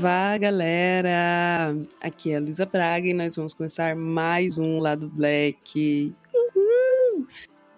[0.00, 1.76] Saravá, galera!
[2.00, 6.14] Aqui é a Luísa Braga e nós vamos começar mais um Lado Black.
[6.32, 7.26] Uhul!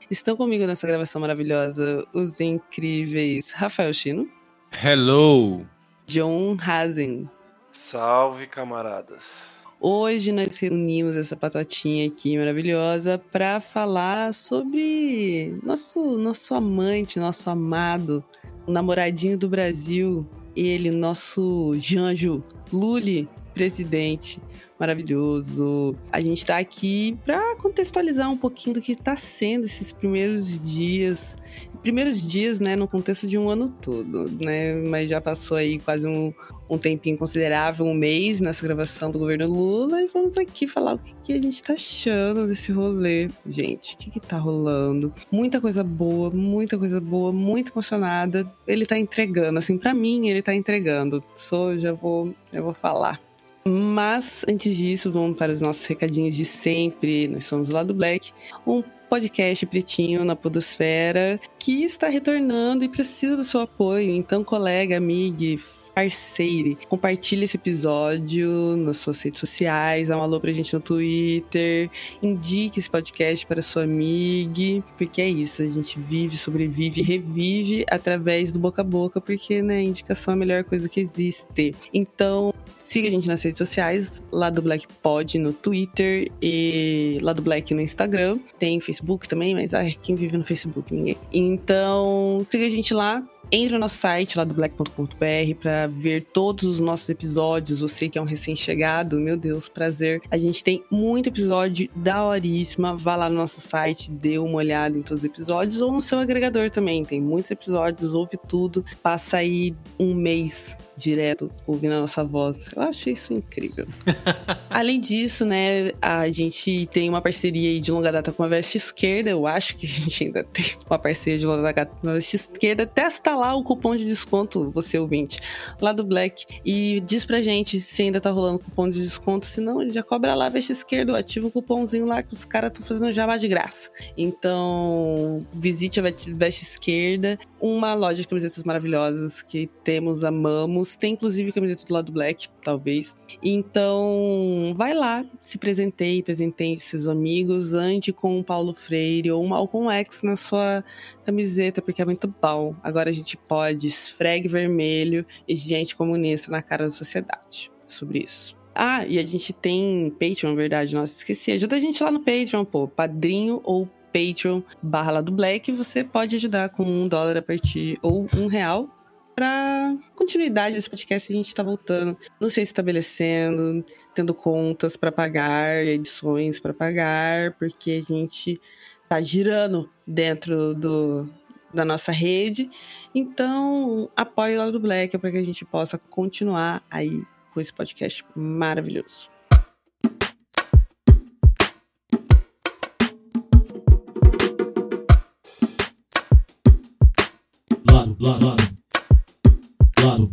[0.09, 4.30] Estão comigo nessa gravação maravilhosa os incríveis Rafael Chino.
[4.70, 5.66] Hello!
[6.06, 7.28] John Hazen.
[7.73, 9.50] Salve, camaradas!
[9.80, 18.25] Hoje nós reunimos essa patotinha aqui maravilhosa para falar sobre nosso, nosso amante, nosso amado,
[18.64, 20.25] o namoradinho do Brasil,
[20.56, 22.42] ele, nosso Janjo
[22.73, 24.41] Luli, presidente
[24.83, 25.95] maravilhoso.
[26.11, 31.37] A gente está aqui para contextualizar um pouquinho do que está sendo esses primeiros dias.
[31.83, 34.75] Primeiros dias, né, no contexto de um ano todo, né?
[34.75, 36.34] Mas já passou aí quase um,
[36.69, 40.98] um tempinho considerável, um mês nessa gravação do governo Lula, e vamos aqui falar o
[40.98, 43.28] que, que a gente tá achando desse rolê.
[43.47, 45.12] Gente, o que, que tá rolando?
[45.31, 48.51] Muita coisa boa, muita coisa boa, muito emocionada.
[48.67, 51.23] Ele tá entregando, assim, para mim, ele tá entregando.
[51.34, 53.20] Sou, já vou, já vou falar.
[53.64, 57.29] Mas antes disso, vamos para os nossos recadinhos de sempre.
[57.29, 58.33] Nós somos lá do Black,
[58.67, 64.11] um podcast pretinho na Podosfera que está retornando e precisa do seu apoio.
[64.11, 65.61] Então, colega, amigo,
[65.95, 66.79] parceire.
[66.89, 71.91] Compartilhe esse episódio nas suas redes sociais, dá um alô pra gente no Twitter,
[72.23, 78.53] indique esse podcast para sua amiga, porque é isso, a gente vive, sobrevive, revive através
[78.53, 81.75] do boca a boca, porque, né, indicação é a melhor coisa que existe.
[81.93, 87.33] Então, siga a gente nas redes sociais, lá do Black Pod no Twitter e lá
[87.33, 88.39] do Black no Instagram.
[88.59, 90.95] Tem Facebook também, mas ai, quem vive no Facebook?
[90.95, 91.17] Ninguém.
[91.33, 96.64] Então, siga a gente lá, entre no nosso site lá do black.com.br para ver todos
[96.64, 97.81] os nossos episódios.
[97.81, 100.22] Você que é um recém-chegado, meu Deus, prazer.
[100.31, 102.96] A gente tem muito episódio da horíssima.
[102.96, 106.18] Vá lá no nosso site, dê uma olhada em todos os episódios ou no seu
[106.18, 107.05] agregador também.
[107.05, 108.83] Tem muitos episódios, ouve tudo.
[109.02, 112.70] Passa aí um mês direto ouvindo a nossa voz.
[112.75, 113.86] Eu acho isso incrível.
[114.70, 119.31] Além disso, né, a gente tem uma parceria de longa data com a Veste Esquerda.
[119.31, 122.36] Eu acho que a gente ainda tem uma parceria de longa data com a Veste
[122.36, 122.86] Esquerda.
[122.86, 125.39] Testa lá o cupom de desconto, você ouvinte,
[125.81, 126.45] lá do Black.
[126.64, 129.47] E diz pra gente se ainda tá rolando cupom de desconto.
[129.47, 131.19] Se não, já cobra lá a Veste Esquerda.
[131.19, 133.91] Ativa o cupomzinho lá que os caras estão fazendo jabá de graça.
[134.17, 141.53] Então, visite a Veste Esquerda, uma loja de camisetas maravilhosas que temos, amamos tem inclusive
[141.53, 143.17] camiseta do lado black, talvez.
[143.43, 149.49] Então, vai lá, se presenteie, presenteie seus amigos, ande com o Paulo Freire ou o
[149.49, 150.85] Malcolm X na sua
[151.25, 152.75] camiseta, porque é muito bom.
[152.82, 157.70] Agora a gente pode esfregue vermelho e gente comunista na cara da sociedade.
[157.88, 158.56] Sobre isso.
[158.75, 161.52] Ah, e a gente tem Patreon, verdade, nossa, esqueci.
[161.52, 162.88] Ajuda a gente lá no Patreon, pô.
[162.88, 167.99] Padrinho ou Patreon barra lá do Black, você pode ajudar com um dólar a partir
[168.02, 168.88] ou um real
[169.35, 173.85] para continuidade desse podcast, a gente está voltando, não sei se estabelecendo,
[174.15, 178.61] tendo contas para pagar, edições para pagar, porque a gente
[179.03, 181.29] está girando dentro do,
[181.73, 182.70] da nossa rede.
[183.15, 187.23] Então, apoie lá do Black para que a gente possa continuar aí
[187.53, 189.31] com esse podcast maravilhoso.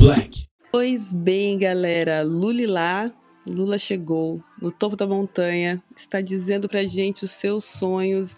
[0.09, 0.47] Black.
[0.71, 3.11] Pois bem, galera, Lulilá,
[3.45, 8.35] Lula chegou no topo da montanha, está dizendo pra gente os seus sonhos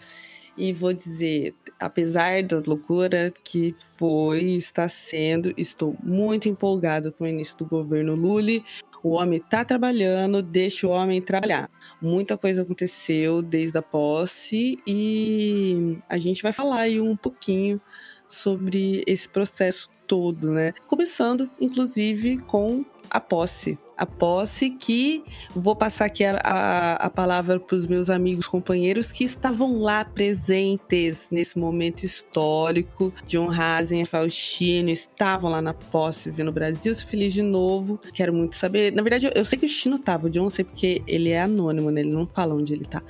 [0.56, 7.24] e vou dizer, apesar da loucura que foi e está sendo, estou muito empolgado com
[7.24, 8.62] o início do governo Lula.
[9.02, 11.70] O homem está trabalhando, deixa o homem trabalhar.
[12.00, 17.80] Muita coisa aconteceu desde a posse e a gente vai falar aí um pouquinho
[18.26, 20.72] sobre esse processo todo, né?
[20.86, 23.78] Começando, inclusive, com a posse.
[23.96, 25.22] A posse que
[25.54, 30.04] vou passar aqui a, a, a palavra para os meus amigos companheiros que estavam lá
[30.04, 33.12] presentes nesse momento histórico.
[33.26, 38.00] John Hazen e Faustino estavam lá na posse, vendo o Brasil se feliz de novo.
[38.12, 38.92] Quero muito saber.
[38.92, 41.42] Na verdade, eu, eu sei que o Chino tava, o John sei porque ele é
[41.42, 42.00] anônimo, né?
[42.00, 43.02] Ele não fala onde ele tá.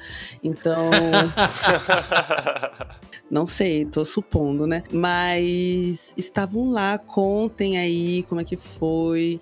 [0.42, 0.90] Então.
[3.32, 4.84] Não sei, tô supondo, né?
[4.92, 9.40] Mas estavam lá, contem aí como é que foi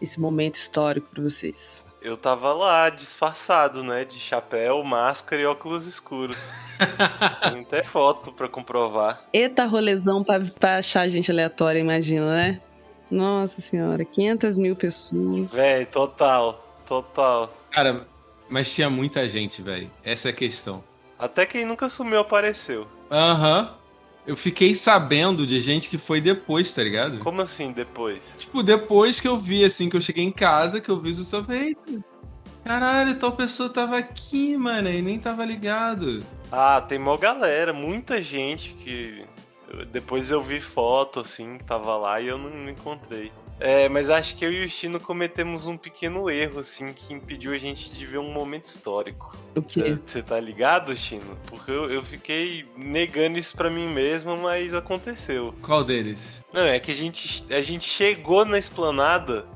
[0.00, 1.96] esse momento histórico para vocês.
[2.00, 4.04] Eu tava lá, disfarçado, né?
[4.04, 6.36] De chapéu, máscara e óculos escuros.
[7.50, 9.24] Tem até foto pra comprovar.
[9.32, 12.60] Eita rolezão pra, pra achar gente aleatória, imagina, né?
[13.10, 15.50] Nossa senhora, 500 mil pessoas.
[15.50, 17.52] Véi, total, total.
[17.70, 18.06] Cara,
[18.48, 19.90] mas tinha muita gente, velho.
[20.04, 20.84] Essa é a questão.
[21.18, 22.86] Até quem nunca sumiu apareceu.
[23.10, 23.62] Aham.
[23.62, 23.77] Uhum.
[24.28, 27.18] Eu fiquei sabendo de gente que foi depois, tá ligado?
[27.20, 28.22] Como assim depois?
[28.36, 31.68] Tipo, depois que eu vi, assim, que eu cheguei em casa, que eu vi falei,
[31.68, 32.04] eita,
[32.62, 36.22] caralho, tal pessoa tava aqui, mano, e nem tava ligado.
[36.52, 39.24] Ah, tem mó galera, muita gente que.
[39.90, 43.32] Depois eu vi foto, assim, que tava lá e eu não, não encontrei.
[43.60, 47.52] É, mas acho que eu e o Chino cometemos um pequeno erro, assim, que impediu
[47.52, 49.36] a gente de ver um momento histórico.
[49.56, 49.98] O quê?
[50.06, 51.36] Você tá ligado, Chino?
[51.46, 55.54] Porque eu, eu fiquei negando isso pra mim mesmo, mas aconteceu.
[55.60, 56.44] Qual deles?
[56.52, 59.46] Não, é que a gente, a gente chegou na esplanada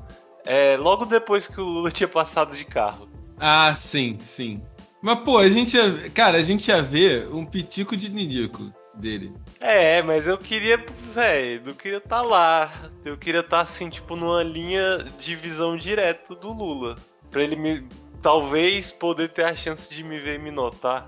[0.45, 3.07] é, logo depois que o Lula tinha passado de carro.
[3.39, 4.61] Ah, sim, sim.
[5.01, 6.09] Mas, pô, a gente ia.
[6.11, 9.33] Cara, a gente ia ver um pitico de Nidico dele.
[9.59, 12.71] É, mas eu queria, velho, não queria estar tá lá.
[13.03, 16.97] Eu queria estar, tá, assim, tipo, numa linha de visão direta do Lula.
[17.31, 17.87] Pra ele me.
[18.21, 21.05] Talvez poder ter a chance de me ver e me notar.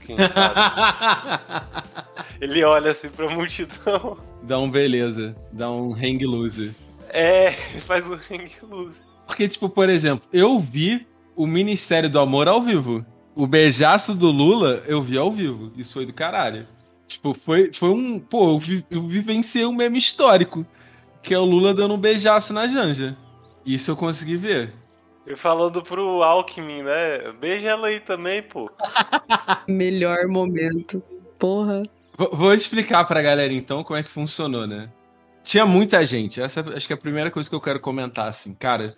[0.00, 0.60] Quem sabe?
[2.40, 4.18] ele olha assim pra multidão.
[4.42, 5.34] Dá um beleza.
[5.50, 6.74] Dá um hang loose.
[7.08, 7.52] É,
[7.86, 9.00] faz um hang loose.
[9.26, 13.04] Porque, tipo, por exemplo, eu vi o Ministério do Amor ao vivo.
[13.34, 15.72] O beijaço do Lula eu vi ao vivo.
[15.76, 16.68] Isso foi do caralho.
[17.06, 18.18] Tipo, foi, foi um.
[18.18, 20.66] Pô, eu, vi, eu vivenciei um meme histórico.
[21.22, 23.16] Que é o Lula dando um beijaço na Janja.
[23.64, 24.74] Isso eu consegui ver.
[25.26, 27.32] E falando pro Alckmin, né?
[27.40, 28.70] Beija ela aí também, pô.
[29.66, 31.02] Melhor momento.
[31.38, 31.82] Porra.
[32.16, 34.90] Vou, vou explicar pra galera então como é que funcionou, né?
[35.42, 36.42] Tinha muita gente.
[36.42, 38.54] Essa acho que é a primeira coisa que eu quero comentar, assim.
[38.54, 38.96] Cara,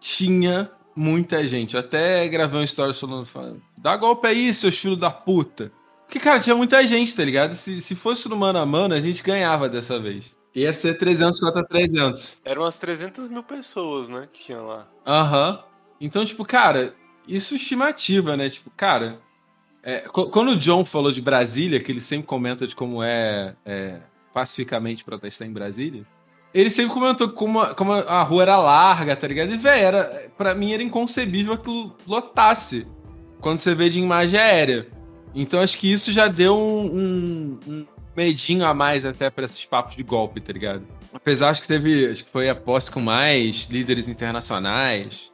[0.00, 1.74] tinha muita gente.
[1.74, 5.70] Eu até gravei um story falando, falando, dá golpe aí, seus filhos da puta.
[6.10, 7.54] Porque, cara, tinha muita gente, tá ligado?
[7.54, 10.34] Se, se fosse no mano a mano, a gente ganhava dessa vez.
[10.52, 12.42] Ia ser 300 contra 300.
[12.44, 14.88] Eram umas 300 mil pessoas, né, que tinha lá.
[15.06, 15.50] Aham.
[15.50, 15.58] Uhum.
[16.00, 16.96] Então, tipo, cara,
[17.28, 18.50] isso é estimativa, né?
[18.50, 19.20] Tipo, cara,
[19.84, 24.00] é, quando o John falou de Brasília, que ele sempre comenta de como é, é
[24.34, 26.04] pacificamente protestar em Brasília,
[26.52, 29.52] ele sempre comentou como, a, como a rua era larga, tá ligado?
[29.52, 32.88] E, velho, era, pra mim era inconcebível que lotasse
[33.40, 34.98] quando você vê de imagem aérea.
[35.34, 37.86] Então acho que isso já deu um, um, um
[38.16, 40.86] medinho a mais até para esses papos de golpe, tá ligado?
[41.12, 45.30] Apesar acho que teve, acho que foi a posse com mais líderes internacionais.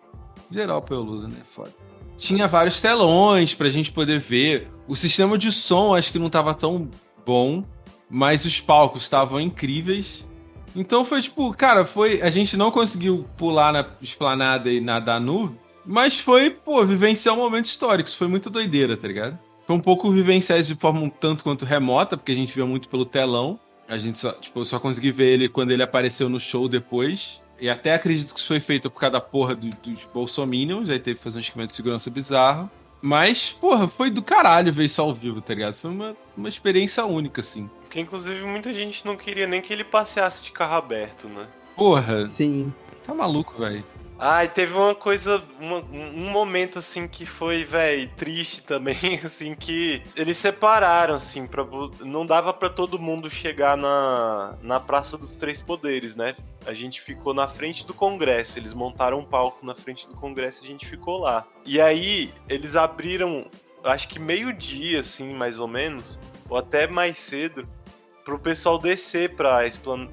[0.50, 1.40] Geral pelo Lula, né?
[1.44, 1.72] Foda.
[2.16, 4.68] Tinha vários telões pra gente poder ver.
[4.88, 6.88] O sistema de som acho que não tava tão
[7.24, 7.64] bom,
[8.08, 10.24] mas os palcos estavam incríveis.
[10.74, 12.22] Então foi tipo, cara, foi.
[12.22, 17.38] A gente não conseguiu pular na esplanada e nadar nu, mas foi, pô, vivenciar um
[17.38, 18.08] momento histórico.
[18.08, 19.38] Isso foi muito doideira, tá ligado?
[19.66, 22.66] Foi um pouco vivenciar isso de forma um tanto quanto remota, porque a gente viu
[22.66, 23.58] muito pelo telão.
[23.88, 27.40] A gente só, tipo, eu só consegui ver ele quando ele apareceu no show depois.
[27.58, 30.98] E até acredito que isso foi feito por causa da porra do, dos bolsominions, aí
[30.98, 32.70] teve que fazer um esquema de segurança bizarro.
[33.00, 35.74] Mas, porra, foi do caralho ver isso ao vivo, tá ligado?
[35.74, 37.70] Foi uma, uma experiência única, assim.
[37.82, 41.46] Porque, inclusive, muita gente não queria nem que ele passeasse de carro aberto, né?
[41.74, 42.24] Porra.
[42.24, 42.72] Sim.
[43.04, 43.84] Tá maluco, velho.
[44.18, 50.02] E teve uma coisa, uma, um momento assim que foi, velho, triste também, assim, que
[50.16, 51.64] eles separaram, assim, pra,
[52.00, 56.34] não dava para todo mundo chegar na, na Praça dos Três Poderes, né?
[56.66, 60.62] A gente ficou na frente do Congresso, eles montaram um palco na frente do Congresso
[60.62, 61.46] e a gente ficou lá.
[61.64, 63.46] E aí, eles abriram,
[63.84, 66.18] acho que meio-dia, assim, mais ou menos,
[66.48, 67.68] ou até mais cedo,
[68.24, 69.60] pro pessoal descer pra,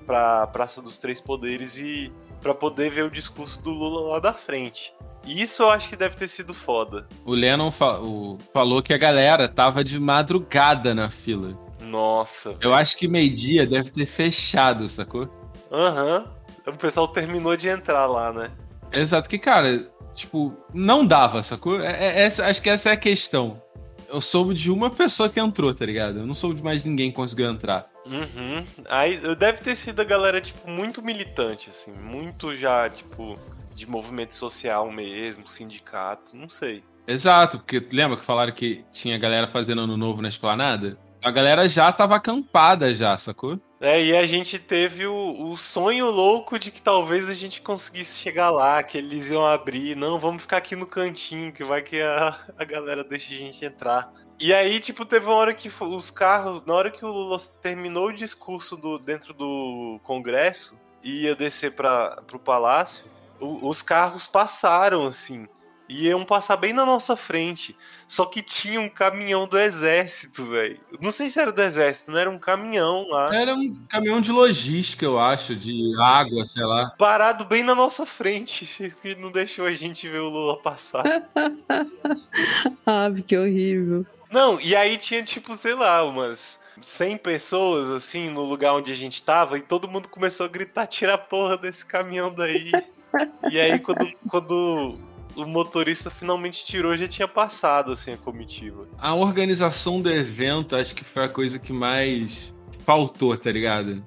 [0.06, 2.12] pra Praça dos Três Poderes e
[2.44, 4.94] para poder ver o discurso do Lula lá da frente.
[5.26, 7.08] E isso eu acho que deve ter sido foda.
[7.26, 11.58] O Lennon fa o, falou que a galera tava de madrugada na fila.
[11.82, 12.50] Nossa.
[12.50, 12.74] Eu véio.
[12.76, 15.30] acho que meio-dia deve ter fechado, sacou?
[15.72, 16.26] Aham.
[16.68, 16.74] Uhum.
[16.74, 18.52] O pessoal terminou de entrar lá, né?
[18.92, 21.82] Exato, que cara, tipo, não dava, sacou?
[21.82, 23.62] É, é, essa, acho que essa é a questão.
[24.08, 26.20] Eu soube de uma pessoa que entrou, tá ligado?
[26.20, 27.90] Eu não soube de mais ninguém que conseguiu entrar.
[28.06, 28.66] Uhum.
[28.90, 33.38] Aí deve ter sido a galera, tipo, muito militante, assim, muito já, tipo,
[33.74, 36.84] de movimento social mesmo, sindicato, não sei.
[37.08, 40.98] Exato, porque lembra que falaram que tinha galera fazendo ano novo na esplanada?
[41.22, 43.60] A galera já tava acampada já, sacou?
[43.80, 48.20] É, e a gente teve o, o sonho louco de que talvez a gente conseguisse
[48.20, 52.02] chegar lá, que eles iam abrir, não, vamos ficar aqui no cantinho, que vai que
[52.02, 54.12] a, a galera deixe a gente entrar.
[54.44, 58.10] E aí, tipo, teve uma hora que os carros, na hora que o Lula terminou
[58.10, 63.06] o discurso do, dentro do Congresso e ia descer para pro palácio,
[63.40, 65.48] o, os carros passaram, assim.
[65.88, 67.74] E iam passar bem na nossa frente.
[68.06, 70.78] Só que tinha um caminhão do exército, velho.
[71.00, 73.34] Não sei se era do exército, não era um caminhão lá.
[73.34, 76.90] Era um caminhão de logística, eu acho, de água, sei lá.
[76.98, 78.66] Parado bem na nossa frente,
[79.02, 81.06] que não deixou a gente ver o Lula passar.
[82.86, 84.06] ah, que horrível.
[84.34, 88.96] Não, e aí tinha, tipo, sei lá, umas 100 pessoas, assim, no lugar onde a
[88.96, 92.72] gente tava, e todo mundo começou a gritar: tira a porra desse caminhão daí.
[93.52, 94.98] e aí, quando, quando
[95.36, 98.88] o motorista finalmente tirou, já tinha passado, assim, a comitiva.
[98.98, 104.04] A organização do evento, acho que foi a coisa que mais faltou, tá ligado?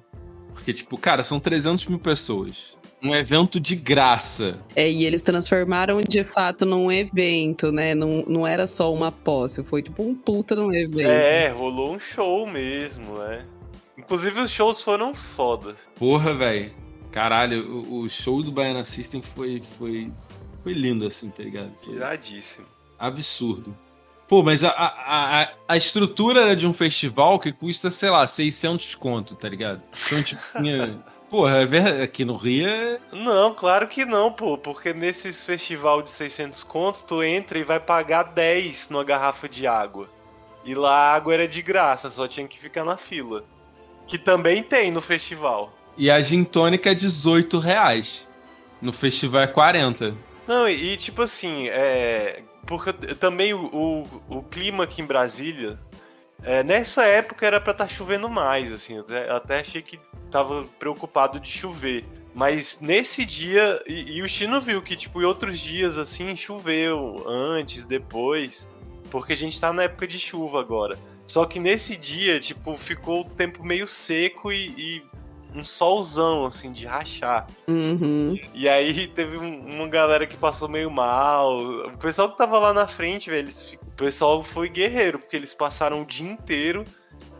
[0.53, 2.76] Porque, tipo, cara, são 300 mil pessoas.
[3.01, 4.59] Um evento de graça.
[4.75, 7.93] É, e eles transformaram de fato num evento, né?
[7.93, 11.09] Não, não era só uma posse, foi tipo um puta num evento.
[11.09, 13.45] É, rolou um show mesmo, é.
[13.97, 15.75] Inclusive os shows foram foda.
[15.95, 16.71] Porra, velho.
[17.11, 20.11] Caralho, o, o, show do Baiana System foi, foi,
[20.63, 21.71] foi lindo, assim, tá ligado?
[21.83, 22.65] Foi Iradíssimo.
[22.97, 23.75] Absurdo.
[24.27, 28.93] Pô, mas a, a, a, estrutura era de um festival que custa, sei lá, 600
[28.95, 29.81] conto, tá ligado?
[30.05, 30.99] Então, tipo, tinha...
[31.29, 32.99] Porra, é aqui no Rio é...
[33.11, 34.57] Não, claro que não, pô.
[34.57, 39.67] Porque nesses festival de 600 conto, tu entra e vai pagar 10 numa garrafa de
[39.67, 40.09] água.
[40.63, 43.43] E lá a água era de graça, só tinha que ficar na fila.
[44.07, 45.73] Que também tem no festival.
[45.97, 48.27] E a gin tônica é 18 reais.
[48.81, 50.15] No festival é 40.
[50.47, 52.41] Não, e, e tipo assim, é...
[52.65, 55.79] Porque também o, o, o clima aqui em Brasília
[56.43, 59.99] é, nessa época era para estar tá chovendo mais, assim, eu até, até achei que
[60.29, 62.05] tava preocupado de chover.
[62.33, 67.23] Mas nesse dia, e, e, o Chino viu que, tipo, em outros dias, assim, choveu
[67.27, 68.67] antes, depois,
[69.09, 70.97] porque a gente tá na época de chuva agora.
[71.25, 75.03] Só que nesse dia, tipo, ficou o tempo meio seco e, e
[75.55, 77.47] um solzão, assim, de rachar.
[77.67, 78.37] Uhum.
[78.53, 81.59] E aí teve uma galera que passou meio mal.
[81.87, 85.53] O pessoal que tava lá na frente, velho, eles, o pessoal foi guerreiro, porque eles
[85.53, 86.85] passaram o dia inteiro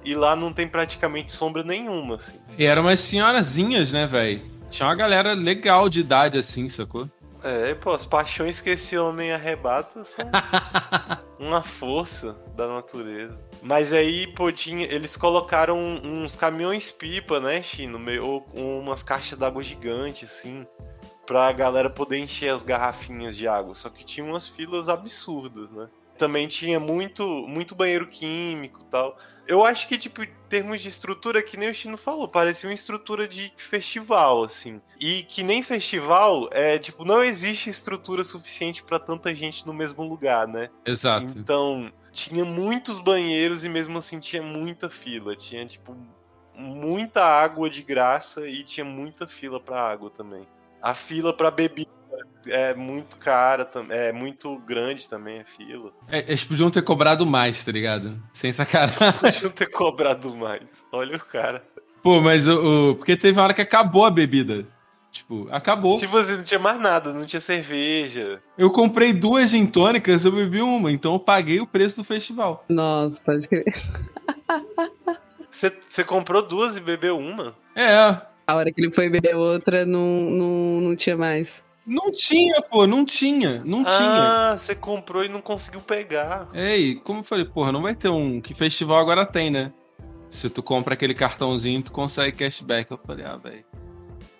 [0.04, 2.40] e lá não tem praticamente sombra nenhuma, assim.
[2.58, 4.42] E eram umas senhorazinhas, né, velho?
[4.70, 7.10] Tinha uma galera legal de idade, assim, sacou?
[7.44, 10.26] É, pô, as paixões que esse homem arrebata são
[11.40, 13.38] uma força da natureza.
[13.62, 18.00] Mas aí, pô, tinha, eles colocaram uns caminhões-pipa, né, Chino?
[18.24, 20.66] Ou umas caixas d'água gigantes, assim,
[21.26, 23.76] pra galera poder encher as garrafinhas de água.
[23.76, 25.90] Só que tinha umas filas absurdas, né?
[26.18, 29.18] Também tinha muito, muito banheiro químico e tal.
[29.48, 32.74] Eu acho que, tipo, em termos de estrutura, que nem o Chino falou, parecia uma
[32.74, 34.82] estrutura de festival, assim.
[35.00, 40.04] E que nem festival, é, tipo, não existe estrutura suficiente para tanta gente no mesmo
[40.04, 40.70] lugar, né?
[40.86, 41.34] Exato.
[41.38, 45.36] Então, tinha muitos banheiros e mesmo assim tinha muita fila.
[45.36, 45.96] Tinha, tipo,
[46.56, 50.48] muita água de graça e tinha muita fila para água também.
[50.82, 51.92] A fila para bebida
[52.48, 55.92] é muito cara, é muito grande também a fila.
[56.08, 58.20] É, eles podiam ter cobrado mais, tá ligado?
[58.34, 59.14] Sem sacanagem.
[59.20, 60.64] Podiam ter cobrado mais.
[60.92, 61.64] Olha o cara.
[62.02, 62.96] Pô, mas o, o.
[62.96, 64.66] Porque teve uma hora que acabou a bebida.
[65.18, 65.98] Tipo, acabou.
[65.98, 68.40] Tipo assim, não tinha mais nada, não tinha cerveja.
[68.56, 72.64] Eu comprei duas gin tônicas, eu bebi uma, então eu paguei o preço do festival.
[72.70, 73.66] Nossa, pode crer.
[75.50, 77.56] Você, você comprou duas e bebeu uma?
[77.76, 77.96] É.
[78.46, 81.64] A hora que ele foi beber outra, não, não, não tinha mais.
[81.86, 84.52] Não tinha, pô, não tinha, não ah, tinha.
[84.52, 86.48] Ah, você comprou e não conseguiu pegar.
[86.54, 88.40] Ei, como eu falei, porra, não vai ter um.
[88.40, 89.74] Que festival agora tem, né?
[90.30, 92.92] Se tu compra aquele cartãozinho, tu consegue cashback.
[92.92, 93.66] Eu falei, ah, velho.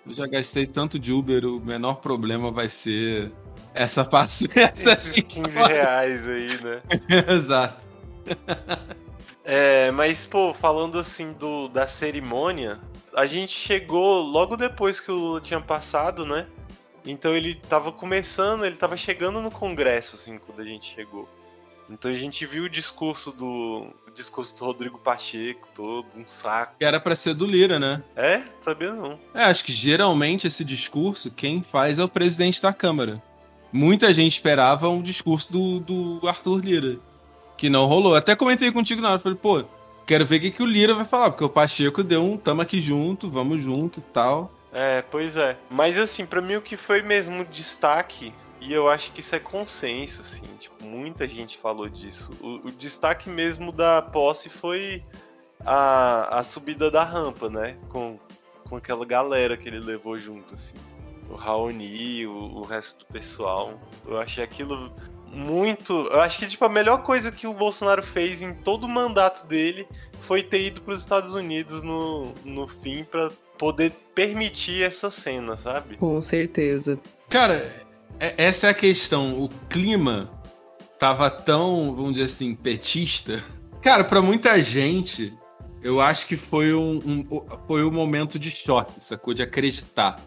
[0.08, 3.30] Eu já gastei tanto de Uber, o menor problema vai ser
[3.74, 4.92] essa paciência.
[4.92, 6.82] Esses 15 reais aí, né?
[7.28, 7.76] Exato.
[9.44, 12.80] É, mas, pô, falando assim do, da cerimônia,
[13.14, 16.46] a gente chegou logo depois que o Lula tinha passado, né?
[17.04, 21.28] Então ele tava começando, ele tava chegando no Congresso, assim, quando a gente chegou.
[21.88, 23.86] Então a gente viu o discurso do.
[24.18, 26.74] Discurso do Rodrigo Pacheco todo, um saco.
[26.78, 28.02] Que era pra ser do Lira, né?
[28.16, 28.42] É?
[28.60, 29.18] Sabia não.
[29.32, 33.22] É, acho que geralmente esse discurso, quem faz é o presidente da Câmara.
[33.72, 36.98] Muita gente esperava um discurso do, do Arthur Lira.
[37.56, 38.16] Que não rolou.
[38.16, 39.20] Até comentei contigo na hora.
[39.20, 39.64] Falei, pô,
[40.04, 42.62] quero ver o que, que o Lira vai falar, porque o Pacheco deu um tamo
[42.62, 44.52] aqui junto, vamos junto e tal.
[44.72, 45.56] É, pois é.
[45.70, 49.38] Mas assim, para mim o que foi mesmo destaque, e eu acho que isso é
[49.38, 52.32] consenso, assim, tipo, muita gente falou disso.
[52.40, 55.04] O, o destaque mesmo da posse foi
[55.64, 57.76] a, a subida da rampa, né?
[57.88, 58.18] Com,
[58.68, 60.76] com aquela galera que ele levou junto, assim.
[61.30, 63.78] O Raoni, o, o resto do pessoal.
[64.06, 64.92] Eu achei aquilo
[65.32, 65.92] muito.
[66.10, 69.46] Eu acho que, tipo, a melhor coisa que o Bolsonaro fez em todo o mandato
[69.46, 69.86] dele
[70.22, 75.58] foi ter ido para os Estados Unidos no, no fim para poder permitir essa cena,
[75.58, 75.96] sabe?
[75.96, 76.98] Com certeza.
[77.28, 77.87] Cara,
[78.18, 79.42] essa é a questão.
[79.42, 80.30] O clima
[80.98, 83.42] tava tão, vamos dizer assim, petista.
[83.80, 85.32] Cara, para muita gente,
[85.82, 89.32] eu acho que foi um, um, foi um momento de choque, sacou?
[89.32, 90.20] De acreditar.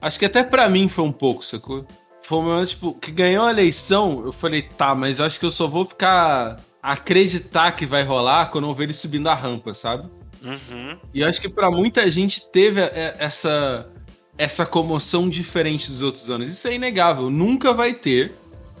[0.00, 1.86] Acho que até para mim foi um pouco, sacou?
[2.22, 5.50] Foi um momento, tipo, que ganhou a eleição, eu falei, tá, mas acho que eu
[5.50, 10.08] só vou ficar acreditar que vai rolar quando eu ver ele subindo a rampa, sabe?
[10.42, 10.98] Uhum.
[11.14, 13.90] E acho que para muita gente teve é, essa
[14.36, 16.50] essa comoção diferente dos outros anos.
[16.52, 17.30] Isso é inegável.
[17.30, 18.34] Nunca vai ter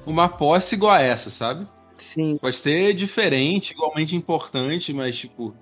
[0.06, 1.66] uma posse igual a essa, sabe?
[1.96, 2.36] Sim.
[2.38, 5.54] Pode ter diferente, igualmente importante, mas, tipo,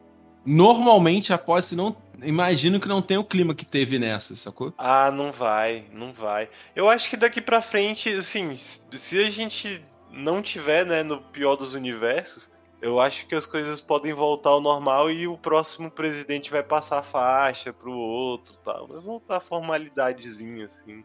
[0.45, 1.97] normalmente a posse não.
[2.23, 4.73] Imagino que não tem o clima que teve nessa, sacou?
[4.79, 6.49] Ah, não vai, não vai.
[6.75, 9.83] Eu acho que daqui pra frente, assim, se a gente
[10.13, 12.49] não tiver, né, no pior dos universos,
[12.83, 16.99] eu acho que as coisas podem voltar ao normal e o próximo presidente vai passar
[16.99, 18.89] a faixa pro outro tal.
[18.89, 21.05] Vai voltar a formalidadezinha, assim.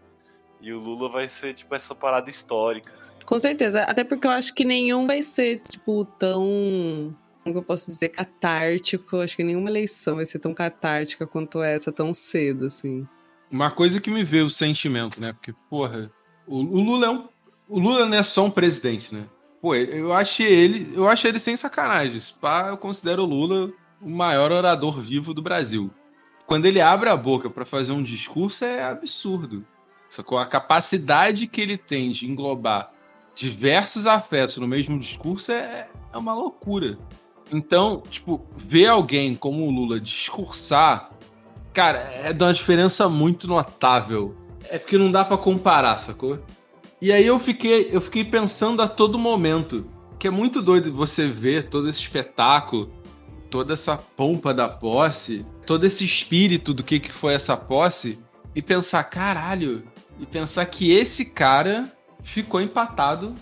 [0.60, 2.91] E o Lula vai ser, tipo, essa parada histórica.
[3.27, 3.84] Com certeza.
[3.84, 7.15] Até porque eu acho que nenhum vai ser, tipo, tão.
[7.43, 8.10] Como eu posso dizer?
[8.10, 9.17] Catártico.
[9.17, 13.07] Acho que nenhuma eleição vai ser tão catártica quanto essa tão cedo, assim.
[13.51, 15.31] Uma coisa que me veio o sentimento, né?
[15.31, 16.12] Porque, porra,
[16.48, 17.27] o, o Lula é um.
[17.69, 19.27] O Lula não é só um presidente, né?
[19.62, 20.94] Pô, eu achei ele.
[20.96, 22.22] Eu achei ele sem sacanagem.
[22.40, 23.72] Pá, eu considero o Lula
[24.02, 25.90] o maior orador vivo do Brasil.
[26.46, 29.66] Quando ele abre a boca para fazer um discurso é absurdo.
[30.10, 30.38] Sacou?
[30.38, 32.92] A capacidade que ele tem de englobar
[33.36, 36.98] diversos afetos no mesmo discurso é, é uma loucura.
[37.52, 41.10] Então, tipo, ver alguém como o Lula discursar,
[41.74, 44.36] cara, é de uma diferença muito notável.
[44.70, 46.40] É porque não dá para comparar, sacou?
[47.00, 49.86] E aí eu fiquei, eu fiquei pensando a todo momento,
[50.18, 52.92] que é muito doido você ver todo esse espetáculo,
[53.51, 58.20] toda essa pompa da posse, todo esse espírito do que, que foi essa posse,
[58.56, 59.84] e pensar, caralho,
[60.20, 61.92] e pensar que esse cara
[62.24, 63.36] ficou empatado,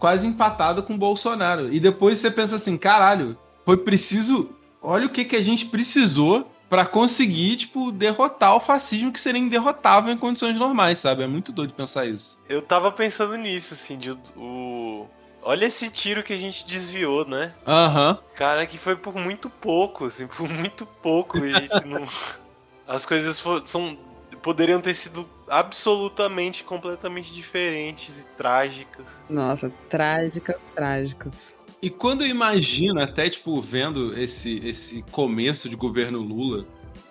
[0.00, 1.72] quase empatado com o Bolsonaro.
[1.72, 4.50] E depois você pensa assim, caralho, foi preciso.
[4.82, 9.40] Olha o que, que a gente precisou para conseguir, tipo, derrotar o fascismo que seria
[9.40, 11.22] inderrotável em condições normais, sabe?
[11.22, 12.38] É muito doido pensar isso.
[12.48, 15.06] Eu tava pensando nisso, assim, de o.
[15.42, 17.54] Olha esse tiro que a gente desviou, né?
[17.66, 18.10] Aham.
[18.10, 18.18] Uhum.
[18.34, 21.38] Cara, que foi por muito pouco, assim, por muito pouco.
[21.38, 22.06] A gente não.
[22.86, 23.62] As coisas for...
[23.66, 23.98] são
[24.46, 29.04] poderiam ter sido absolutamente, completamente diferentes e trágicas.
[29.28, 31.52] Nossa, trágicas, trágicas.
[31.80, 36.66] E quando eu imagino, até tipo, vendo esse, esse começo de governo Lula,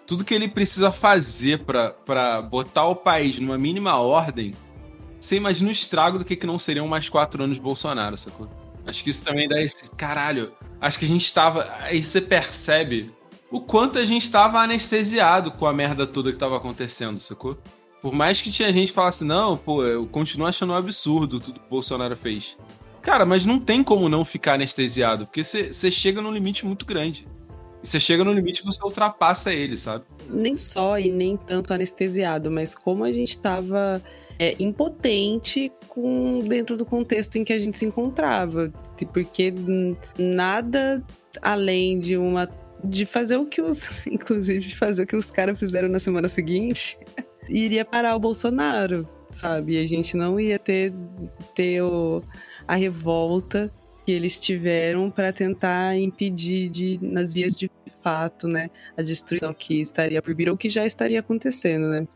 [0.08, 4.54] tudo que ele precisa fazer para botar o país numa mínima ordem,
[5.20, 8.50] você imagina o estrago do que, que não seriam mais quatro anos de Bolsonaro, sacou?
[8.86, 9.90] Acho que isso também dá esse.
[9.96, 11.68] Caralho, acho que a gente tava.
[11.80, 13.12] Aí você percebe
[13.50, 17.58] o quanto a gente estava anestesiado com a merda toda que estava acontecendo, sacou?
[18.02, 21.60] Por mais que tinha gente que falasse, não, pô, eu continuo achando um absurdo tudo
[21.60, 22.56] que o Bolsonaro fez.
[23.06, 27.28] Cara, mas não tem como não ficar anestesiado, porque você chega num limite muito grande.
[27.84, 30.06] E você chega no limite que você ultrapassa ele, sabe?
[30.28, 34.02] Nem só e nem tanto anestesiado, mas como a gente estava
[34.40, 38.74] é, impotente com dentro do contexto em que a gente se encontrava.
[39.14, 39.54] Porque
[40.18, 41.04] nada
[41.44, 42.50] além de uma
[42.84, 43.88] de fazer o que os.
[44.10, 46.98] Inclusive, de fazer o que os caras fizeram na semana seguinte,
[47.48, 49.74] iria parar o Bolsonaro, sabe?
[49.74, 50.92] E a gente não ia ter,
[51.54, 52.24] ter o,
[52.68, 53.72] a revolta
[54.06, 57.70] que eles tiveram para tentar impedir de, nas vias de
[58.04, 62.08] fato, né, a destruição que estaria por vir ou que já estaria acontecendo, né?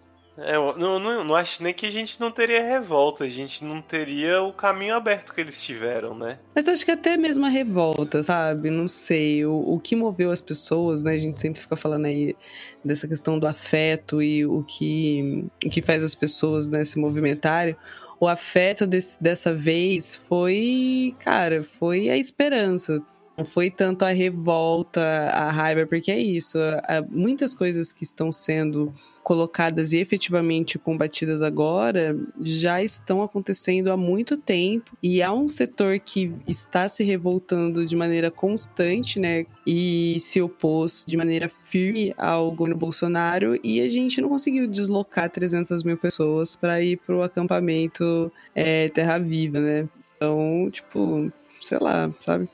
[0.41, 3.81] É, não, não, não, acho nem que a gente não teria revolta, a gente não
[3.81, 6.39] teria o caminho aberto que eles tiveram, né?
[6.55, 8.69] Mas acho que até mesmo a revolta, sabe?
[8.69, 9.45] Não sei.
[9.45, 11.12] O, o que moveu as pessoas, né?
[11.12, 12.38] A gente sempre fica falando aí
[12.83, 17.75] dessa questão do afeto e o que, o que faz as pessoas né, se movimentarem.
[18.19, 23.01] O afeto desse, dessa vez foi, cara, foi a esperança.
[23.38, 26.58] Não foi tanto a revolta, a raiva, porque é isso.
[26.84, 28.91] Há muitas coisas que estão sendo
[29.23, 35.99] colocadas e efetivamente combatidas agora já estão acontecendo há muito tempo e há um setor
[35.99, 42.51] que está se revoltando de maneira constante, né, e se opôs de maneira firme ao
[42.51, 47.23] governo Bolsonaro e a gente não conseguiu deslocar 300 mil pessoas para ir para o
[47.23, 49.88] acampamento é, Terra Viva, né?
[50.15, 52.49] Então, tipo, sei lá, sabe?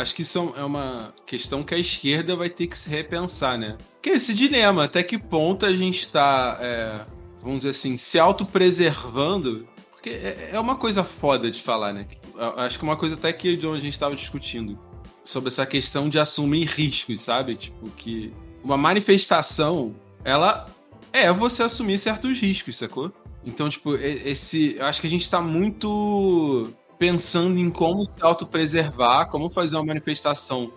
[0.00, 3.76] Acho que isso é uma questão que a esquerda vai ter que se repensar, né?
[4.00, 7.00] Que é esse dilema, até que ponto a gente está, é,
[7.42, 12.06] vamos dizer assim, se autopreservando, porque é, é uma coisa foda de falar, né?
[12.56, 14.78] Acho que uma coisa até que a gente estava discutindo
[15.24, 17.56] sobre essa questão de assumir riscos, sabe?
[17.56, 18.32] Tipo, que
[18.62, 20.68] uma manifestação, ela
[21.12, 23.12] é você assumir certos riscos, sacou?
[23.44, 24.76] Então, tipo, esse.
[24.78, 29.84] Eu acho que a gente está muito pensando em como se autopreservar, como fazer uma
[29.84, 30.72] manifestação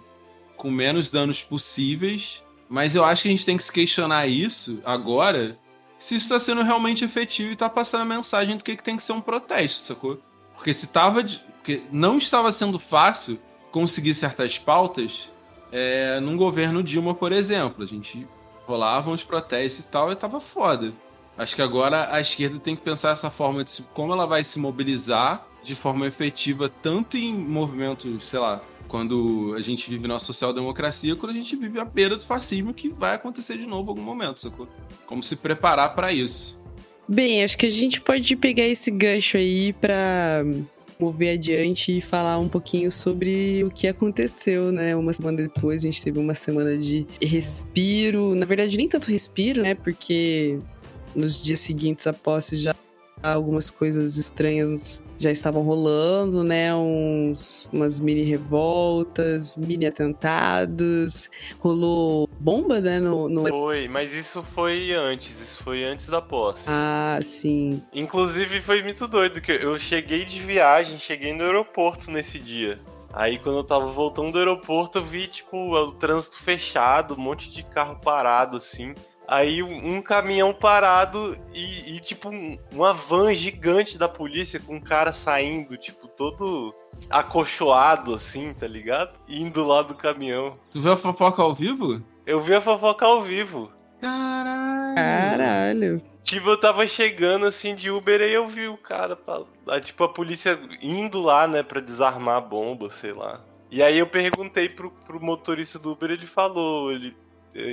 [0.56, 2.44] com menos danos possíveis.
[2.70, 5.58] Mas eu acho que a gente tem que se questionar isso agora,
[5.98, 8.96] se isso está sendo realmente efetivo e está passando a mensagem do que, que tem
[8.96, 10.20] que ser um protesto, sacou?
[10.54, 11.24] Porque se tava.
[11.24, 13.40] Porque não estava sendo fácil
[13.72, 15.30] conseguir certas pautas
[15.72, 17.84] é, num governo Dilma, por exemplo.
[17.84, 18.28] A gente
[18.66, 20.94] rolava uns protestos e tal e tava foda.
[21.38, 24.60] Acho que agora a esquerda tem que pensar essa forma de como ela vai se
[24.60, 31.16] mobilizar de forma efetiva, tanto em movimentos, sei lá, quando a gente vive na social-democracia,
[31.16, 34.02] quando a gente vive à beira do fascismo, que vai acontecer de novo em algum
[34.02, 34.68] momento, sacou?
[35.06, 36.62] Como se preparar para isso.
[37.08, 40.44] Bem, acho que a gente pode pegar esse gancho aí para
[41.00, 44.96] mover adiante e falar um pouquinho sobre o que aconteceu, né?
[44.96, 48.36] Uma semana depois, a gente teve uma semana de respiro.
[48.36, 49.74] Na verdade, nem tanto respiro, né?
[49.74, 50.60] Porque
[51.16, 52.76] nos dias seguintes após já
[53.24, 56.74] algumas coisas estranhas já estavam rolando, né?
[56.74, 61.30] Uns, umas mini revoltas, mini atentados.
[61.60, 63.00] Rolou bomba, né?
[63.00, 63.48] No, no...
[63.48, 65.40] Foi, mas isso foi antes.
[65.40, 66.66] Isso foi antes da posse.
[66.68, 67.82] Ah, sim.
[67.94, 72.80] Inclusive foi muito doido, que eu cheguei de viagem, cheguei no aeroporto nesse dia.
[73.14, 77.52] Aí quando eu tava voltando do aeroporto, eu vi, tipo, o trânsito fechado, um monte
[77.52, 78.96] de carro parado, assim.
[79.32, 84.82] Aí um caminhão parado e, e tipo, um, uma van gigante da polícia com um
[84.82, 86.76] cara saindo, tipo, todo
[87.10, 89.18] acolchoado, assim, tá ligado?
[89.30, 90.60] Indo lá do caminhão.
[90.70, 92.04] Tu viu a fofoca ao vivo?
[92.26, 93.72] Eu vi a fofoca ao vivo.
[94.02, 94.96] Caralho.
[94.96, 96.02] Caralho.
[96.24, 99.18] Tipo, eu tava chegando assim de Uber e eu vi o cara,
[99.82, 103.40] tipo, a polícia indo lá, né, pra desarmar a bomba, sei lá.
[103.72, 107.16] E aí eu perguntei pro, pro motorista do Uber, ele falou, ele,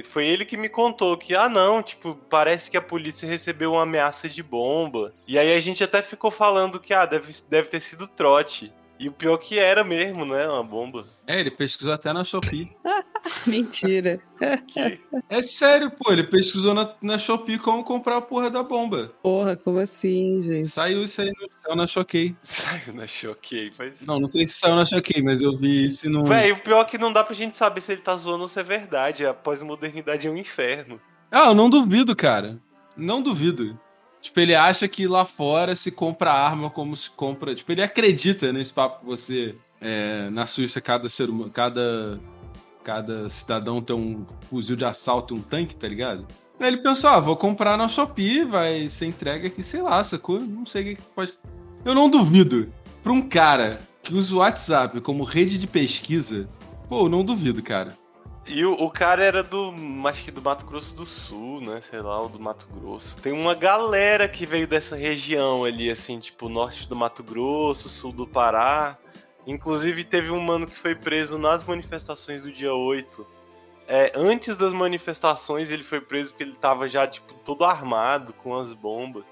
[0.04, 3.82] foi ele que me contou que, ah, não, tipo, parece que a polícia recebeu uma
[3.82, 5.12] ameaça de bomba.
[5.26, 8.72] E aí a gente até ficou falando que, ah, deve, deve ter sido trote.
[8.98, 10.46] E o pior que era mesmo, né?
[10.48, 11.04] Uma bomba.
[11.26, 12.72] É, ele pesquisou até na Shopee.
[13.46, 14.20] Mentira.
[14.66, 15.00] Que...
[15.28, 16.12] É sério, pô.
[16.12, 19.12] Ele pesquisou na, na Shopee como comprar a porra da bomba.
[19.22, 20.68] Porra, como assim, gente?
[20.68, 22.34] Saiu isso aí, no, saiu na Choquei.
[22.42, 24.06] Saiu na Choquei, mas...
[24.06, 26.24] Não, não sei se saiu na Choquei, mas eu vi isso no...
[26.24, 28.48] Véi, o pior é que não dá pra gente saber se ele tá zoando ou
[28.48, 29.24] se é verdade.
[29.24, 31.00] A pós-modernidade é um inferno.
[31.30, 32.60] Ah, eu não duvido, cara.
[32.96, 33.78] Não duvido.
[34.20, 37.54] Tipo, ele acha que lá fora se compra arma como se compra.
[37.54, 39.54] Tipo, ele acredita nesse papo que você.
[39.80, 41.50] É, na Suíça, cada ser humano.
[41.50, 42.18] Cada,
[42.82, 46.26] cada cidadão tem um fuzil de assalto e um tanque, tá ligado?
[46.58, 50.40] Aí ele pensou, ah, vou comprar na Shopee, vai ser entregue aqui, sei lá, sacou?
[50.40, 51.38] Não sei o que pode.
[51.84, 52.72] Eu não duvido.
[53.02, 56.48] Pra um cara que usa o WhatsApp como rede de pesquisa,
[56.88, 57.94] pô, não duvido, cara.
[58.48, 59.74] E o, o, cara era do,
[60.06, 61.82] acho que do Mato Grosso do Sul, né?
[61.82, 63.20] Sei lá, ou do Mato Grosso.
[63.20, 68.10] Tem uma galera que veio dessa região ali, assim, tipo, norte do Mato Grosso, sul
[68.10, 68.96] do Pará.
[69.46, 73.26] Inclusive, teve um mano que foi preso nas manifestações do dia 8.
[73.86, 78.56] É, antes das manifestações, ele foi preso porque ele tava já, tipo, todo armado, com
[78.56, 79.24] as bombas.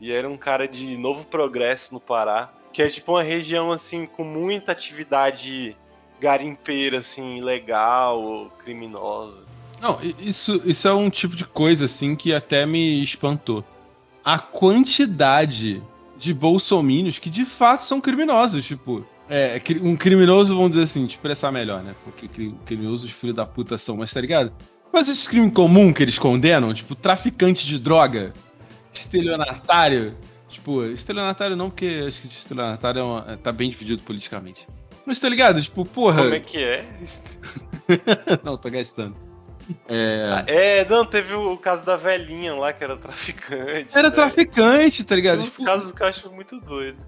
[0.00, 2.52] E era um cara de Novo Progresso no Pará.
[2.72, 5.76] Que é, tipo, uma região, assim, com muita atividade
[6.20, 9.44] garimpeira, assim, ilegal ou criminosa.
[9.80, 13.64] Não, isso, isso é um tipo de coisa, assim, que até me espantou.
[14.24, 15.82] A quantidade
[16.18, 19.04] de bolsomínios que de fato são criminosos, tipo.
[19.28, 21.96] É, um criminoso, vamos dizer assim, expressar melhor, né?
[22.04, 22.28] Porque
[22.64, 24.52] criminosos, filho da puta são, mas tá ligado?
[24.92, 28.32] Mas esse crime comum que eles condenam, tipo, traficante de droga,
[28.92, 30.16] estelionatário.
[30.48, 34.66] Tipo, estelionatário não, porque acho que estelionatário é uma, tá bem dividido politicamente.
[35.06, 35.62] Mas tá ligado?
[35.62, 36.22] Tipo, porra.
[36.24, 36.84] Como é que é?
[38.42, 39.16] não, tô gastando.
[39.88, 40.30] É...
[40.32, 43.96] Ah, é, não, teve o caso da velhinha lá que era traficante.
[43.96, 45.40] Era traficante, tá ligado?
[45.40, 45.64] Uns tipo...
[45.64, 46.98] casos que eu acho muito doido.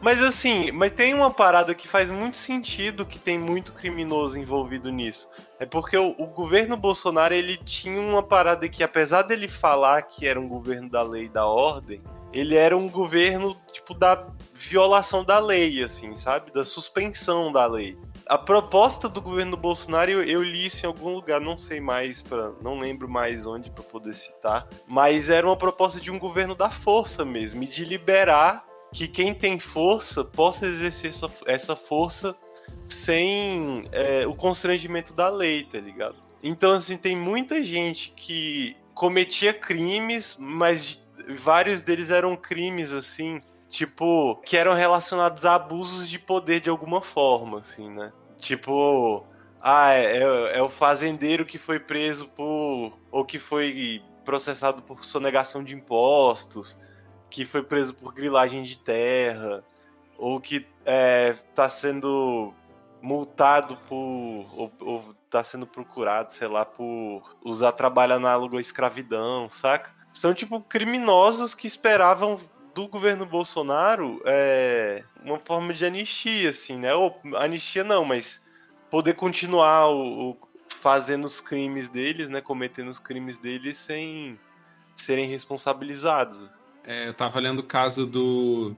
[0.00, 4.90] Mas assim, mas tem uma parada que faz muito sentido que tem muito criminoso envolvido
[4.90, 5.28] nisso.
[5.58, 10.26] É porque o, o, governo Bolsonaro ele tinha uma parada que, apesar dele falar que
[10.26, 12.00] era um governo da lei e da ordem,
[12.32, 16.50] ele era um governo, tipo, da violação da lei, assim, sabe?
[16.52, 17.96] Da suspensão da lei.
[18.26, 22.22] A proposta do governo Bolsonaro, eu, eu li isso em algum lugar, não sei mais,
[22.22, 26.54] pra, não lembro mais onde para poder citar, mas era uma proposta de um governo
[26.54, 32.34] da força mesmo, e de liberar que quem tem força possa exercer essa, essa força
[32.88, 36.16] sem é, o constrangimento da lei, tá ligado?
[36.42, 41.00] Então, assim, tem muita gente que cometia crimes, mas
[41.38, 43.40] vários deles eram crimes, assim,
[43.76, 48.10] tipo, que eram relacionados a abusos de poder de alguma forma, assim, né?
[48.38, 49.26] Tipo,
[49.60, 52.98] ah, é, é, é o fazendeiro que foi preso por.
[53.10, 56.80] ou que foi processado por sonegação de impostos,
[57.28, 59.62] que foi preso por grilagem de terra,
[60.16, 62.54] ou que é, tá sendo
[63.02, 63.96] multado por.
[64.56, 69.90] ou, ou tá sendo procurado, sei lá, por usar trabalho análogo à escravidão, saca?
[70.14, 72.40] São tipo criminosos que esperavam
[72.76, 76.94] do governo Bolsonaro é uma forma de anistia, assim, né?
[76.94, 78.44] Ou anistia não, mas
[78.90, 82.42] poder continuar o, o fazendo os crimes deles, né?
[82.42, 84.38] Cometendo os crimes deles sem
[84.94, 86.50] serem responsabilizados.
[86.84, 88.76] É, eu tava lendo o caso do.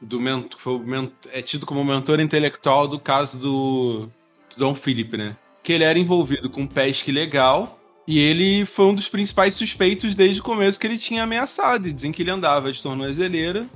[0.00, 4.08] do mentor, foi mentor, é tido como mentor intelectual do caso do,
[4.48, 5.36] do Dom Felipe, né?
[5.62, 10.40] Que ele era envolvido com pesca ilegal e ele foi um dos principais suspeitos desde
[10.40, 11.88] o começo que ele tinha ameaçado.
[11.88, 13.66] E dizem que ele andava de tornozeleira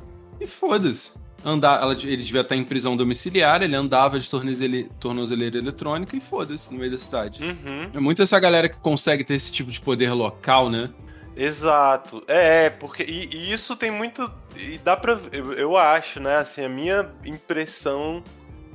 [0.41, 1.13] e foda-se.
[1.45, 6.73] Andar, ele devia estar em prisão domiciliar, ele andava de tornozeleira, tornozeleira eletrônica e foda-se
[6.73, 7.43] no meio da cidade.
[7.43, 7.91] Uhum.
[7.95, 10.91] É muito essa galera que consegue ter esse tipo de poder local, né?
[11.37, 12.25] Exato.
[12.27, 13.05] É, é porque.
[13.05, 14.31] E, e, isso tem muito.
[14.57, 15.19] E dá pra.
[15.31, 16.39] Eu, eu acho, né?
[16.39, 18.23] Assim, a minha impressão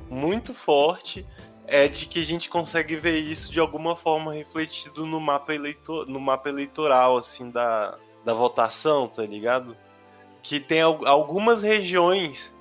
[0.10, 1.26] muito forte
[1.74, 6.08] é de que a gente consegue ver isso de alguma forma refletido no mapa, eleitor,
[6.08, 9.76] no mapa eleitoral, assim, da, da votação, tá ligado?
[10.44, 12.54] Que tem algumas regiões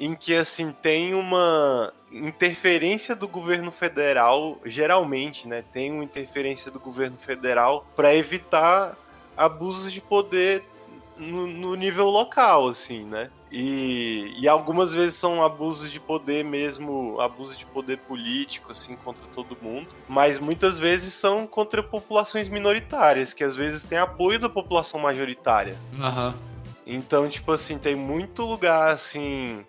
[0.00, 5.62] em que, assim, tem uma interferência do governo federal, geralmente, né?
[5.70, 8.96] Tem uma interferência do governo federal para evitar
[9.36, 10.64] abusos de poder
[11.18, 13.30] no, no, nível local, assim, né?
[13.58, 19.22] E, e algumas vezes são abusos de poder mesmo, abusos de poder político, assim, contra
[19.34, 19.88] todo mundo.
[20.06, 25.74] Mas muitas vezes são contra populações minoritárias, que às vezes têm apoio da população majoritária.
[25.94, 26.34] Uhum.
[26.86, 29.64] Então, tipo assim, tem muito lugar, assim,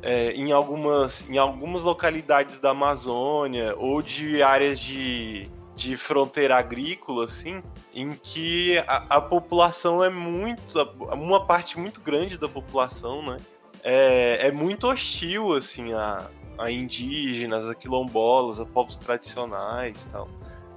[0.00, 5.50] é, em, algumas, em algumas localidades da Amazônia ou de áreas de
[5.82, 7.60] de fronteira agrícola, assim,
[7.92, 10.78] em que a, a, população é muito.
[11.12, 13.38] Uma parte muito grande da população, né?
[13.82, 20.28] É, é muito hostil, assim, a, a indígenas, a quilombolas, a povos tradicionais tal,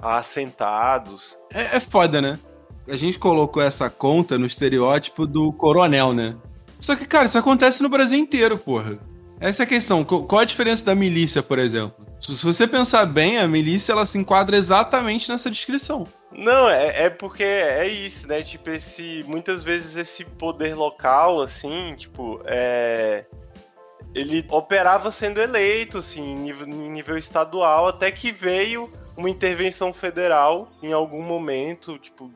[0.02, 1.38] a assentados.
[1.54, 2.40] É, é foda, né?
[2.88, 6.36] A gente colocou essa conta no estereótipo do coronel, né?
[6.80, 8.98] Só que, cara, isso acontece no Brasil inteiro, porra.
[9.40, 10.04] Essa é a questão.
[10.04, 12.06] Qual a diferença da milícia, por exemplo?
[12.34, 16.08] Se você pensar bem, a milícia ela se enquadra exatamente nessa descrição.
[16.32, 18.42] Não, é, é porque é isso, né?
[18.42, 19.24] Tipo, esse.
[19.28, 23.26] Muitas vezes esse poder local, assim, tipo, é.
[24.14, 29.94] Ele operava sendo eleito, assim, em nível, em nível estadual, até que veio uma intervenção
[29.94, 32.32] federal em algum momento, tipo,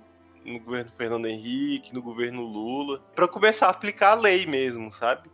[0.45, 5.29] no governo Fernando Henrique, no governo Lula, para começar a aplicar a lei mesmo, sabe?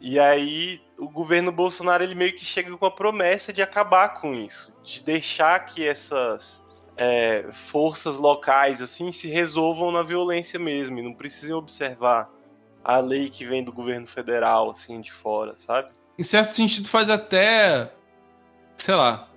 [0.00, 4.34] E aí o governo Bolsonaro ele meio que chega com a promessa de acabar com
[4.34, 6.62] isso, de deixar que essas
[6.96, 12.30] é, forças locais assim se resolvam na violência mesmo e não precisem observar
[12.84, 15.88] a lei que vem do governo federal assim de fora, sabe?
[16.18, 17.90] Em certo sentido faz até,
[18.76, 19.28] sei lá,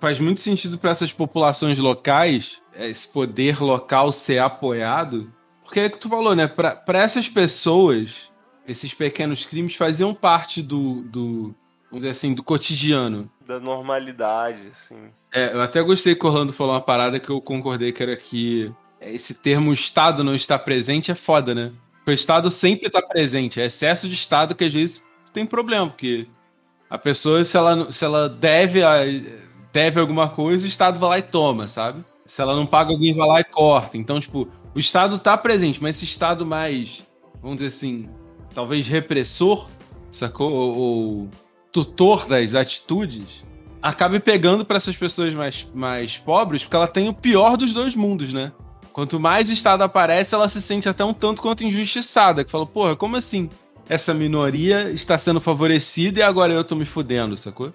[0.00, 5.32] faz muito sentido para essas populações locais esse poder local ser apoiado,
[5.62, 6.48] porque é que tu falou, né?
[6.48, 8.31] Para essas pessoas
[8.66, 11.54] esses pequenos crimes faziam parte do, do
[11.90, 13.30] vamos dizer assim, do cotidiano.
[13.46, 15.10] Da normalidade, assim.
[15.32, 18.16] É, eu até gostei que o Orlando falou uma parada que eu concordei que era
[18.16, 21.72] que esse termo Estado não está presente é foda, né?
[21.98, 23.60] Porque o Estado sempre está presente.
[23.60, 26.26] É excesso de Estado que às vezes tem problema, porque
[26.88, 29.00] a pessoa, se ela, se ela deve, a,
[29.72, 32.04] deve alguma coisa, o Estado vai lá e toma, sabe?
[32.26, 33.96] Se ela não paga, alguém vai lá e corta.
[33.96, 37.02] Então, tipo, o Estado está presente, mas esse Estado mais,
[37.40, 38.08] vamos dizer assim,
[38.54, 39.68] talvez repressor,
[40.10, 40.52] sacou?
[40.52, 41.28] Ou, ou
[41.72, 43.44] tutor das atitudes,
[43.80, 47.96] acabe pegando para essas pessoas mais, mais pobres, porque ela tem o pior dos dois
[47.96, 48.52] mundos, né?
[48.92, 52.94] Quanto mais Estado aparece, ela se sente até um tanto quanto injustiçada, que fala, porra,
[52.94, 53.48] como assim?
[53.88, 57.72] Essa minoria está sendo favorecida e agora eu tô me fudendo, sacou?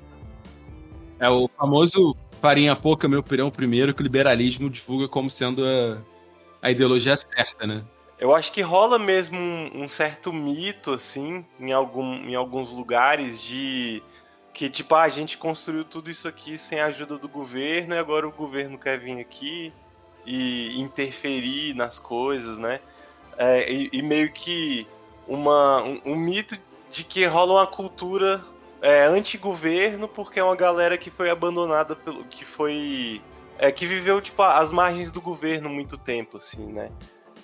[1.20, 5.98] É o famoso farinha pouca, meu pirão primeiro, que o liberalismo divulga como sendo a,
[6.62, 7.84] a ideologia certa, né?
[8.20, 13.40] Eu acho que rola mesmo um, um, certo mito, assim, em, algum, em alguns lugares,
[13.40, 14.02] de
[14.52, 17.98] que, tipo, ah, a gente construiu tudo isso aqui sem a ajuda do governo e
[17.98, 19.72] agora o governo quer vir aqui
[20.26, 22.80] e interferir nas coisas, né?
[23.38, 24.88] É, e, e, meio que
[25.28, 26.58] uma, um, um, mito
[26.90, 28.44] de que rola uma cultura
[28.82, 32.26] é, anti-governo porque é uma galera que foi abandonada pelo.
[32.26, 33.22] que foi.
[33.60, 36.92] É, que viveu, tipo, às margens do governo muito tempo, assim, né?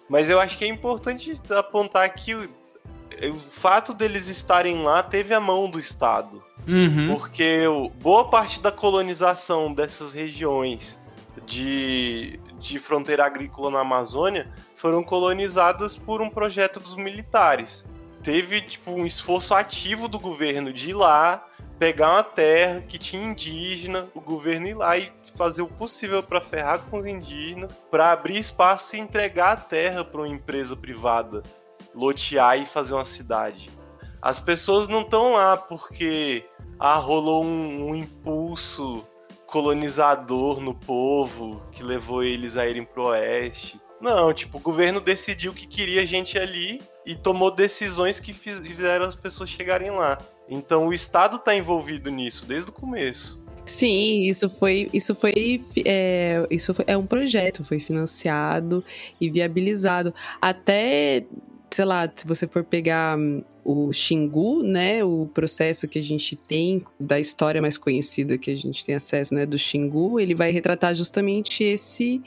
[0.10, 5.34] Mas eu acho que é importante apontar que o, o fato deles estarem lá teve
[5.34, 6.44] a mão do Estado.
[6.68, 7.16] Uhum.
[7.18, 7.64] Porque
[8.02, 10.98] boa parte da colonização dessas regiões
[11.46, 17.86] de, de fronteira agrícola na Amazônia foram colonizadas por um projeto dos militares.
[18.22, 21.46] Teve tipo um esforço ativo do governo de ir lá,
[21.78, 26.42] pegar uma terra que tinha indígena, o governo ir lá e fazer o possível para
[26.42, 31.44] ferrar com os indígenas, para abrir espaço e entregar a terra para uma empresa privada
[31.96, 33.70] lotear e fazer uma cidade.
[34.22, 36.46] As pessoas não estão lá porque
[36.80, 39.06] ah, rolou um, um, impulso
[39.46, 43.80] colonizador no povo que levou eles a irem pro oeste.
[44.02, 49.16] Não, tipo, o governo decidiu que queria gente ali e tomou decisões que fizeram as
[49.16, 50.18] pessoas chegarem lá.
[50.48, 53.43] Então o Estado está envolvido nisso desde o começo.
[53.66, 58.84] Sim, isso foi, isso foi, é, isso foi, é um projeto, foi financiado
[59.22, 60.14] e viabilizado.
[60.42, 61.26] Até
[61.74, 66.36] sei lá, se você for pegar hum, o Xingu, né, o processo que a gente
[66.36, 70.52] tem da história mais conhecida que a gente tem acesso, né, do Xingu, ele vai
[70.52, 72.22] retratar justamente esse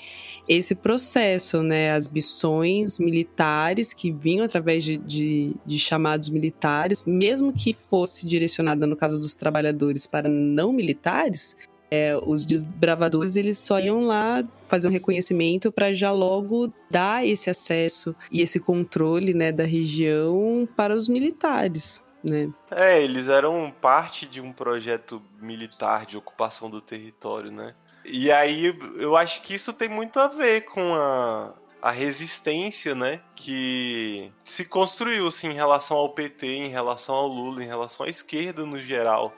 [0.48, 7.52] esse processo, né, as missões militares que vinham através de, de, de chamados militares, mesmo
[7.52, 11.56] que fosse direcionada no caso dos trabalhadores para não militares,
[11.90, 17.48] é, os desbravadores eles só iam lá fazer um reconhecimento para já logo dar esse
[17.48, 22.02] acesso e esse controle né, da região para os militares.
[22.24, 22.50] Né?
[22.70, 27.74] É, eles eram parte de um projeto militar de ocupação do território, né?
[28.04, 33.20] E aí eu acho que isso tem muito a ver com a, a resistência, né,
[33.34, 38.08] que se construiu assim, em relação ao PT, em relação ao Lula, em relação à
[38.08, 39.34] esquerda no geral,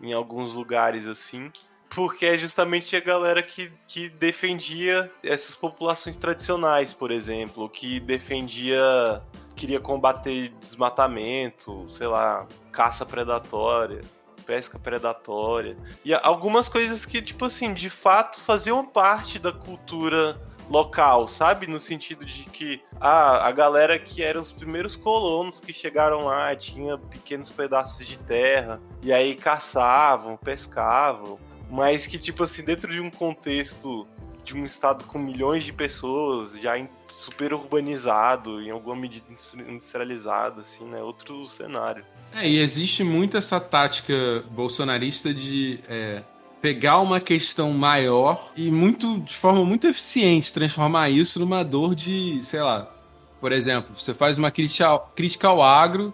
[0.00, 1.50] em alguns lugares assim
[1.88, 9.22] porque é justamente a galera que, que defendia essas populações tradicionais, por exemplo, que defendia,
[9.54, 14.02] queria combater desmatamento, sei lá, caça predatória,
[14.44, 15.76] pesca predatória.
[16.04, 21.66] E algumas coisas que, tipo assim, de fato faziam parte da cultura local, sabe?
[21.66, 26.54] No sentido de que ah, a galera que eram os primeiros colonos que chegaram lá
[26.56, 31.38] tinha pequenos pedaços de terra e aí caçavam, pescavam
[31.70, 34.06] mas que, tipo assim, dentro de um contexto
[34.44, 39.26] de um estado com milhões de pessoas, já super urbanizado, em alguma medida
[39.68, 41.02] industrializado, assim, né?
[41.02, 42.04] Outro cenário.
[42.32, 46.22] É, e existe muito essa tática bolsonarista de é,
[46.60, 52.38] pegar uma questão maior e muito de forma muito eficiente transformar isso numa dor de,
[52.42, 52.92] sei lá,
[53.40, 56.12] por exemplo, você faz uma crítica, crítica ao agro,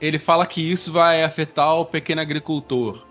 [0.00, 3.05] ele fala que isso vai afetar o pequeno agricultor.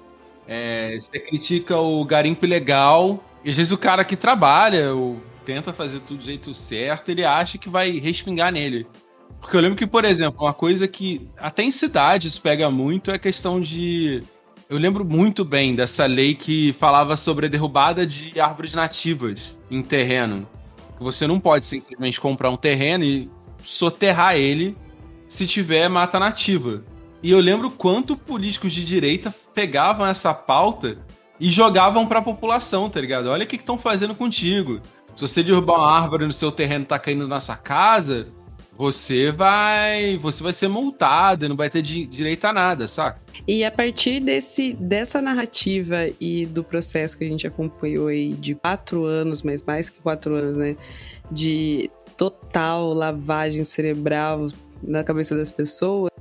[0.47, 5.71] É, você critica o garimpo ilegal, e às vezes o cara que trabalha, ou tenta
[5.71, 8.87] fazer tudo do jeito certo, ele acha que vai respingar nele.
[9.39, 13.15] Porque eu lembro que, por exemplo, uma coisa que até em cidades pega muito é
[13.15, 14.23] a questão de.
[14.67, 19.83] Eu lembro muito bem dessa lei que falava sobre a derrubada de árvores nativas em
[19.83, 20.47] terreno.
[20.99, 23.29] Você não pode simplesmente comprar um terreno e
[23.63, 24.75] soterrar ele
[25.27, 26.83] se tiver mata nativa.
[27.25, 30.95] E eu lembro quanto políticos de direita pegavam essa pauta
[31.39, 33.29] e jogavam para a população, tá ligado?
[33.29, 34.79] Olha o que estão fazendo contigo.
[35.15, 38.27] Se você derrubar uma árvore no seu terreno tá caindo na sua casa,
[38.77, 43.19] você vai, você vai ser multado, não vai ter direito a nada, saca?
[43.47, 48.53] E a partir desse, dessa narrativa e do processo que a gente acompanhou aí de
[48.53, 50.77] quatro anos, mas mais que quatro anos, né?
[51.31, 54.47] De total lavagem cerebral
[54.83, 56.11] na cabeça das pessoas,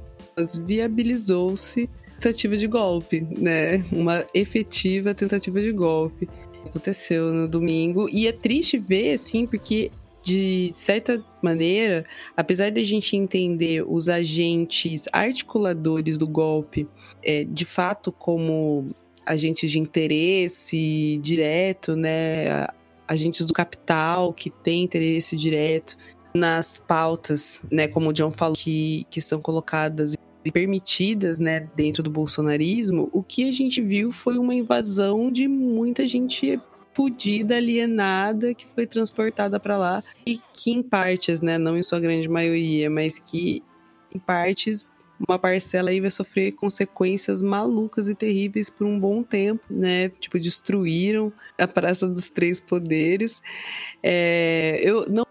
[0.64, 1.88] viabilizou-se
[2.20, 3.84] tentativa de golpe, né?
[3.92, 6.28] Uma efetiva tentativa de golpe.
[6.64, 8.08] Aconteceu no domingo.
[8.08, 9.90] E é triste ver, assim, porque
[10.22, 16.88] de certa maneira, apesar de a gente entender os agentes articuladores do golpe
[17.22, 18.90] é, de fato como
[19.26, 22.66] agentes de interesse direto, né?
[23.06, 25.96] Agentes do capital que têm interesse direto
[26.34, 27.86] nas pautas, né?
[27.86, 30.16] Como o John falou, que, que são colocadas
[30.52, 36.06] permitidas, né, dentro do bolsonarismo, o que a gente viu foi uma invasão de muita
[36.06, 36.60] gente
[36.92, 41.98] fudida, alienada, que foi transportada para lá e que em partes, né, não em sua
[41.98, 43.62] grande maioria, mas que
[44.14, 44.86] em partes
[45.26, 50.08] uma parcela aí vai sofrer consequências malucas e terríveis por um bom tempo, né?
[50.08, 53.40] Tipo, destruíram a Praça dos Três Poderes.
[54.02, 55.24] É, eu não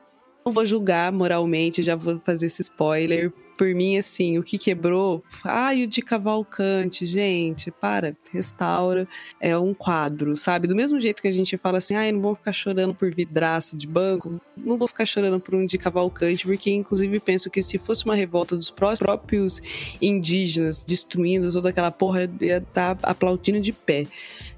[0.45, 3.31] não vou julgar moralmente, já vou fazer esse spoiler.
[3.57, 5.23] Por mim, assim, o que quebrou.
[5.43, 9.07] Ai, o de Cavalcante, gente, para, restaura.
[9.39, 10.67] É um quadro, sabe?
[10.67, 13.77] Do mesmo jeito que a gente fala assim, ai, não vou ficar chorando por vidraça
[13.77, 17.77] de banco, não vou ficar chorando por um de Cavalcante, porque inclusive penso que se
[17.77, 19.61] fosse uma revolta dos próprios
[20.01, 24.07] indígenas destruindo toda aquela porra, ia estar tá aplaudindo de pé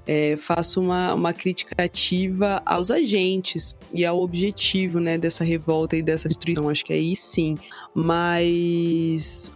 [0.06, 6.02] é, faço uma, uma crítica ativa aos agentes e ao objetivo né, dessa revolta e
[6.02, 6.68] dessa destruição.
[6.68, 7.56] Acho que aí sim.
[7.94, 9.50] Mas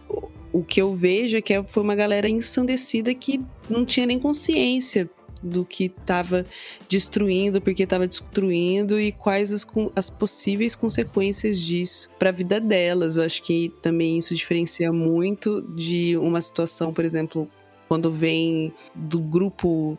[0.51, 5.09] o que eu vejo é que foi uma galera ensandecida que não tinha nem consciência
[5.41, 6.45] do que estava
[6.87, 13.17] destruindo, porque estava destruindo e quais as, as possíveis consequências disso para a vida delas.
[13.17, 17.49] Eu acho que também isso diferencia muito de uma situação, por exemplo,
[17.87, 19.97] quando vem do grupo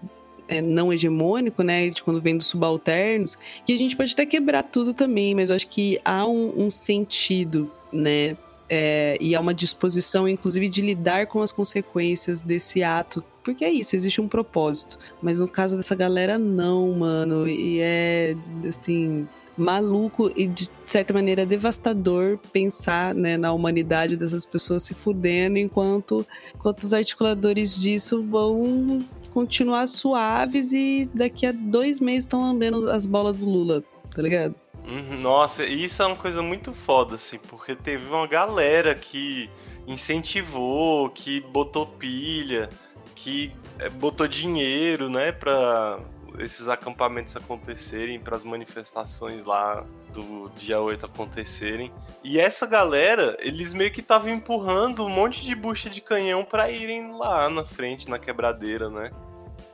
[0.49, 3.37] é, não hegemônico, né, de quando vem dos subalternos,
[3.67, 6.71] que a gente pode até quebrar tudo também, mas eu acho que há um, um
[6.71, 8.37] sentido, né,
[8.75, 13.23] é, e há uma disposição, inclusive, de lidar com as consequências desse ato.
[13.45, 14.99] Porque é isso, existe um propósito.
[15.21, 17.47] Mas no caso dessa galera, não, mano.
[17.47, 18.35] E é,
[18.67, 25.59] assim, maluco e de certa maneira devastador pensar né, na humanidade dessas pessoas se fudendo
[25.59, 32.91] enquanto, enquanto os articuladores disso vão continuar suaves e daqui a dois meses estão lambendo
[32.91, 33.83] as bolas do Lula,
[34.15, 34.55] tá ligado?
[34.87, 39.49] Uhum, nossa, isso é uma coisa muito foda, assim, porque teve uma galera que
[39.87, 42.69] incentivou, que botou pilha,
[43.15, 46.01] que eh, botou dinheiro, né, pra
[46.39, 51.93] esses acampamentos acontecerem, para as manifestações lá do dia 8 acontecerem.
[52.23, 56.71] E essa galera, eles meio que estavam empurrando um monte de bucha de canhão para
[56.71, 59.11] irem lá na frente, na quebradeira, né?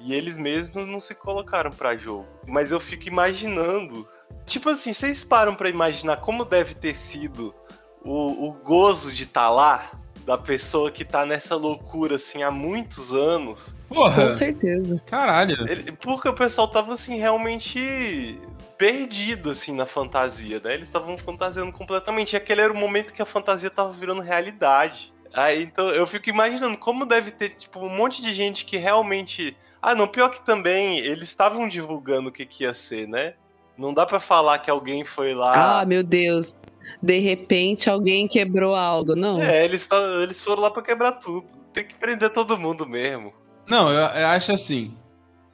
[0.01, 2.27] E eles mesmos não se colocaram para jogo.
[2.47, 4.07] Mas eu fico imaginando
[4.49, 7.55] Tipo assim, vocês param para imaginar como deve ter sido
[8.03, 9.91] o, o gozo de estar tá lá?
[10.25, 13.75] Da pessoa que tá nessa loucura, assim, há muitos anos.
[13.89, 14.27] Porra.
[14.27, 15.01] Com certeza.
[15.07, 15.57] Caralho.
[15.67, 18.39] Ele, porque o pessoal tava, assim, realmente
[18.79, 20.75] perdido, assim, na fantasia, né?
[20.75, 22.33] Eles estavam fantasiando completamente.
[22.33, 25.13] E aquele era o momento que a fantasia tava virando realidade.
[25.35, 29.57] Aí, então, eu fico imaginando como deve ter, tipo, um monte de gente que realmente...
[29.83, 33.35] Ah, não, pior que também eles estavam divulgando o que, que ia ser, né?
[33.77, 35.81] Não dá para falar que alguém foi lá.
[35.81, 36.55] Ah, meu Deus.
[37.01, 39.41] De repente alguém quebrou algo, não?
[39.41, 39.89] É, eles,
[40.23, 41.47] eles foram lá para quebrar tudo.
[41.73, 43.33] Tem que prender todo mundo mesmo.
[43.69, 44.97] Não, eu, eu acho assim.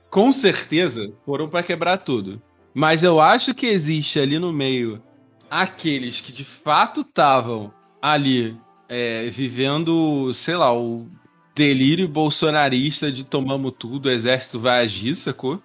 [0.09, 2.41] Com certeza foram para quebrar tudo.
[2.75, 5.01] Mas eu acho que existe ali no meio
[5.49, 7.73] aqueles que de fato estavam
[8.03, 8.59] ali
[8.89, 11.07] é, vivendo, sei lá, o
[11.55, 15.63] delírio bolsonarista de tomamos tudo, o exército vai agir, sacou?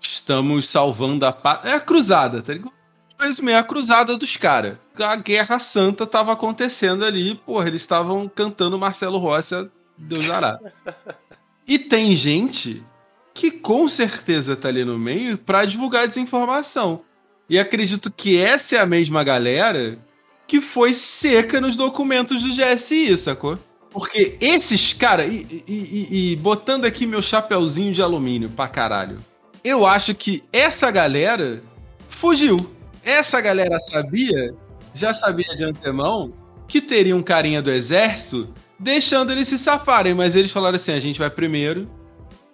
[0.00, 1.64] Estamos salvando a paz.
[1.64, 2.72] É a cruzada, tá ligado?
[3.20, 4.78] Mesmo é a cruzada dos caras.
[4.98, 10.58] A guerra santa tava acontecendo ali, porra, eles estavam cantando Marcelo Rossi, Deus dará.
[11.66, 12.84] e tem gente
[13.34, 17.02] que com certeza tá ali no meio para divulgar desinformação.
[17.48, 19.98] E acredito que essa é a mesma galera
[20.46, 23.58] que foi seca nos documentos do GSI, sacou?
[23.90, 29.18] Porque esses caras, e, e, e, e, botando aqui meu chapeuzinho de alumínio pra caralho,
[29.62, 31.62] eu acho que essa galera
[32.08, 32.70] fugiu.
[33.04, 34.54] Essa galera sabia,
[34.94, 36.32] já sabia de antemão,
[36.66, 41.00] que teria um carinha do exército deixando eles se safarem, mas eles falaram assim: a
[41.00, 41.88] gente vai primeiro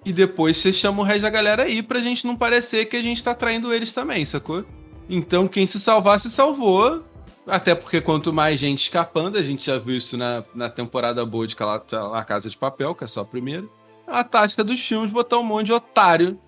[0.04, 3.02] e depois você chama o resto da galera aí pra gente não parecer que a
[3.02, 4.64] gente tá traindo eles também, sacou?
[5.08, 7.04] Então quem se salvar se salvou.
[7.46, 11.46] Até porque quanto mais gente escapando, a gente já viu isso na, na temporada boa
[11.46, 11.56] de
[11.90, 13.66] La Casa de Papel, que é só a primeira.
[14.06, 16.38] A tática dos filmes botar um monte de otário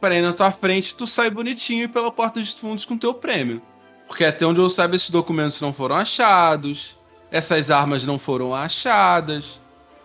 [0.00, 3.12] para ir na tua frente, tu sai bonitinho e pela porta dos fundos com teu
[3.12, 3.60] prêmio.
[4.06, 6.98] Porque até onde eu saiba, esses documentos não foram achados,
[7.30, 9.60] essas armas não foram achadas.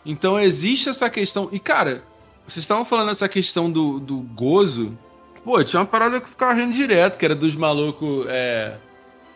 [0.06, 1.50] Então existe essa questão.
[1.52, 2.04] E, cara,
[2.48, 4.98] vocês estavam falando dessa questão do, do gozo.
[5.44, 8.26] Pô, tinha uma parada que ficava rindo direto, que era dos malucos.
[8.30, 8.78] É,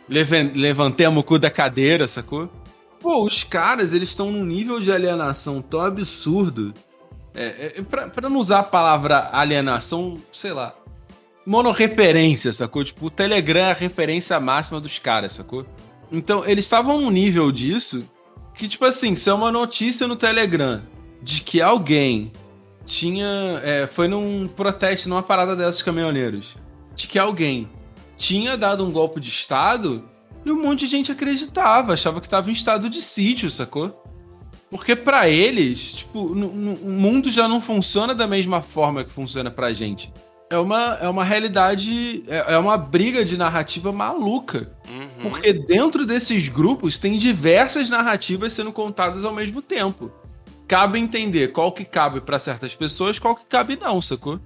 [0.08, 2.50] levantemos o cu da cadeira, sacou?
[3.00, 6.74] Pô, os caras, eles estão num nível de alienação tão absurdo
[7.34, 10.74] é, é, pra, pra, não usar a palavra alienação, sei lá.
[11.46, 12.84] Monorreferência, sacou?
[12.84, 15.66] Tipo, o Telegram é a referência máxima dos caras, sacou?
[16.12, 18.06] Então, eles estavam num nível disso
[18.54, 20.82] que, tipo assim, se é uma notícia no Telegram
[21.22, 22.32] de que alguém
[22.90, 23.62] tinha.
[23.64, 26.58] É, foi num protesto, numa parada dessas caminhoneiros,
[26.96, 27.70] de que alguém
[28.18, 30.04] tinha dado um golpe de Estado
[30.44, 34.04] e um monte de gente acreditava, achava que estava em estado de sítio, sacou?
[34.70, 39.74] Porque para eles, tipo, o mundo já não funciona da mesma forma que funciona pra
[39.74, 40.12] gente.
[40.50, 44.72] É uma, é uma realidade, é, é uma briga de narrativa maluca.
[44.90, 45.30] Uhum.
[45.30, 50.12] Porque dentro desses grupos tem diversas narrativas sendo contadas ao mesmo tempo.
[50.70, 54.40] Cabe entender qual que cabe para certas pessoas, qual que cabe não, sacou?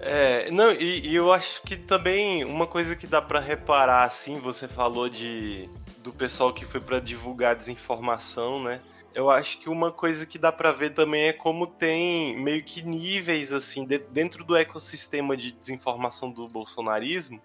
[0.00, 4.38] É, não, e, e eu acho que também uma coisa que dá para reparar, assim,
[4.38, 5.70] você falou de
[6.02, 8.80] do pessoal que foi para divulgar desinformação, né?
[9.18, 12.82] eu acho que uma coisa que dá para ver também é como tem meio que
[12.82, 17.42] níveis assim de, dentro do ecossistema de desinformação do bolsonarismo.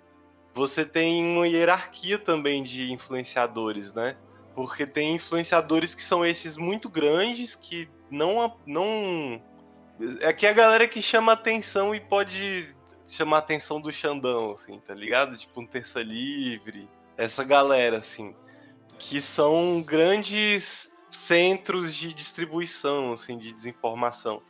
[0.53, 4.15] Você tem uma hierarquia também de influenciadores, né?
[4.53, 9.41] Porque tem influenciadores que são esses muito grandes que não não
[10.21, 12.73] É que a galera que chama atenção e pode
[13.07, 15.37] chamar atenção do Xandão, assim, tá ligado?
[15.37, 18.35] Tipo um Terça Livre, essa galera, assim,
[18.97, 24.41] que são grandes centros de distribuição, assim, de desinformação.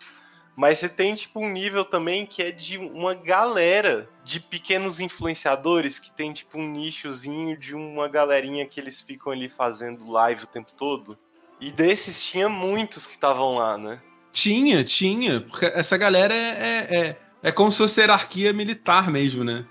[0.56, 5.98] Mas você tem, tipo, um nível também que é de uma galera de pequenos influenciadores
[5.98, 10.48] que tem, tipo, um nichozinho de uma galerinha que eles ficam ali fazendo live o
[10.48, 11.18] tempo todo.
[11.64, 14.02] E desses tinha muitos que estavam lá, né?
[14.34, 15.40] Tinha, tinha.
[15.40, 19.66] Porque essa galera é, é, é, é como se fosse hierarquia militar mesmo, né?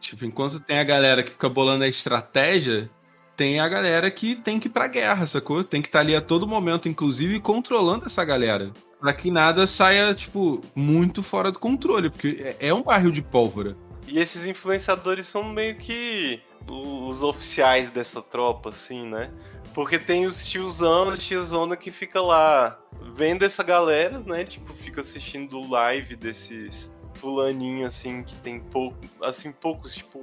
[0.00, 2.88] Tipo, enquanto tem a galera que fica bolando a estratégia,
[3.36, 5.62] tem a galera que tem que ir pra guerra, sacou?
[5.62, 9.66] Tem que estar tá ali a todo momento, inclusive, controlando essa galera para que nada
[9.66, 13.76] saia, tipo, muito fora do controle, porque é, é um barril de pólvora.
[14.08, 19.30] E esses influenciadores são meio que os oficiais dessa tropa, assim, né?
[19.76, 22.80] Porque tem os tiozão, a tiozona que fica lá
[23.14, 24.42] vendo essa galera, né?
[24.42, 30.18] Tipo, fica assistindo live desses fulaninho, assim, que tem pouco, assim, poucos, tipo,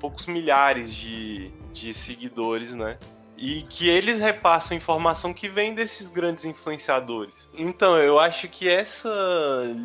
[0.00, 2.98] poucos milhares de, de seguidores, né?
[3.38, 7.48] e que eles repassam informação que vem desses grandes influenciadores.
[7.54, 9.08] Então, eu acho que essa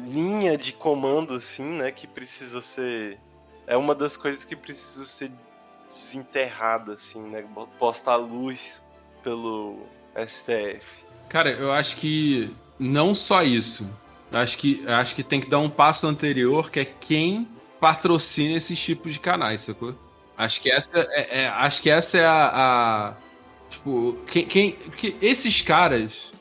[0.07, 3.19] linha de comando, assim, né, que precisa ser.
[3.67, 5.31] É uma das coisas que precisa ser
[5.87, 7.45] desenterrada, assim, né?
[7.77, 8.80] Posta à luz
[9.23, 9.79] pelo
[10.27, 11.05] STF.
[11.29, 13.89] Cara, eu acho que não só isso.
[14.31, 17.47] Eu acho que, acho que tem que dar um passo anterior, que é quem
[17.79, 19.95] patrocina esses tipos de canais, sacou?
[20.37, 23.13] Acho que essa é, é acho que essa é a, a
[23.71, 26.31] Tipo, quem, quem, que esses caras,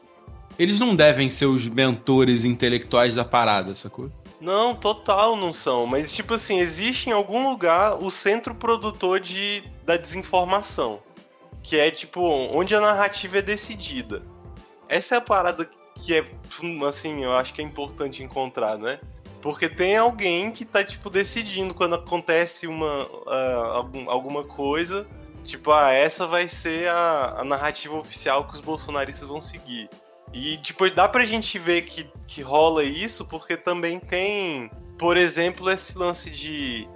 [0.58, 4.10] eles não devem ser os mentores intelectuais da parada, sacou?
[4.40, 5.86] Não, total não são.
[5.86, 11.00] Mas, tipo assim, existe em algum lugar o centro produtor de, da desinformação.
[11.62, 14.22] Que é, tipo, onde a narrativa é decidida.
[14.88, 16.24] Essa é a parada que é,
[16.88, 18.98] assim, eu acho que é importante encontrar, né?
[19.42, 25.06] Porque tem alguém que tá, tipo, decidindo quando acontece uma, uh, alguma coisa
[25.44, 29.88] Tipo, ah, essa vai ser a, a narrativa oficial que os bolsonaristas vão seguir.
[30.32, 35.70] E, tipo, dá pra gente ver que, que rola isso porque também tem, por exemplo,
[35.70, 36.88] esse lance de.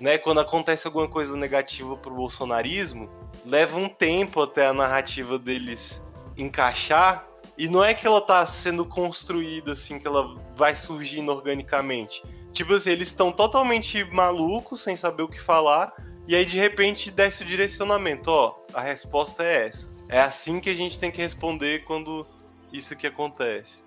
[0.00, 3.08] Né, quando acontece alguma coisa negativa pro bolsonarismo,
[3.44, 6.00] leva um tempo até a narrativa deles
[6.36, 7.26] encaixar.
[7.56, 12.22] E não é que ela tá sendo construída assim, que ela vai surgindo organicamente.
[12.52, 15.92] Tipo assim, eles estão totalmente malucos, sem saber o que falar,
[16.26, 19.90] e aí de repente desce o direcionamento, ó, a resposta é essa.
[20.08, 22.26] É assim que a gente tem que responder quando
[22.72, 23.78] isso que acontece,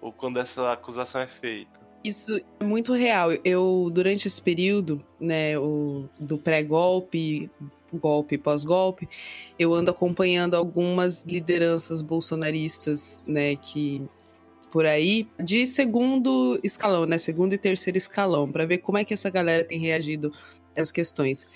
[0.00, 1.80] ou quando essa acusação é feita.
[2.02, 3.32] Isso é muito real.
[3.44, 7.50] Eu, durante esse período, né, o, do pré-golpe,
[7.98, 9.08] golpe pós-golpe,
[9.58, 14.02] eu ando acompanhando algumas lideranças bolsonaristas, né, que
[14.70, 19.12] por aí, de segundo escalão, né, segundo e terceiro escalão, para ver como é que
[19.12, 20.32] essa galera tem reagido
[20.76, 21.46] às questões.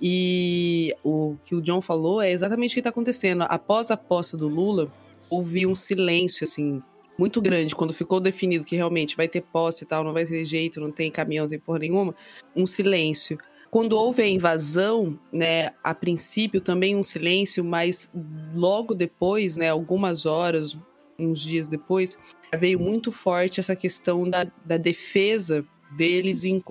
[0.00, 3.42] E o que o John falou é exatamente o que está acontecendo.
[3.42, 4.90] Após a posse do Lula,
[5.30, 6.82] houve um silêncio, assim,
[7.16, 10.44] muito grande, quando ficou definido que realmente vai ter posse e tal, não vai ter
[10.44, 12.14] jeito, não tem caminhão, não tem porra nenhuma,
[12.56, 13.38] um silêncio.
[13.72, 18.12] Quando houve a invasão, né, a princípio também um silêncio, mas
[18.54, 20.76] logo depois, né, algumas horas,
[21.18, 22.18] uns dias depois,
[22.54, 26.62] veio muito forte essa questão da, da defesa deles em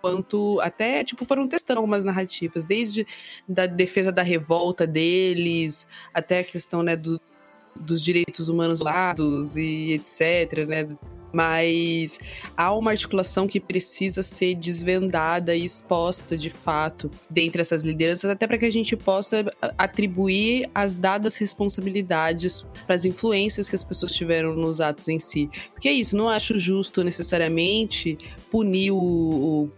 [0.00, 3.06] quanto até, tipo, foram testando algumas narrativas, desde
[3.46, 7.20] da defesa da revolta deles, até a questão, né, do,
[7.74, 10.88] dos direitos humanos lados e etc, né,
[11.36, 12.18] mas
[12.56, 18.46] há uma articulação que precisa ser desvendada e exposta de fato dentre essas lideranças, até
[18.46, 19.44] para que a gente possa
[19.76, 25.50] atribuir as dadas responsabilidades para as influências que as pessoas tiveram nos atos em si.
[25.74, 28.16] Porque é isso, não acho justo necessariamente
[28.50, 29.70] punir o, o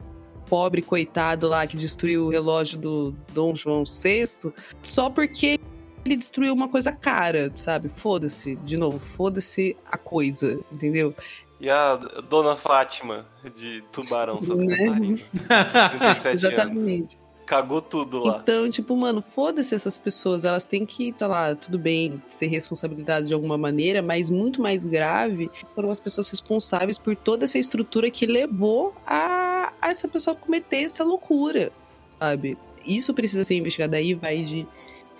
[0.49, 5.59] pobre coitado lá que destruiu o relógio do Dom João VI só porque
[6.05, 7.89] ele destruiu uma coisa cara, sabe?
[7.89, 11.15] Foda-se, de novo, foda-se a coisa, entendeu?
[11.61, 14.77] E a Dona Fátima de Tubarão, Santa né?
[14.77, 15.19] Catarina.
[16.19, 17.15] 67 Exatamente.
[17.15, 17.29] Anos.
[17.45, 18.41] Cagou tudo lá.
[18.43, 20.45] Então, tipo, mano, foda-se essas pessoas.
[20.45, 24.85] Elas têm que, tá lá, tudo bem, ser responsabilidade de alguma maneira, mas muito mais
[24.85, 30.37] grave foram as pessoas responsáveis por toda essa estrutura que levou a, a essa pessoa
[30.37, 31.73] cometer essa loucura,
[32.19, 32.59] sabe?
[32.85, 33.97] Isso precisa ser investigado.
[33.97, 34.67] Aí vai de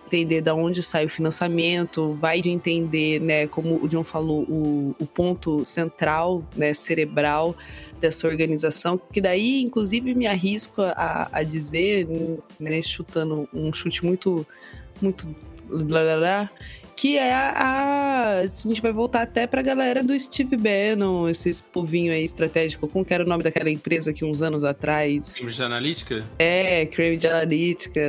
[0.09, 4.97] entender da onde sai o financiamento, vai de entender, né, como o John falou, o,
[4.99, 7.55] o ponto central, né, cerebral
[8.01, 12.09] dessa organização, que daí, inclusive, me arrisco a, a dizer,
[12.59, 14.47] né, chutando um chute muito,
[15.01, 15.29] muito
[15.69, 16.51] blá, blá, blá,
[16.99, 22.13] que é a, a, gente vai voltar até pra galera do Steve Bannon, esses povinho
[22.13, 22.89] aí estratégico.
[22.89, 25.37] Como que era o nome daquela empresa que uns anos atrás?
[25.37, 26.25] Cambridge Analytica?
[26.41, 28.01] É, Cambridge Analytica,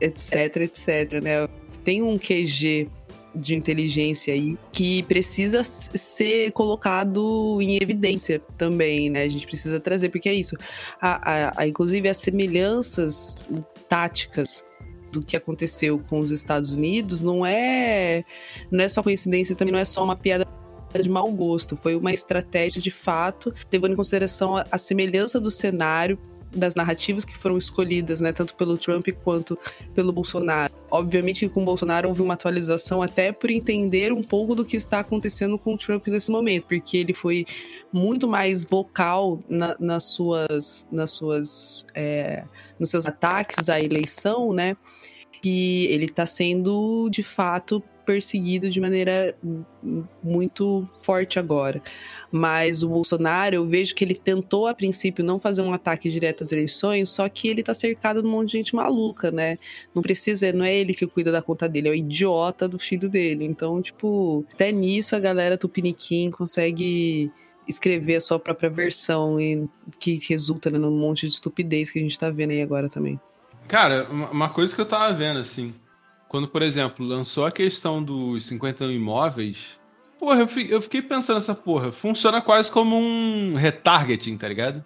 [0.00, 1.46] etc, etc, né?
[1.84, 2.88] Tem um QG
[3.34, 9.24] de inteligência aí que precisa ser colocado em evidência também, né?
[9.24, 10.56] A gente precisa trazer, porque é isso.
[10.98, 13.34] A, a, a inclusive, as semelhanças
[13.86, 14.64] táticas
[15.14, 18.24] do que aconteceu com os Estados Unidos não é
[18.70, 20.46] não é só coincidência, também não é só uma piada
[21.00, 25.50] de mau gosto, foi uma estratégia de fato, levando em consideração a, a semelhança do
[25.50, 26.18] cenário
[26.54, 29.58] das narrativas que foram escolhidas, né, tanto pelo Trump quanto
[29.94, 30.72] pelo Bolsonaro.
[30.90, 35.00] Obviamente com o Bolsonaro houve uma atualização até por entender um pouco do que está
[35.00, 37.46] acontecendo com o Trump nesse momento, porque ele foi
[37.92, 42.44] muito mais vocal na, nas suas, nas suas, é,
[42.78, 44.76] nos seus ataques à eleição, né?
[45.40, 49.36] Que ele está sendo de fato perseguido de maneira
[50.22, 51.82] muito forte agora.
[52.36, 56.42] Mas o Bolsonaro, eu vejo que ele tentou a princípio não fazer um ataque direto
[56.42, 59.56] às eleições, só que ele tá cercado de um monte de gente maluca, né?
[59.94, 63.08] Não precisa, não é ele que cuida da conta dele, é o idiota do filho
[63.08, 63.44] dele.
[63.44, 67.30] Então, tipo, até nisso a galera Tupiniquim consegue
[67.68, 69.68] escrever a sua própria versão e
[70.00, 73.20] que resulta né, num monte de estupidez que a gente tá vendo aí agora também.
[73.68, 75.72] Cara, uma coisa que eu tava vendo, assim,
[76.28, 79.78] quando, por exemplo, lançou a questão dos 50 imóveis,
[80.24, 81.92] Porra, eu fiquei pensando nessa porra.
[81.92, 84.82] Funciona quase como um retargeting, tá ligado?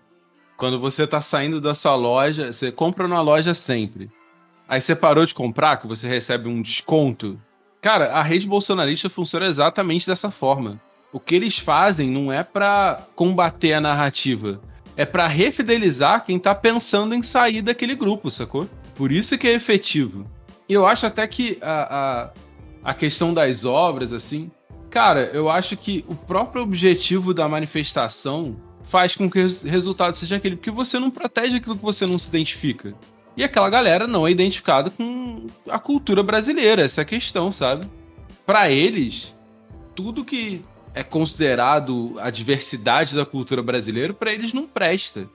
[0.57, 4.11] Quando você tá saindo da sua loja, você compra na loja sempre.
[4.69, 7.41] Aí você parou de comprar, que você recebe um desconto.
[7.81, 10.81] Cara, a rede bolsonarista funciona exatamente dessa forma.
[11.13, 14.61] O que eles fazem não é para combater a narrativa,
[14.97, 18.69] é para refidelizar quem tá pensando em sair daquele grupo, sacou?
[18.97, 20.29] Por isso que é efetivo.
[20.69, 22.33] E eu acho até que a,
[22.83, 24.51] a, a questão das obras, assim,
[24.91, 30.37] Cara, eu acho que o próprio objetivo da manifestação faz com que o resultado seja
[30.37, 32.95] aquele, porque você não protege aquilo que você não se identifica.
[33.37, 37.87] E aquela galera não é identificada com a cultura brasileira, essa é a questão, sabe?
[38.47, 39.35] Para eles,
[39.95, 40.63] tudo que
[40.95, 45.29] é considerado a diversidade da cultura brasileira, para eles não presta.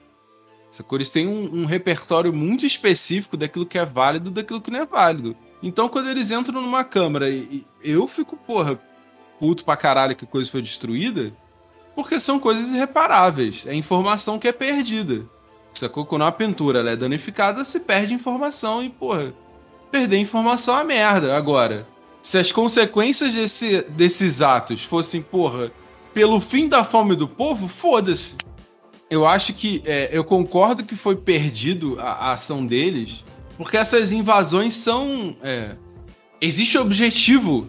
[0.92, 4.84] Eles têm um, um, repertório muito específico daquilo que é válido daquilo que não é
[4.84, 5.36] válido.
[5.62, 7.26] Então, quando eles entram numa câmara,
[7.82, 8.78] eu fico, porra,
[9.38, 11.32] puto pra caralho que coisa foi destruída,
[11.94, 13.64] porque são coisas irreparáveis.
[13.66, 15.24] É informação que é perdida.
[15.72, 16.06] Sacou?
[16.06, 19.34] Quando uma pintura é danificada, se perde informação e, porra,
[19.90, 21.36] perder informação é merda.
[21.36, 21.86] Agora,
[22.22, 25.70] se as consequências desse, desses atos fossem, porra,
[26.12, 28.34] pelo fim da fome do povo, foda-se.
[29.10, 29.82] Eu acho que.
[29.84, 33.24] É, eu concordo que foi perdido a, a, ação deles,
[33.56, 35.36] porque essas invasões são.
[35.42, 35.76] É,
[36.40, 37.68] existe objetivo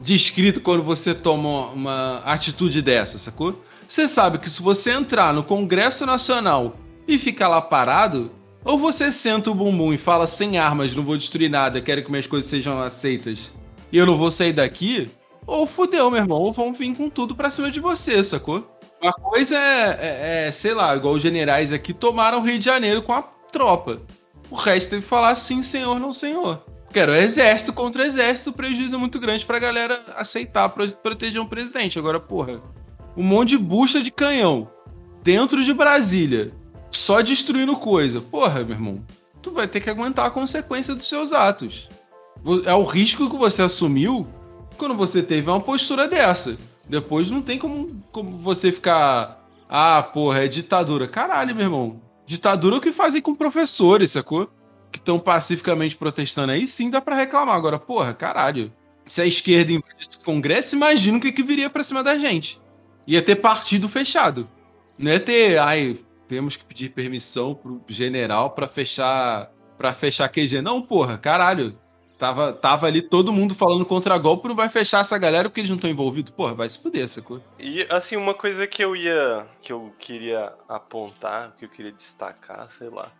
[0.00, 3.62] descrito quando você toma uma atitude dessa, sacou?
[3.86, 6.76] Você sabe que se você entrar no Congresso Nacional
[7.06, 8.30] e ficar lá parado,
[8.64, 12.10] ou você senta o bumbum e fala sem armas, não vou destruir nada, quero que
[12.10, 13.52] minhas coisas sejam aceitas
[13.92, 15.10] e eu não vou sair daqui,
[15.46, 18.78] ou fudeu, meu irmão, ou vão vir com tudo pra cima de você, sacou?
[19.02, 22.64] Uma coisa é, é, é sei lá, igual os generais aqui tomaram o Rio de
[22.64, 24.00] Janeiro com a tropa.
[24.50, 26.64] O resto teve que falar sim, senhor, não senhor.
[26.92, 31.98] Quero exército contra exército, o prejuízo é muito grande pra galera aceitar proteger um presidente.
[31.98, 32.60] Agora, porra,
[33.16, 34.68] um monte de bucha de canhão
[35.22, 36.52] dentro de Brasília,
[36.90, 38.20] só destruindo coisa.
[38.20, 39.04] Porra, meu irmão,
[39.40, 41.88] tu vai ter que aguentar a consequência dos seus atos.
[42.64, 44.26] É o risco que você assumiu
[44.76, 46.58] quando você teve uma postura dessa.
[46.88, 49.38] Depois não tem como, como você ficar.
[49.68, 51.06] Ah, porra, é ditadura.
[51.06, 52.00] Caralho, meu irmão.
[52.26, 54.50] Ditadura é o que fazem com professores, sacou?
[54.90, 57.56] Que estão pacificamente protestando aí, sim dá para reclamar.
[57.56, 58.72] Agora, porra, caralho.
[59.04, 62.60] Se a esquerda invadisse o Congresso, imagina o que, que viria pra cima da gente.
[63.06, 64.48] Ia ter partido fechado.
[64.98, 70.60] Não ia ter, ai, temos que pedir permissão pro general para fechar para fechar QG.
[70.60, 71.78] Não, porra, caralho.
[72.18, 75.70] Tava, tava ali todo mundo falando contra golpe, não vai fechar essa galera porque eles
[75.70, 76.30] não estão envolvidos.
[76.30, 77.42] Porra, vai se fuder essa coisa.
[77.58, 79.46] E assim, uma coisa que eu ia.
[79.62, 83.10] que eu queria apontar, que eu queria destacar, sei lá.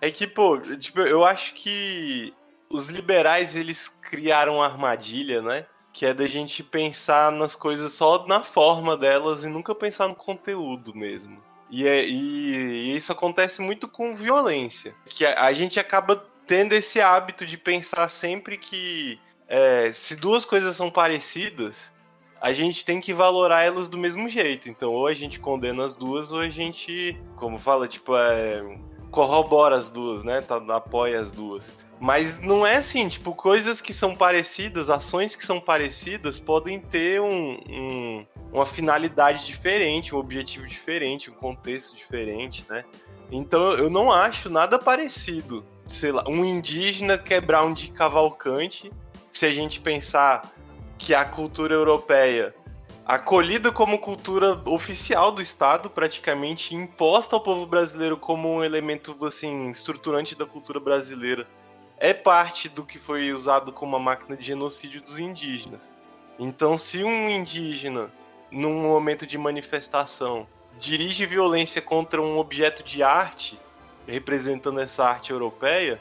[0.00, 2.34] É que, pô, tipo, eu acho que
[2.68, 5.66] os liberais, eles criaram uma armadilha, né?
[5.92, 10.14] Que é da gente pensar nas coisas só na forma delas e nunca pensar no
[10.14, 11.42] conteúdo mesmo.
[11.70, 14.94] E, é, e, e isso acontece muito com violência.
[15.06, 19.18] Que a, a, gente acaba tendo esse hábito de pensar sempre que
[19.48, 21.92] é, se duas coisas são parecidas,
[22.40, 24.68] a gente tem que valorar elas do mesmo jeito.
[24.68, 28.62] Então, ou a gente condena as duas, ou a gente, como fala, tipo, é,
[29.14, 30.40] corrobora as duas, né?
[30.40, 31.70] Tá, apoia as duas.
[32.00, 37.20] Mas não é assim, tipo, coisas que são parecidas, ações que são parecidas podem ter
[37.20, 42.84] um, um, uma finalidade diferente, um objetivo diferente, um contexto diferente, né?
[43.30, 45.64] Então eu não acho nada parecido.
[45.86, 48.90] Sei lá, um indígena quebrar um de cavalcante,
[49.30, 50.52] se a gente pensar
[50.98, 52.52] que a cultura europeia
[53.06, 59.70] acolhida como cultura oficial do Estado, praticamente imposta ao povo brasileiro como um elemento assim
[59.70, 61.46] estruturante da cultura brasileira,
[61.98, 65.88] é parte do que foi usado como uma máquina de genocídio dos indígenas.
[66.38, 68.10] Então, se um indígena,
[68.50, 70.46] num momento de manifestação,
[70.80, 73.58] dirige violência contra um objeto de arte,
[74.06, 76.00] representando essa arte europeia,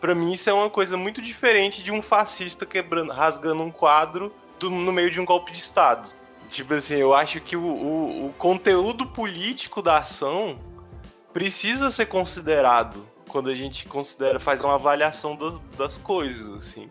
[0.00, 4.34] para mim isso é uma coisa muito diferente de um fascista quebrando, rasgando um quadro
[4.58, 6.19] do, no meio de um golpe de Estado.
[6.50, 10.58] Tipo assim, eu acho que o, o, o conteúdo político da ação
[11.32, 16.90] precisa ser considerado quando a gente considera, faz uma avaliação do, das coisas, assim.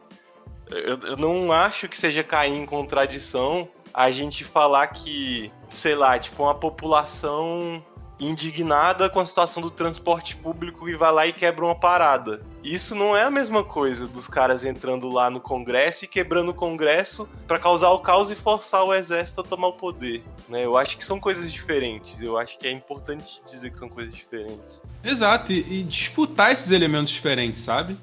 [0.70, 6.18] Eu, eu não acho que seja cair em contradição a gente falar que, sei lá,
[6.18, 7.84] tipo, uma população
[8.20, 12.42] indignada com a situação do transporte público e vai lá e quebra uma parada.
[12.64, 16.54] Isso não é a mesma coisa dos caras entrando lá no Congresso e quebrando o
[16.54, 20.22] Congresso para causar o caos e forçar o exército a tomar o poder.
[20.50, 20.66] Né?
[20.66, 22.22] Eu acho que são coisas diferentes.
[22.22, 24.82] Eu acho que é importante dizer que são coisas diferentes.
[25.02, 27.96] Exato, e, e disputar esses elementos diferentes, sabe?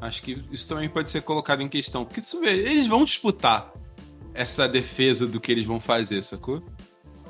[0.00, 2.06] Acho que isso também pode ser colocado em questão.
[2.06, 3.70] Porque eles vão disputar
[4.32, 6.62] essa defesa do que eles vão fazer, sacou?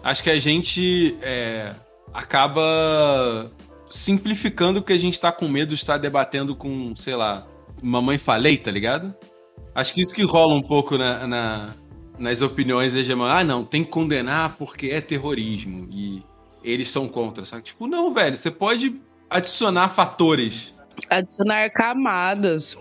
[0.03, 1.75] Acho que a gente é,
[2.13, 3.51] acaba
[3.91, 7.47] simplificando que a gente tá com medo de estar debatendo com, sei lá,
[7.83, 9.15] mamãe falei, tá ligado?
[9.75, 11.75] Acho que isso que rola um pouco na, na
[12.21, 13.41] nas opiniões hegemônicas.
[13.41, 16.23] Ah, não, tem que condenar porque é terrorismo e
[16.63, 17.63] eles são contra, sabe?
[17.63, 20.75] Tipo, não, velho, você pode adicionar fatores.
[21.09, 22.77] Adicionar camadas.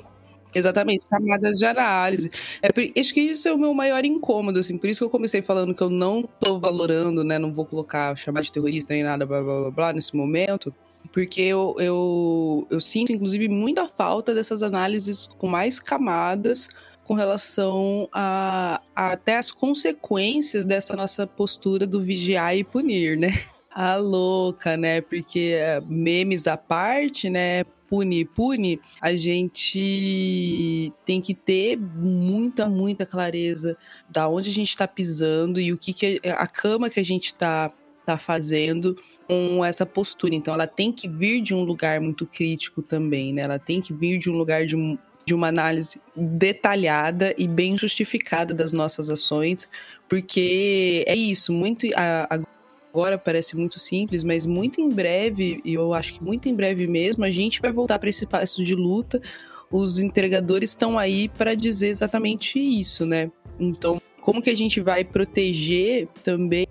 [0.53, 2.31] Exatamente, camadas de análise.
[2.61, 5.41] É, acho que isso é o meu maior incômodo, assim, por isso que eu comecei
[5.41, 9.25] falando que eu não tô valorando, né, não vou colocar, chamar de terrorista nem nada,
[9.25, 10.73] blá, blá, blá, blá nesse momento,
[11.13, 16.67] porque eu, eu, eu sinto, inclusive, muita falta dessas análises com mais camadas
[17.05, 23.29] com relação a, a até as consequências dessa nossa postura do vigiar e punir, né?
[23.71, 24.99] A louca, né?
[24.99, 27.63] Porque eh, memes à parte, né?
[27.89, 33.75] Pune, pune, a gente tem que ter muita, muita clareza
[34.07, 37.25] da onde a gente está pisando e o que, que a cama que a gente
[37.25, 37.73] está
[38.05, 38.95] tá fazendo
[39.27, 40.33] com essa postura.
[40.33, 43.41] Então, ela tem que vir de um lugar muito crítico também, né?
[43.43, 44.75] Ela tem que vir de um lugar de,
[45.25, 49.69] de uma análise detalhada e bem justificada das nossas ações,
[50.07, 51.87] porque é isso, muito.
[51.95, 52.58] A, a
[52.91, 56.87] agora parece muito simples, mas muito em breve, e eu acho que muito em breve
[56.87, 59.21] mesmo, a gente vai voltar para esse espaço de luta.
[59.71, 63.31] Os entregadores estão aí para dizer exatamente isso, né?
[63.59, 66.67] Então, como que a gente vai proteger também,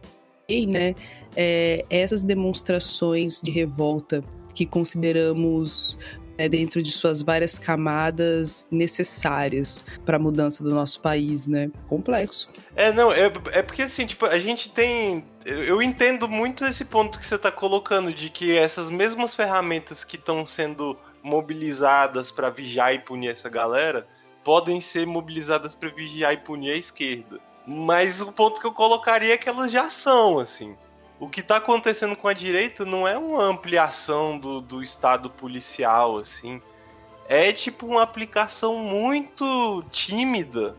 [0.66, 0.94] né,
[1.36, 5.96] é, essas demonstrações de revolta que consideramos
[6.38, 11.70] é, dentro de suas várias camadas necessárias para a mudança do nosso país, né?
[11.88, 12.48] Complexo.
[12.74, 17.18] É, não, é, é porque assim, tipo, a gente tem eu entendo muito esse ponto
[17.18, 22.94] que você está colocando, de que essas mesmas ferramentas que estão sendo mobilizadas para vigiar
[22.94, 24.06] e punir essa galera
[24.44, 27.40] podem ser mobilizadas para vigiar e punir a esquerda.
[27.66, 30.76] Mas o ponto que eu colocaria é que elas já são, assim.
[31.20, 36.16] O que está acontecendo com a direita não é uma ampliação do, do Estado policial,
[36.16, 36.62] assim.
[37.26, 40.76] É tipo uma aplicação muito tímida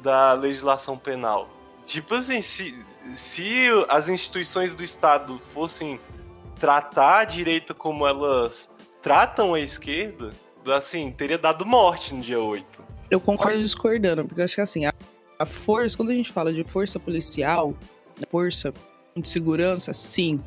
[0.00, 1.48] da legislação penal.
[1.84, 2.74] Tipo assim, se,
[3.14, 6.00] se as instituições do Estado fossem
[6.58, 8.70] tratar a direita como elas
[9.02, 10.32] tratam a esquerda,
[10.66, 12.84] assim, teria dado morte no dia 8.
[13.10, 14.94] Eu concordo discordando, porque eu acho que assim, a,
[15.38, 17.74] a força, quando a gente fala de força policial,
[18.28, 18.72] força
[19.16, 20.40] de segurança, sim.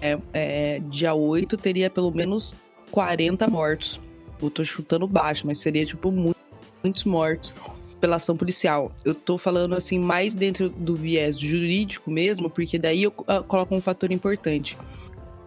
[0.00, 2.54] É, é, dia 8 teria pelo menos
[2.90, 4.00] 40 mortos.
[4.40, 6.38] Eu tô chutando baixo, mas seria tipo muito,
[6.82, 7.52] muitos mortos
[8.00, 8.92] pela ação policial.
[9.04, 13.80] Eu tô falando assim mais dentro do viés jurídico mesmo, porque daí eu coloco um
[13.80, 14.76] fator importante.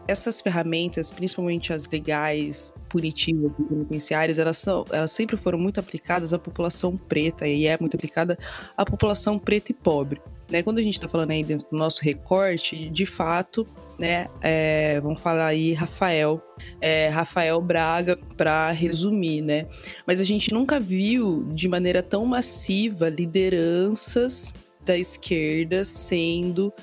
[0.07, 6.33] Essas ferramentas, principalmente as legais, punitivas e penitenciárias, elas, são, elas sempre foram muito aplicadas
[6.33, 8.37] à população preta e é muito aplicada
[8.75, 10.19] à população preta e pobre.
[10.51, 10.61] Né?
[10.61, 13.65] Quando a gente está falando aí dentro do nosso recorte, de fato,
[13.97, 16.41] né, é, vamos falar aí Rafael,
[16.81, 19.67] é, Rafael Braga, para resumir, né?
[20.05, 26.73] Mas a gente nunca viu de maneira tão massiva lideranças da esquerda sendo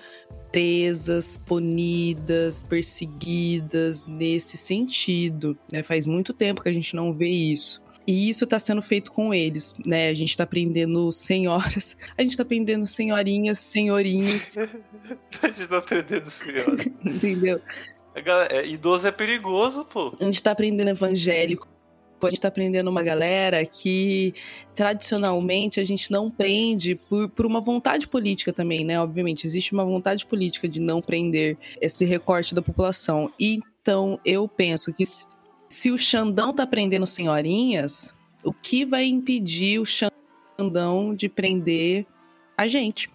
[0.50, 5.58] presas, punidas, perseguidas nesse sentido.
[5.70, 5.82] Né?
[5.82, 7.82] Faz muito tempo que a gente não vê isso.
[8.08, 10.08] E isso está sendo feito com eles, né?
[10.08, 14.56] A gente está aprendendo senhoras, a gente está aprendendo senhorinhas, senhorinhos.
[15.42, 16.86] a gente está aprendendo senhoras.
[17.04, 17.60] Entendeu?
[18.50, 20.16] É, idoso é perigoso, pô.
[20.18, 21.68] A gente tá aprendendo evangélico.
[22.22, 24.34] A gente tá aprendendo uma galera que
[24.74, 28.98] tradicionalmente a gente não prende por, por uma vontade política também, né?
[28.98, 33.30] Obviamente, existe uma vontade política de não prender esse recorte da população.
[33.38, 35.04] Então, eu penso que
[35.68, 38.12] se o Xandão tá prendendo senhorinhas,
[38.42, 42.06] o que vai impedir o Xandão de prender
[42.56, 43.10] a gente?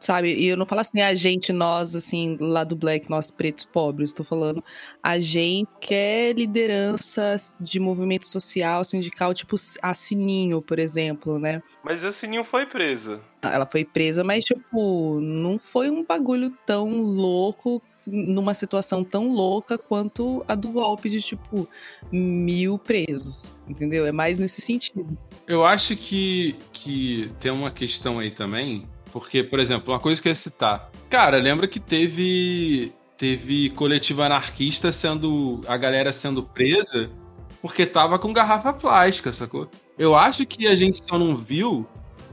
[0.00, 0.34] sabe?
[0.34, 4.12] E eu não falo assim, a gente, nós, assim, lá do Black, nós pretos pobres,
[4.12, 4.62] tô falando
[5.02, 11.62] a gente que é liderança de movimento social, sindical, tipo a Sininho, por exemplo, né?
[11.82, 13.20] Mas a Sininho foi presa.
[13.42, 19.76] Ela foi presa, mas, tipo, não foi um bagulho tão louco numa situação tão louca
[19.76, 21.68] quanto a do golpe de, tipo,
[22.10, 24.06] mil presos, entendeu?
[24.06, 25.18] É mais nesse sentido.
[25.46, 30.28] Eu acho que, que tem uma questão aí também, porque, por exemplo, uma coisa que
[30.28, 30.90] eu ia citar.
[31.10, 32.92] Cara, lembra que teve.
[33.16, 35.62] Teve coletivo anarquista sendo.
[35.66, 37.10] a galera sendo presa
[37.66, 39.68] porque tava com garrafa plástica, sacou?
[39.98, 41.86] Eu acho que a gente só não viu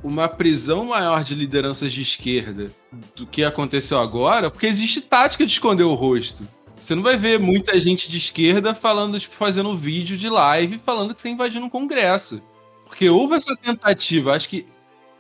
[0.04, 2.72] uma prisão maior de lideranças de esquerda
[3.16, 6.43] do que aconteceu agora, porque existe tática de esconder o rosto.
[6.80, 11.14] Você não vai ver muita gente de esquerda falando, tipo, fazendo vídeo de live falando
[11.14, 12.43] que está invadindo um congresso.
[12.86, 14.36] Porque houve essa tentativa.
[14.36, 14.66] Acho que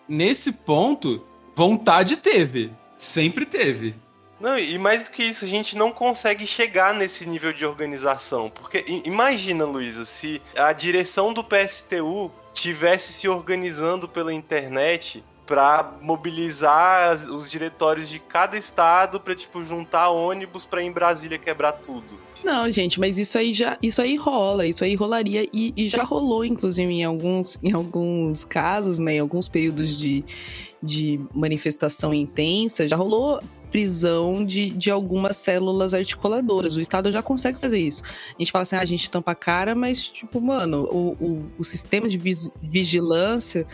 [0.07, 1.23] nesse ponto
[1.55, 2.71] Vontade teve.
[2.97, 3.95] Sempre teve.
[4.43, 8.49] Não, e mais do que isso, a gente não consegue chegar nesse nível de organização.
[8.49, 17.15] Porque imagina, Luísa, se a direção do PSTU tivesse se organizando pela internet para mobilizar
[17.31, 22.19] os diretórios de cada estado para tipo juntar ônibus para em Brasília quebrar tudo.
[22.43, 26.03] Não, gente, mas isso aí já, isso aí rola, isso aí rolaria e, e já
[26.03, 30.21] rolou, inclusive, em alguns, em alguns casos, né, em alguns períodos de,
[30.81, 33.41] de manifestação intensa, já rolou
[33.73, 36.77] prisão de, de algumas células articuladoras.
[36.77, 38.03] O Estado já consegue fazer isso.
[38.03, 41.45] A gente fala assim, ah, a gente tampa a cara, mas, tipo, mano, o, o,
[41.57, 42.21] o sistema de
[42.61, 43.65] vigilância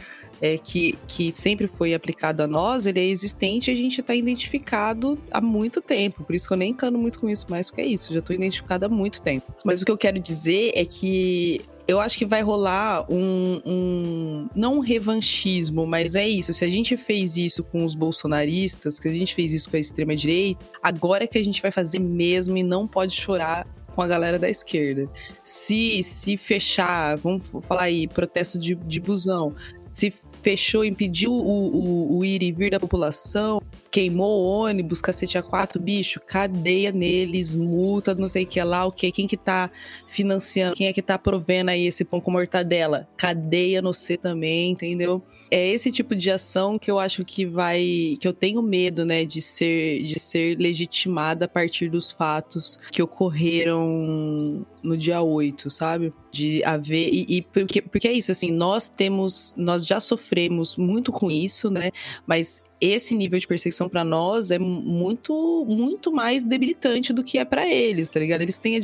[0.42, 4.16] é, que, que sempre foi aplicado a nós, ele é existente e a gente está
[4.16, 6.24] identificado há muito tempo.
[6.24, 8.34] Por isso que eu nem encano muito com isso mais, porque é isso, já estou
[8.34, 9.54] identificado há muito tempo.
[9.66, 11.60] Mas o que eu quero dizer é que
[11.90, 16.54] eu acho que vai rolar um, um, Não um revanchismo, mas é isso.
[16.54, 19.80] Se a gente fez isso com os bolsonaristas, que a gente fez isso com a
[19.80, 24.08] extrema-direita, agora é que a gente vai fazer mesmo e não pode chorar com a
[24.08, 25.10] galera da esquerda.
[25.44, 32.18] Se se fechar, vamos falar aí, protesto de, de busão, se fechou, impediu o, o,
[32.18, 33.62] o, ir e vir da população,
[33.92, 38.92] queimou ônibus, cacete a quatro, bicho, cadeia neles, multa, não sei o que lá, o
[38.92, 39.70] que, quem que tá
[40.08, 43.08] financiando, quem é que tá provendo aí esse pão com mortadela?
[43.18, 45.24] Cadeia no C também, entendeu?
[45.52, 49.26] É esse tipo de ação que eu acho que vai, que eu tenho medo, né,
[49.26, 56.14] de ser, de ser legitimada a partir dos fatos que ocorreram no dia 8, sabe?
[56.32, 57.10] De haver.
[57.12, 59.54] E, e, porque, porque é isso, assim, nós temos.
[59.58, 61.92] Nós já sofremos muito com isso, né?
[62.26, 67.46] Mas esse nível de perseguição para nós é muito, muito mais debilitante do que é
[67.46, 68.42] para eles, tá ligado?
[68.42, 68.80] Eles têm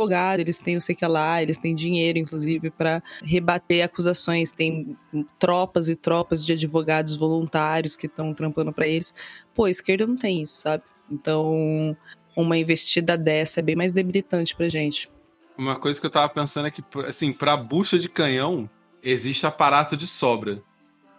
[0.00, 4.50] advogado, eles têm o sei que lá, eles têm dinheiro, inclusive, para rebater acusações.
[4.50, 4.96] Tem
[5.38, 9.12] tropas e tropas de advogados voluntários que estão trampando para eles.
[9.54, 10.82] Pô, a esquerda não tem isso, sabe?
[11.10, 11.96] Então,
[12.36, 15.10] uma investida dessa é bem mais debilitante pra gente.
[15.58, 18.68] Uma coisa que eu tava pensando é que, assim, pra bucha de canhão,
[19.02, 20.62] existe aparato de sobra.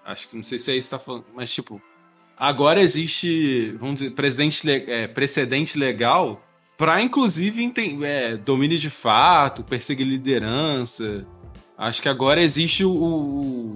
[0.04, 1.80] Acho que não sei se é isso que tá falando, mas tipo,
[2.36, 6.42] agora existe, vamos dizer, presidente, é, precedente legal
[6.82, 7.72] para inclusive
[8.02, 11.24] é, domínio de fato, perseguir liderança.
[11.78, 13.76] Acho que agora existe o, o,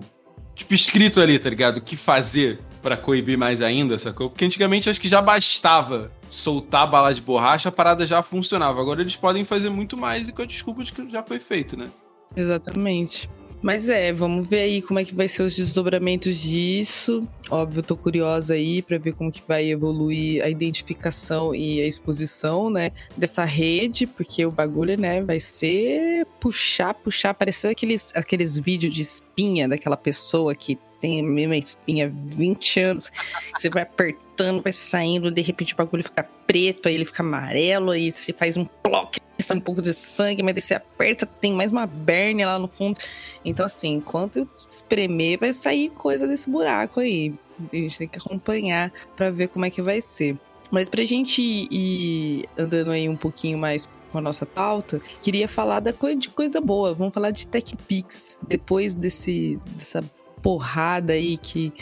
[0.56, 1.78] tipo escrito ali, tá ligado?
[1.78, 4.28] O que fazer para coibir mais ainda, sacou?
[4.28, 8.82] Porque antigamente acho que já bastava soltar bala de borracha, a parada já funcionava.
[8.82, 11.78] Agora eles podem fazer muito mais e com a desculpa de que já foi feito,
[11.78, 11.92] né?
[12.36, 13.30] Exatamente.
[13.62, 17.28] Mas é, vamos ver aí como é que vai ser os desdobramentos disso.
[17.50, 22.70] Óbvio, tô curiosa aí para ver como que vai evoluir a identificação e a exposição,
[22.70, 28.94] né, dessa rede, porque o bagulho, né, vai ser puxar, puxar, parecer aqueles, aqueles vídeos
[28.94, 33.12] de espinha daquela pessoa que tem a mesma espinha há 20 anos.
[33.56, 37.92] Você vai apertando, vai saindo, de repente o bagulho fica preto, aí ele fica amarelo,
[37.92, 41.54] aí você faz um ploc, sai um pouco de sangue, mas daí você aperta, tem
[41.54, 43.00] mais uma berne lá no fundo.
[43.44, 47.36] Então, assim, enquanto espremer, vai sair coisa desse buraco aí.
[47.72, 50.36] A gente tem que acompanhar para ver como é que vai ser.
[50.72, 55.82] Mas pra gente ir andando aí um pouquinho mais com a nossa pauta, queria falar
[55.82, 56.96] da coisa, de coisa boa.
[56.96, 58.40] Vamos falar de TechPix.
[58.48, 60.04] Depois desse, dessa
[60.46, 61.74] porrada aí que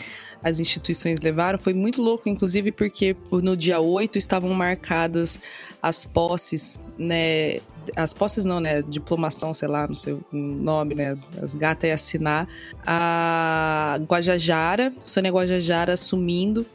[0.41, 1.59] as instituições levaram.
[1.59, 5.37] Foi muito louco, inclusive, porque no dia 8 estavam marcadas
[5.81, 7.59] as posses, né?
[7.93, 8.81] As posses não, né?
[8.81, 11.17] Diplomação, sei lá, não sei o nome, né?
[11.41, 12.47] As gatas iam assinar.
[12.85, 16.65] A Guajajara, Sônia Guajajara assumindo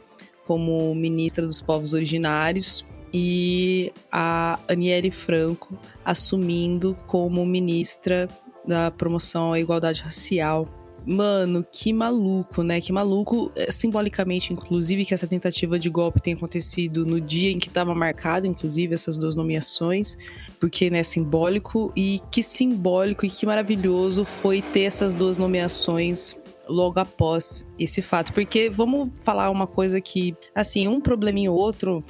[0.45, 5.75] como ministra dos povos originários e a Aniele Franco
[6.05, 8.29] assumindo como ministra
[8.63, 10.67] da promoção à igualdade racial
[11.05, 12.79] Mano, que maluco, né?
[12.81, 17.57] Que maluco, é, simbolicamente, inclusive, que essa tentativa de golpe tenha acontecido no dia em
[17.57, 20.17] que estava marcado, inclusive, essas duas nomeações,
[20.59, 26.37] porque, né, simbólico, e que simbólico e que maravilhoso foi ter essas duas nomeações
[26.67, 28.33] logo após esse fato.
[28.33, 32.03] Porque vamos falar uma coisa que, assim, um probleminha ou outro,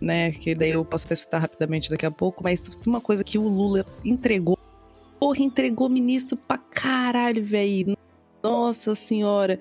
[0.00, 3.38] né, que daí eu posso até citar rapidamente daqui a pouco, mas uma coisa que
[3.38, 4.58] o Lula entregou
[5.18, 7.96] porra, entregou ministro pra caralho, velho.
[8.44, 9.58] Nossa senhora,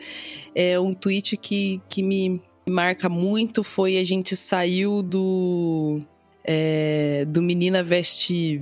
[0.53, 6.01] é um tweet que, que me marca muito foi a gente saiu do
[6.43, 8.61] é, do menina veste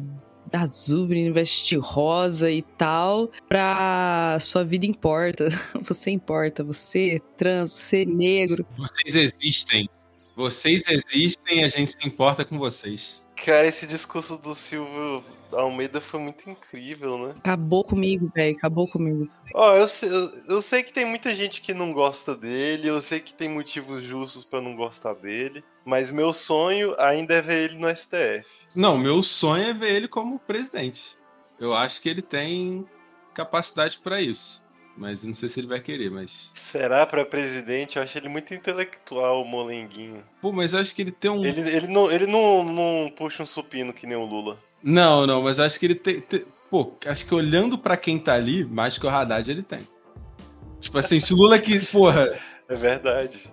[0.53, 5.49] azul, menina veste rosa e tal, pra sua vida importa.
[5.81, 8.65] Você importa, você é trans, você é negro.
[8.77, 9.89] Vocês existem.
[10.35, 13.21] Vocês existem, a gente se importa com vocês.
[13.35, 17.33] Cara, esse discurso do Silvio Almeida foi muito incrível, né?
[17.37, 18.55] Acabou comigo, velho.
[18.55, 19.29] Acabou comigo.
[19.53, 22.87] Ó, oh, eu, sei, eu, eu, sei que tem muita gente que não gosta dele,
[22.87, 27.41] eu sei que tem motivos justos para não gostar dele, mas meu sonho ainda é
[27.41, 28.47] ver ele no STF.
[28.75, 31.17] Não, meu sonho é ver ele como presidente.
[31.59, 32.85] Eu acho que ele tem
[33.33, 34.61] capacidade para isso.
[34.97, 36.51] Mas não sei se ele vai querer, mas.
[36.55, 37.97] Será para presidente?
[37.97, 40.23] Eu acho ele muito intelectual, o molenguinho.
[40.41, 41.45] Pô, mas eu acho que ele tem um.
[41.45, 44.59] Ele, ele, não, ele não, não puxa um supino que nem o Lula.
[44.83, 46.21] Não, não, mas acho que ele tem.
[46.21, 46.43] tem...
[46.69, 49.81] Pô, acho que olhando para quem tá ali, mais que o Haddad ele tem.
[50.79, 52.39] Tipo assim, se o Lula que, porra.
[52.67, 53.49] É verdade.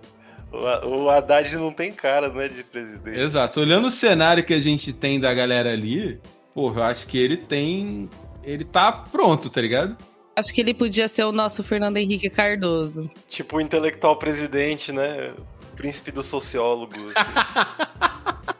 [0.51, 3.19] O Haddad não tem cara, né, de presidente.
[3.19, 3.59] Exato.
[3.59, 6.19] Olhando o cenário que a gente tem da galera ali,
[6.55, 8.09] porra, eu acho que ele tem.
[8.43, 9.95] Ele tá pronto, tá ligado?
[10.35, 13.09] Acho que ele podia ser o nosso Fernando Henrique Cardoso.
[13.27, 15.33] Tipo o intelectual presidente, né?
[15.75, 16.95] Príncipe do sociólogo.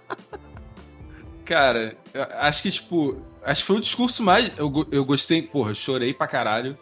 [1.50, 1.98] Cara,
[2.42, 4.52] acho que, tipo, acho que foi o discurso mais.
[4.56, 6.78] Eu, eu gostei, porra, chorei pra caralho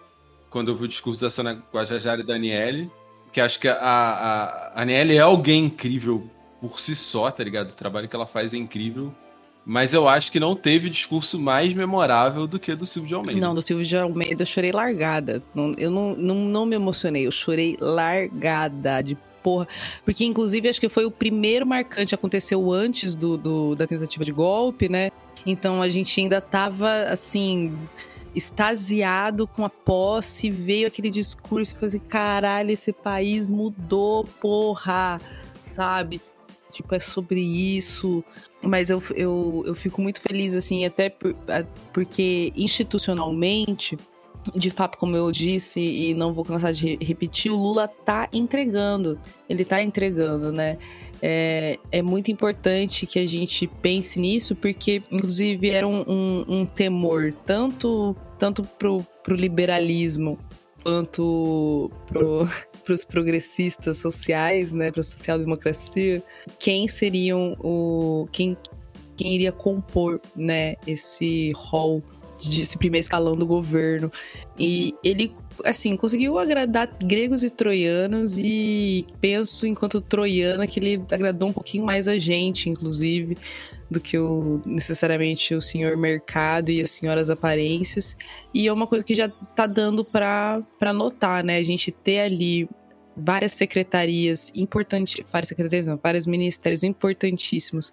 [0.50, 2.92] quando eu vi o discurso da Sana Guajajara e da Aniele.
[3.32, 4.44] Que acho que a, a,
[4.76, 7.70] a Aniele é alguém incrível por si só, tá ligado?
[7.70, 9.16] O trabalho que ela faz é incrível.
[9.66, 13.40] Mas eu acho que não teve discurso mais memorável do que do Silvio de Almeida.
[13.40, 15.42] Não, do Silvio de Almeida eu chorei largada.
[15.78, 19.66] Eu não, não, não me emocionei, eu chorei largada de porra.
[20.04, 24.34] Porque, inclusive, acho que foi o primeiro marcante, aconteceu antes do, do da tentativa de
[24.34, 25.10] golpe, né?
[25.46, 27.74] Então a gente ainda tava, assim,
[28.36, 35.22] extasiado com a posse, veio aquele discurso e falou assim: caralho, esse país mudou, porra,
[35.64, 36.20] sabe?
[36.70, 38.22] Tipo, é sobre isso.
[38.62, 41.34] Mas eu, eu, eu fico muito feliz, assim, até por,
[41.94, 43.98] porque institucionalmente
[44.56, 49.20] de fato, como eu disse, e não vou cansar de repetir, o Lula tá entregando.
[49.50, 50.78] Ele tá entregando, né?
[51.22, 56.66] É, é muito importante que a gente pense nisso, porque, inclusive, era um, um, um
[56.66, 60.38] temor tanto, tanto pro, pro liberalismo
[60.84, 62.48] quanto pro,
[62.94, 66.24] os progressistas sociais, né, para a social-democracia,
[66.58, 68.56] quem seriam o quem
[69.18, 72.04] quem iria compor, né, esse rol
[72.38, 74.12] desse primeiro escalão do governo.
[74.58, 75.34] E ele,
[75.64, 81.86] assim, conseguiu agradar gregos e troianos, e penso, enquanto troiana, que ele agradou um pouquinho
[81.86, 83.38] mais a gente, inclusive,
[83.90, 88.18] do que o, necessariamente o senhor mercado e as senhoras aparências.
[88.54, 91.58] E é uma coisa que já tá dando para notar, né?
[91.58, 92.70] A gente ter ali
[93.16, 97.92] várias secretarias importantes, várias secretarias não, vários ministérios importantíssimos.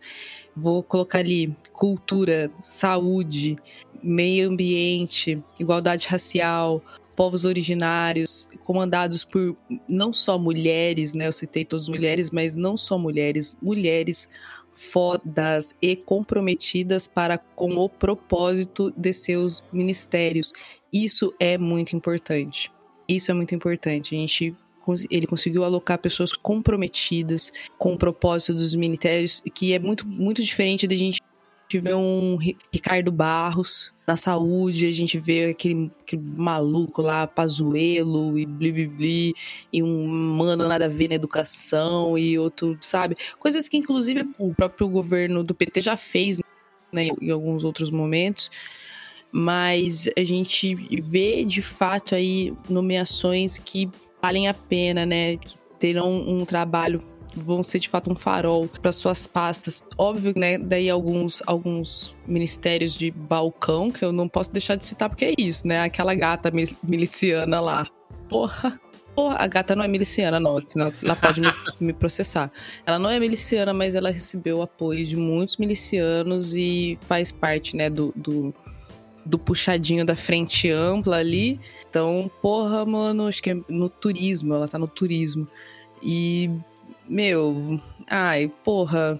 [0.54, 3.56] Vou colocar ali cultura, saúde,
[4.04, 6.82] meio ambiente, igualdade racial,
[7.16, 9.56] povos originários, comandados por
[9.88, 11.26] não só mulheres, né?
[11.26, 14.28] Eu citei todas mulheres, mas não só mulheres, mulheres
[14.72, 20.52] fodas e comprometidas para com o propósito de seus ministérios.
[20.92, 22.70] Isso é muito importante.
[23.08, 24.14] Isso é muito importante.
[24.14, 24.56] A gente
[25.10, 30.86] ele conseguiu alocar pessoas comprometidas com o propósito dos ministérios, que é muito, muito diferente
[30.86, 31.22] da gente
[31.78, 32.36] ver um
[32.72, 39.34] Ricardo Barros na saúde, a gente vê aquele, aquele maluco lá, Pazuelo e blibli,
[39.72, 43.16] e um mano nada a ver na educação e outro, sabe?
[43.38, 46.38] Coisas que inclusive o próprio governo do PT já fez
[46.92, 48.50] né, em alguns outros momentos,
[49.32, 53.90] mas a gente vê de fato aí nomeações que
[54.22, 57.02] valem a pena, né, que terão um trabalho
[57.36, 59.82] vão ser de fato um farol para suas pastas.
[59.96, 60.58] Óbvio, né?
[60.58, 65.34] Daí alguns, alguns ministérios de balcão que eu não posso deixar de citar porque é
[65.38, 65.80] isso, né?
[65.80, 67.86] Aquela gata miliciana lá.
[68.28, 68.80] Porra.
[69.14, 71.46] Porra, a gata não é miliciana, não, senão ela pode me,
[71.78, 72.50] me, processar.
[72.84, 77.76] Ela não é miliciana, mas ela recebeu o apoio de muitos milicianos e faz parte,
[77.76, 78.52] né, do, do,
[79.24, 81.60] do puxadinho da frente ampla ali.
[81.88, 85.46] Então, porra, mano, acho que é no turismo, ela tá no turismo.
[86.02, 86.50] E
[87.08, 89.18] meu, ai, porra,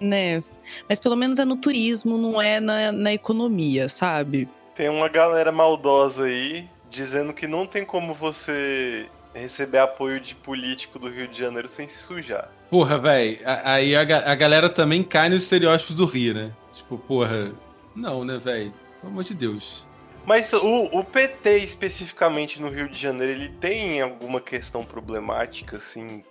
[0.00, 0.42] né?
[0.88, 4.48] Mas pelo menos é no turismo, não é na, na economia, sabe?
[4.74, 10.98] Tem uma galera maldosa aí dizendo que não tem como você receber apoio de político
[10.98, 12.50] do Rio de Janeiro sem se sujar.
[12.70, 16.52] Porra, velho, aí a, a, galera também cai nos estereótipos do Rio, né?
[16.74, 17.52] Tipo, porra,
[17.94, 18.72] não, né, velho?
[19.00, 19.84] Pelo amor de Deus.
[20.24, 26.22] Mas o, o, PT especificamente no Rio de Janeiro, ele tem alguma questão problemática, assim,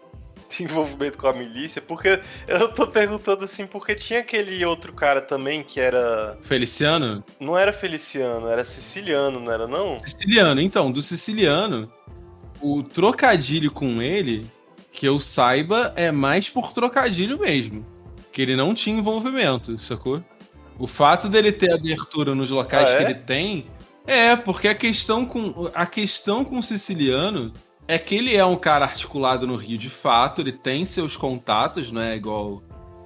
[0.59, 5.63] envolvimento com a milícia, porque eu tô perguntando assim, porque tinha aquele outro cara também
[5.63, 6.37] que era.
[6.41, 7.23] Feliciano?
[7.39, 9.97] Não era Feliciano, era siciliano, não era não?
[9.99, 11.91] Siciliano, então, do siciliano,
[12.61, 14.45] o trocadilho com ele,
[14.91, 17.85] que eu saiba, é mais por trocadilho mesmo.
[18.31, 20.23] Que ele não tinha envolvimento, sacou?
[20.79, 22.97] O fato dele ter abertura nos locais ah, é?
[22.97, 23.67] que ele tem.
[24.07, 25.69] É, porque a questão com.
[25.73, 27.53] A questão com o siciliano
[27.91, 31.91] é que ele é um cara articulado no Rio de fato, ele tem seus contatos,
[31.91, 32.63] não é igual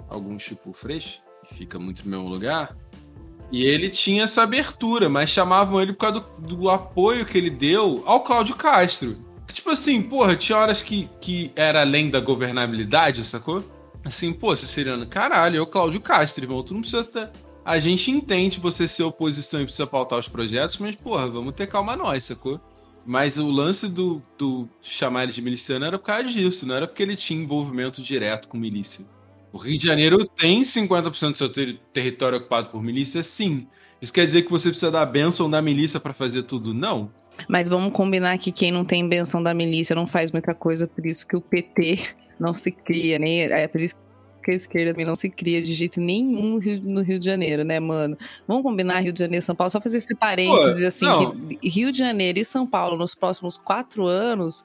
[0.08, 2.78] alguns tipo Freixo, que fica muito no mesmo lugar.
[3.52, 7.50] E ele tinha essa abertura, mas chamavam ele por causa do, do apoio que ele
[7.50, 9.18] deu ao Cláudio Castro.
[9.52, 13.64] Tipo assim, porra, tinha horas que, que era além da governabilidade, sacou?
[14.04, 17.32] Assim, pô, Siciliano, caralho, é o Cláudio Castro, irmão, tu não precisa ter...
[17.66, 21.66] A gente entende você ser oposição e precisa pautar os projetos, mas, porra, vamos ter
[21.66, 22.62] calma nós, sacou?
[23.06, 26.88] Mas o lance do, do chamar ele de miliciano era por causa disso, não era
[26.88, 29.06] porque ele tinha envolvimento direto com milícia.
[29.54, 33.68] O Rio de Janeiro tem 50% do seu ter território ocupado por milícia, sim.
[34.02, 36.74] Isso quer dizer que você precisa da benção da milícia para fazer tudo?
[36.74, 37.12] Não.
[37.48, 41.06] Mas vamos combinar que quem não tem benção da milícia não faz muita coisa, por
[41.06, 42.00] isso que o PT
[42.40, 43.96] não se cria, nem é por isso
[44.46, 47.80] que a esquerda também não se cria de jeito nenhum no Rio de Janeiro, né,
[47.80, 48.16] mano?
[48.48, 51.36] Vamos combinar Rio de Janeiro e São Paulo, só fazer esse parênteses, Pô, assim, não.
[51.36, 54.64] que Rio de Janeiro e São Paulo nos próximos quatro anos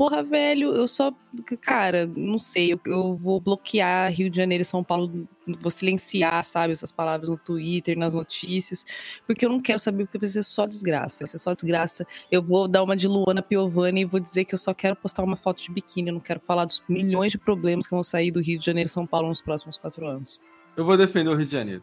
[0.00, 1.12] porra, velho, eu só.
[1.60, 5.28] Cara, não sei, eu, eu, vou bloquear Rio de Janeiro e São Paulo,
[5.60, 8.86] vou silenciar, sabe, essas palavras no Twitter, nas notícias,
[9.26, 11.18] porque eu não quero saber, porque vai ser só desgraça.
[11.18, 12.06] Vai ser só desgraça.
[12.32, 15.22] Eu vou dar uma de Luana Piovani e vou dizer que eu só quero postar
[15.22, 18.30] uma foto de biquíni, eu não quero falar dos milhões de problemas que vão sair
[18.30, 20.40] do Rio de Janeiro e São Paulo nos próximos quatro anos.
[20.78, 21.82] Eu vou defender o Rio de Janeiro.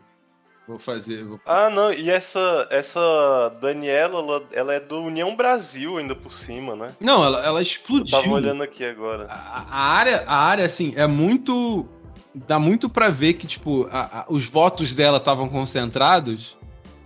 [0.67, 1.23] Vou fazer.
[1.23, 1.39] Vou...
[1.45, 6.75] Ah, não, e essa, essa Daniela, ela, ela, é do União Brasil ainda por cima,
[6.75, 6.93] né?
[6.99, 8.17] Não, ela, ela explodiu.
[8.17, 9.27] Eu tava olhando aqui agora.
[9.29, 11.87] A, a área, a área, assim, é muito.
[12.35, 16.57] Dá muito para ver que, tipo, a, a, os votos dela estavam concentrados.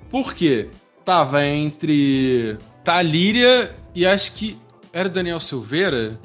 [0.09, 0.69] Por quê?
[1.05, 4.57] Tava entre Talíria e acho que
[4.91, 6.19] era Daniel Silveira.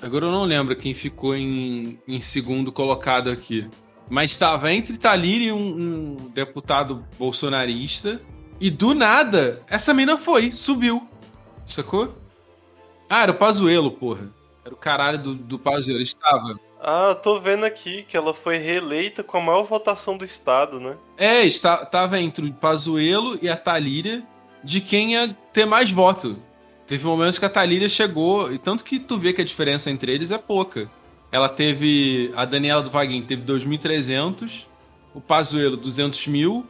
[0.00, 3.68] Agora eu não lembro quem ficou em, em segundo colocado aqui.
[4.08, 8.20] Mas estava entre Taliri e um, um, deputado bolsonarista.
[8.60, 11.06] E do nada, essa mina foi, subiu.
[11.66, 12.14] Sacou?
[13.08, 14.28] Ah, era o Pazuelo, porra.
[14.64, 16.02] Era o caralho do, do Pazuelo.
[16.02, 16.58] Estava.
[16.80, 20.96] Ah, tô vendo aqui que ela foi reeleita com a maior votação do estado, né?
[21.16, 24.22] É, está, tava entre o Pazuelo e a Talíria
[24.62, 26.36] de quem ia ter mais voto.
[26.86, 30.10] Teve momentos que a Talíria chegou, e tanto que tu vê que a diferença entre
[30.12, 30.90] eles é pouca.
[31.30, 32.32] Ela teve.
[32.34, 34.66] A Daniela do Vaguinho teve 2.300,
[35.14, 36.66] o Pazuelo 200 mil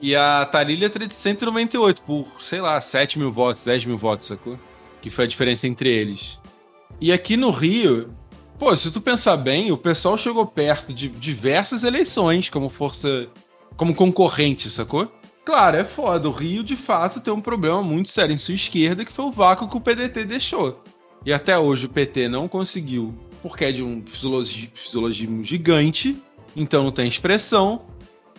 [0.00, 4.58] e a Tarília 198 por, sei lá, 7 mil votos, 10 mil votos, sacou?
[5.00, 6.38] Que foi a diferença entre eles.
[7.00, 8.14] E aqui no Rio,
[8.58, 13.28] pô, se tu pensar bem, o pessoal chegou perto de diversas eleições como força.
[13.76, 15.10] como concorrente, sacou?
[15.44, 16.28] Claro, é foda.
[16.28, 19.30] O Rio, de fato, tem um problema muito sério em sua esquerda, que foi o
[19.30, 20.82] vácuo que o PDT deixou.
[21.24, 23.14] E até hoje o PT não conseguiu
[23.44, 26.16] porque é de um fisiologismo gigante,
[26.56, 27.82] então não tem expressão.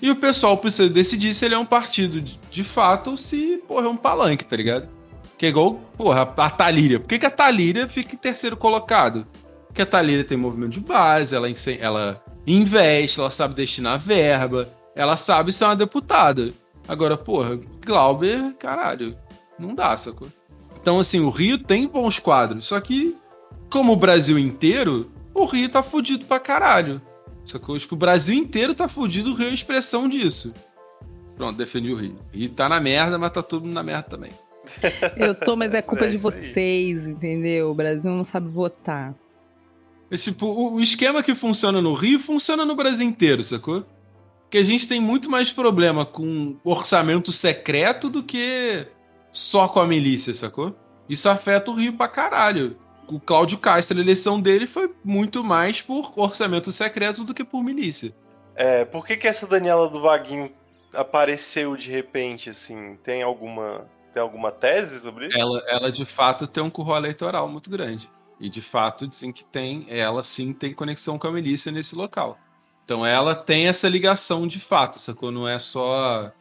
[0.02, 3.86] E o pessoal precisa decidir se ele é um partido de, fato ou se, porra,
[3.86, 4.90] é um palanque, tá ligado?
[5.38, 7.00] Que é igual, porra, a Talíria.
[7.00, 9.28] Por que, que a Talíria fica em terceiro colocado?
[9.68, 11.48] Porque a Talíria tem movimento de base, ela,
[11.80, 16.52] ela investe, ela sabe destinar verba, ela sabe ser uma deputada.
[16.88, 19.16] Agora, porra, Glauber, caralho,
[19.60, 20.30] não dá, sacou?
[20.82, 23.16] Então, assim, o Rio tem bons quadros, só que
[23.70, 27.02] como o Brasil inteiro, o Rio tá fudido pra caralho.
[27.46, 27.76] Sacou?
[27.76, 30.54] Acho que o Brasil inteiro tá fudido, o Rio é expressão disso.
[31.36, 32.16] Pronto, defendi o Rio.
[32.34, 34.32] E tá na merda, mas tá tudo na merda também.
[35.16, 37.12] Eu tô, mas é culpa é de vocês, aí.
[37.12, 37.70] entendeu?
[37.70, 39.14] O Brasil não sabe votar.
[40.10, 43.86] É, tipo, o, o esquema que funciona no Rio funciona no Brasil inteiro, sacou?
[44.50, 48.88] Que a gente tem muito mais problema com orçamento secreto do que
[49.32, 50.76] só com a milícia, sacou?
[51.10, 52.78] Isso afeta o Rio pra caralho.
[53.08, 57.64] O Cláudio Castro, a eleição dele foi muito mais por orçamento secreto do que por
[57.64, 58.14] milícia.
[58.56, 60.52] É, por que, que essa Daniela do Vaguinho
[60.94, 62.98] apareceu de repente, assim?
[63.04, 65.38] Tem alguma, tem alguma tese sobre isso?
[65.38, 68.10] Ela, ela de fato tem um curro eleitoral muito grande.
[68.40, 72.38] E de fato dizem que tem, ela sim tem conexão com a milícia nesse local.
[72.84, 75.32] Então ela tem essa ligação de fato, sacou?
[75.32, 76.32] Não é só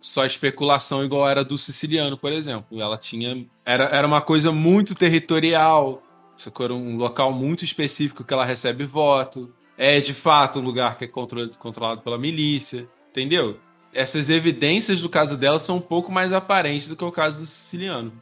[0.00, 2.78] só especulação igual era do siciliano, por exemplo.
[2.78, 6.02] Ela tinha era, era uma coisa muito territorial,
[6.36, 6.64] sacou?
[6.64, 9.52] Era um local muito específico que ela recebe voto.
[9.76, 13.58] É de fato um lugar que é controlado, controlado pela milícia, entendeu?
[13.92, 17.46] Essas evidências do caso dela são um pouco mais aparentes do que o caso do
[17.46, 18.12] siciliano.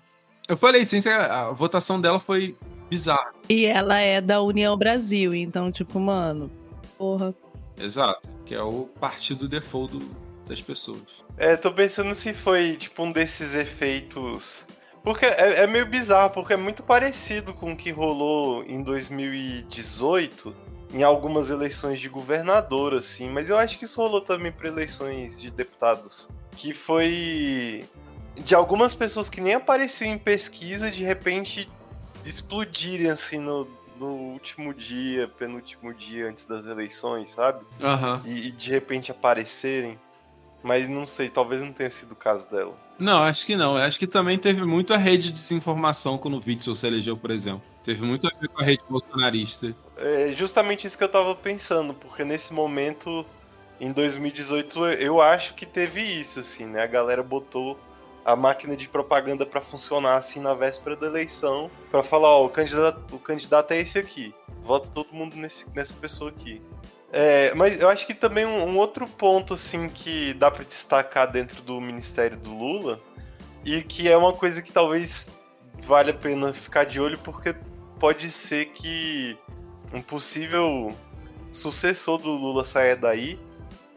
[0.48, 2.56] Eu falei, sim, a votação dela foi
[2.90, 3.32] bizarra.
[3.48, 6.50] E ela é da União Brasil, então, tipo, mano,
[6.98, 7.34] porra.
[7.78, 10.04] Exato, que é o partido default do,
[10.46, 11.02] das pessoas.
[11.36, 14.64] É, tô pensando se foi, tipo, um desses efeitos.
[15.02, 20.54] Porque é, é meio bizarro, porque é muito parecido com o que rolou em 2018
[20.94, 25.40] em algumas eleições de governador, assim, mas eu acho que isso rolou também para eleições
[25.40, 26.28] de deputados.
[26.54, 27.88] Que foi
[28.34, 31.68] de algumas pessoas que nem apareciam em pesquisa, de repente
[32.24, 33.66] explodirem assim no,
[33.98, 37.64] no último dia, penúltimo dia antes das eleições, sabe?
[37.80, 38.20] Uhum.
[38.24, 39.98] E, e de repente aparecerem.
[40.62, 42.76] Mas não sei, talvez não tenha sido o caso dela.
[43.02, 43.76] Não, acho que não.
[43.76, 47.30] Acho que também teve muito a rede de desinformação quando o Witzel se elegeu, por
[47.30, 47.62] exemplo.
[47.84, 49.74] Teve muito a ver com a rede bolsonarista.
[49.96, 53.26] É justamente isso que eu tava pensando, porque nesse momento,
[53.80, 56.82] em 2018, eu acho que teve isso, assim, né?
[56.82, 57.76] A galera botou
[58.24, 62.48] a máquina de propaganda para funcionar assim na véspera da eleição, para falar, ó, o
[62.48, 64.32] candidato, o candidato é esse aqui.
[64.62, 66.62] Vota todo mundo nesse, nessa pessoa aqui.
[67.12, 71.30] É, mas eu acho que também um, um, outro ponto assim que dá para destacar
[71.30, 72.98] dentro do ministério do Lula
[73.66, 75.30] e que é uma coisa que talvez
[75.86, 77.54] vale a pena ficar de olho porque
[78.00, 79.36] pode ser que
[79.92, 80.96] um possível
[81.50, 83.38] sucessor do Lula saia daí,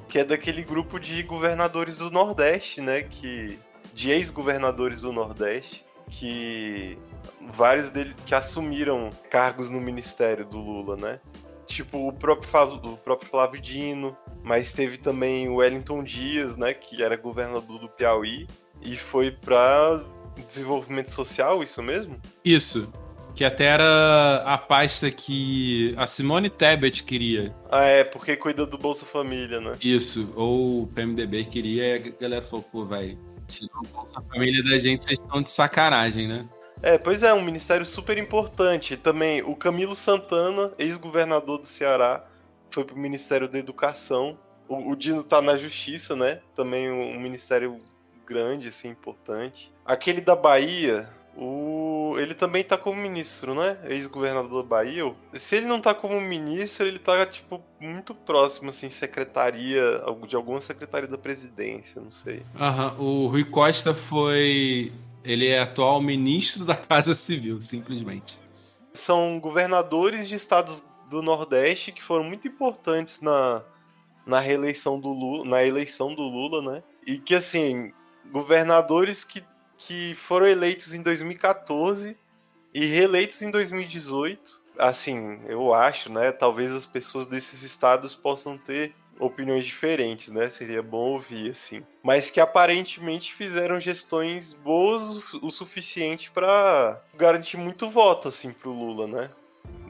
[0.09, 3.57] que é daquele grupo de governadores do Nordeste, né, que
[3.93, 6.97] de ex-governadores do Nordeste, que
[7.49, 11.19] vários deles que assumiram cargos no ministério do Lula, né?
[11.67, 12.49] Tipo o próprio,
[12.83, 17.89] o próprio Flávio Dino, mas teve também o Wellington Dias, né, que era governador do
[17.89, 18.47] Piauí
[18.81, 20.03] e foi para
[20.47, 22.19] desenvolvimento social, isso mesmo?
[22.43, 22.91] Isso.
[23.33, 27.53] Que até era a pasta que a Simone Tebet queria.
[27.69, 29.75] Ah, é, porque cuida do Bolsa Família, né?
[29.81, 33.17] Isso, ou o PMDB queria e a galera falou, pô, vai,
[33.47, 36.47] tirou o Bolsa Família da gente, vocês estão de sacanagem, né?
[36.81, 38.97] É, pois é, um ministério super importante.
[38.97, 42.25] Também o Camilo Santana, ex-governador do Ceará,
[42.69, 44.37] foi pro Ministério da Educação.
[44.67, 46.41] O, o Dino tá na Justiça, né?
[46.55, 47.79] Também um, um ministério
[48.25, 49.71] grande, assim, importante.
[49.85, 51.07] Aquele da Bahia,
[51.37, 52.15] o...
[52.17, 53.77] ele também tá como ministro, né?
[53.85, 55.13] Ex-governador da Bahia.
[55.33, 60.59] Se ele não tá como ministro, ele tá, tipo, muito próximo, assim, secretaria, de alguma
[60.59, 62.41] secretaria da presidência, não sei.
[62.59, 64.91] Aham, o Rui Costa foi
[65.25, 68.39] ele é atual ministro da Casa Civil, simplesmente.
[68.93, 73.63] São governadores de estados do Nordeste que foram muito importantes na,
[74.25, 76.83] na reeleição do Lula, na eleição do Lula, né?
[77.05, 77.91] E que assim,
[78.31, 79.43] governadores que,
[79.77, 82.17] que foram eleitos em 2014
[82.73, 84.63] e reeleitos em 2018.
[84.77, 86.31] Assim, eu acho, né?
[86.31, 90.49] Talvez as pessoas desses estados possam ter opiniões diferentes, né?
[90.49, 91.83] Seria bom ouvir, assim.
[92.03, 99.07] Mas que aparentemente fizeram gestões boas o suficiente para garantir muito voto, assim, pro Lula,
[99.07, 99.29] né?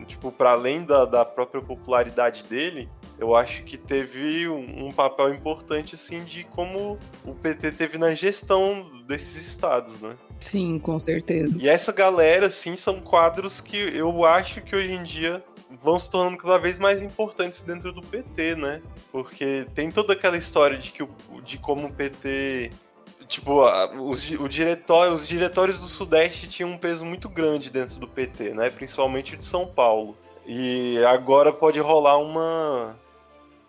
[0.07, 2.88] Tipo, para além da, da própria popularidade dele,
[3.18, 8.14] eu acho que teve um, um, papel importante, assim, de como o PT teve na
[8.14, 10.15] gestão desses estados, né?
[10.39, 11.57] Sim, com certeza.
[11.60, 15.43] E essa galera, assim, são quadros que eu acho que hoje em dia
[15.86, 18.82] vão se tornando cada vez mais importantes dentro do PT, né?
[19.12, 21.10] Porque tem toda aquela história de que o,
[21.45, 22.72] de como o PT
[23.28, 23.62] tipo,
[23.99, 28.49] os, o diretório, os diretórios do Sudeste tinham um peso muito grande dentro do PT,
[28.49, 28.70] né?
[28.70, 30.18] Principalmente o de São Paulo.
[30.45, 32.99] E agora pode rolar uma,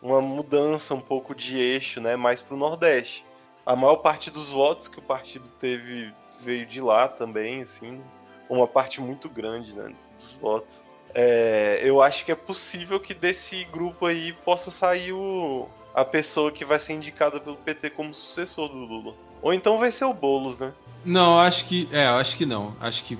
[0.01, 2.17] uma mudança um pouco de eixo, né?
[2.17, 3.25] Mais para o Nordeste.
[3.65, 8.01] A maior parte dos votos que o partido teve veio de lá também, assim.
[8.49, 9.95] Uma parte muito grande, né?
[10.19, 10.86] Dos votos.
[11.15, 16.53] É, eu acho que é possível que desse grupo aí possa sair o, a pessoa
[16.53, 19.15] que vai ser indicada pelo PT como sucessor do Lula.
[19.41, 20.73] Ou então vai ser o Boulos, né?
[21.05, 21.89] Não, acho que.
[21.93, 22.77] É, acho que não.
[22.81, 23.17] Acho que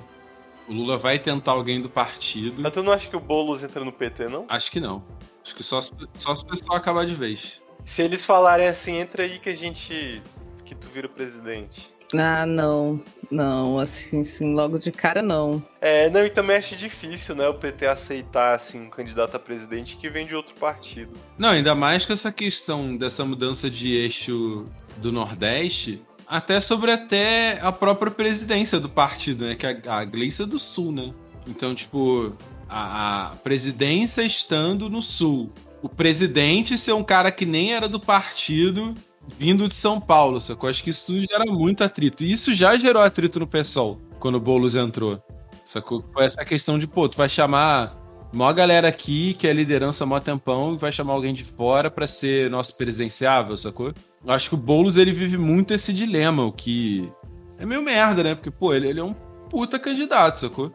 [0.67, 2.61] o Lula vai tentar alguém do partido.
[2.61, 4.45] Mas tu não acha que o Boulos entra no PT, não?
[4.49, 5.03] Acho que não.
[5.43, 7.61] Acho que só, só se o pessoal acabar de vez.
[7.85, 10.21] Se eles falarem assim, entra aí que a gente.
[10.65, 11.89] que tu vira presidente.
[12.13, 13.01] Ah, não.
[13.29, 15.61] Não, assim, assim, logo de cara não.
[15.81, 19.97] É, não, e também acho difícil, né, o PT aceitar, assim, um candidato a presidente
[19.97, 21.11] que vem de outro partido.
[21.37, 24.65] Não, ainda mais com essa questão dessa mudança de eixo
[24.97, 30.43] do Nordeste, até sobre até a própria presidência do partido, né, que é a Gleice
[30.43, 31.13] é do Sul, né?
[31.45, 32.33] Então, tipo,
[32.69, 35.51] a, a presidência estando no Sul.
[35.81, 38.95] O presidente ser um cara que nem era do partido
[39.37, 40.69] vindo de São Paulo, sacou?
[40.69, 42.23] Acho que isso tudo gera muito atrito.
[42.23, 45.21] E isso já gerou atrito no PSOL, quando o Boulos entrou.
[45.65, 46.03] Sacou?
[46.13, 47.97] Foi essa questão de, pô, tu vai chamar
[48.33, 52.07] maior galera aqui, que é liderança mó tempão, e vai chamar alguém de fora para
[52.07, 53.93] ser nosso presidenciável, sacou?
[54.27, 57.11] Acho que o Boulos, ele vive muito esse dilema, o que
[57.57, 58.35] é meio merda, né?
[58.35, 59.13] Porque, pô, ele, ele é um
[59.49, 60.71] puta candidato, sacou?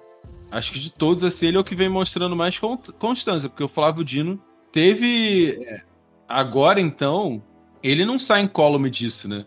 [0.51, 2.61] Acho que de todos, assim, ele é o que vem mostrando mais
[2.99, 4.39] constância, porque o Flávio Dino
[4.71, 5.59] teve.
[5.63, 5.83] É,
[6.29, 7.43] agora, então,
[7.83, 9.45] ele não sai incólume disso, né?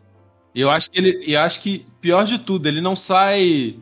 [0.53, 1.23] Eu acho que ele.
[1.27, 3.77] Eu acho que, pior de tudo, ele não sai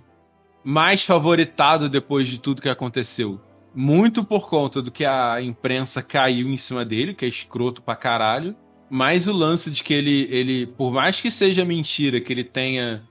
[0.64, 3.40] mais favoritado depois de tudo que aconteceu.
[3.76, 7.96] Muito por conta do que a imprensa caiu em cima dele, que é escroto pra
[7.96, 8.56] caralho.
[8.90, 13.04] Mas o lance de que ele, ele, por mais que seja mentira, que ele tenha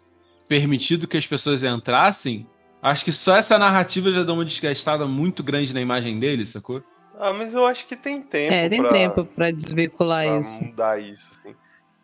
[0.49, 2.47] permitido que as pessoas entrassem,
[2.81, 6.83] acho que só essa narrativa já dá uma desgastada muito grande na imagem dele, sacou?
[7.23, 8.53] Ah, mas eu acho que tem tempo.
[8.53, 10.65] É, tem pra, tempo pra desveicular pra isso.
[10.65, 11.55] mudar isso, assim.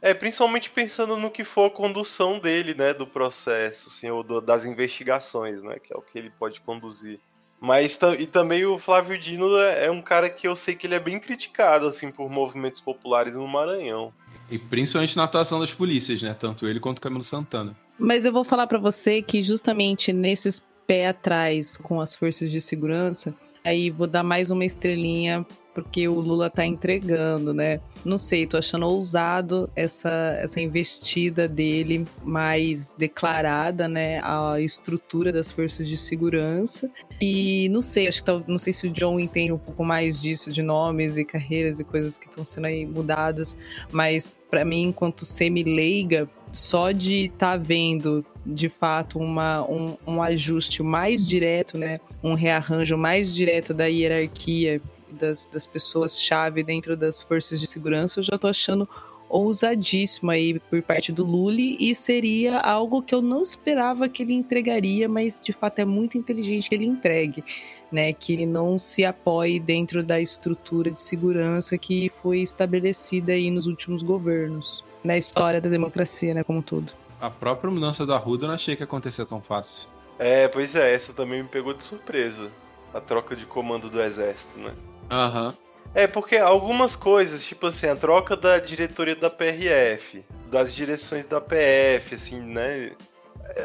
[0.00, 4.40] É, principalmente pensando no que for a condução dele, né, do processo, assim, ou do,
[4.40, 7.18] das investigações, né, que é o que ele pode conduzir.
[7.60, 10.94] Mas e também o Flávio Dino é, é um cara que eu sei que ele
[10.94, 14.12] é bem criticado, assim, por movimentos populares no Maranhão.
[14.48, 17.74] E principalmente na atuação das polícias, né, tanto ele quanto o Camilo Santana.
[17.98, 22.60] Mas eu vou falar pra você que justamente nesses pé atrás com as forças de
[22.60, 23.34] segurança,
[23.68, 27.80] Aí vou dar mais uma estrelinha porque o Lula tá entregando, né?
[28.02, 34.22] Não sei, tô achando ousado essa, essa investida dele mais declarada, né?
[34.24, 36.90] A estrutura das forças de segurança.
[37.20, 40.18] E não sei, acho que tá, não sei se o John entende um pouco mais
[40.18, 43.54] disso, de nomes e carreiras e coisas que estão sendo aí mudadas,
[43.92, 50.22] mas para mim, enquanto semi-leiga, só de estar tá vendo de fato uma, um, um
[50.22, 51.98] ajuste mais direto, né?
[52.22, 54.80] Um rearranjo mais direto da hierarquia
[55.10, 58.88] das, das pessoas-chave dentro das forças de segurança, eu já tô achando
[59.28, 64.32] ousadíssimo aí por parte do Lully e seria algo que eu não esperava que ele
[64.32, 67.44] entregaria, mas de fato é muito inteligente que ele entregue.
[67.90, 73.50] Né, que ele não se apoie dentro da estrutura de segurança que foi estabelecida aí
[73.50, 78.44] nos últimos governos, na história da democracia, né, como tudo a própria mudança da Ruda
[78.44, 79.88] eu não achei que ia acontecer tão fácil.
[80.18, 82.50] É, pois é, essa também me pegou de surpresa.
[82.92, 84.72] A troca de comando do exército, né?
[85.10, 85.48] Aham.
[85.48, 85.68] Uhum.
[85.94, 91.40] É, porque algumas coisas, tipo assim, a troca da diretoria da PRF, das direções da
[91.40, 92.92] PF, assim, né?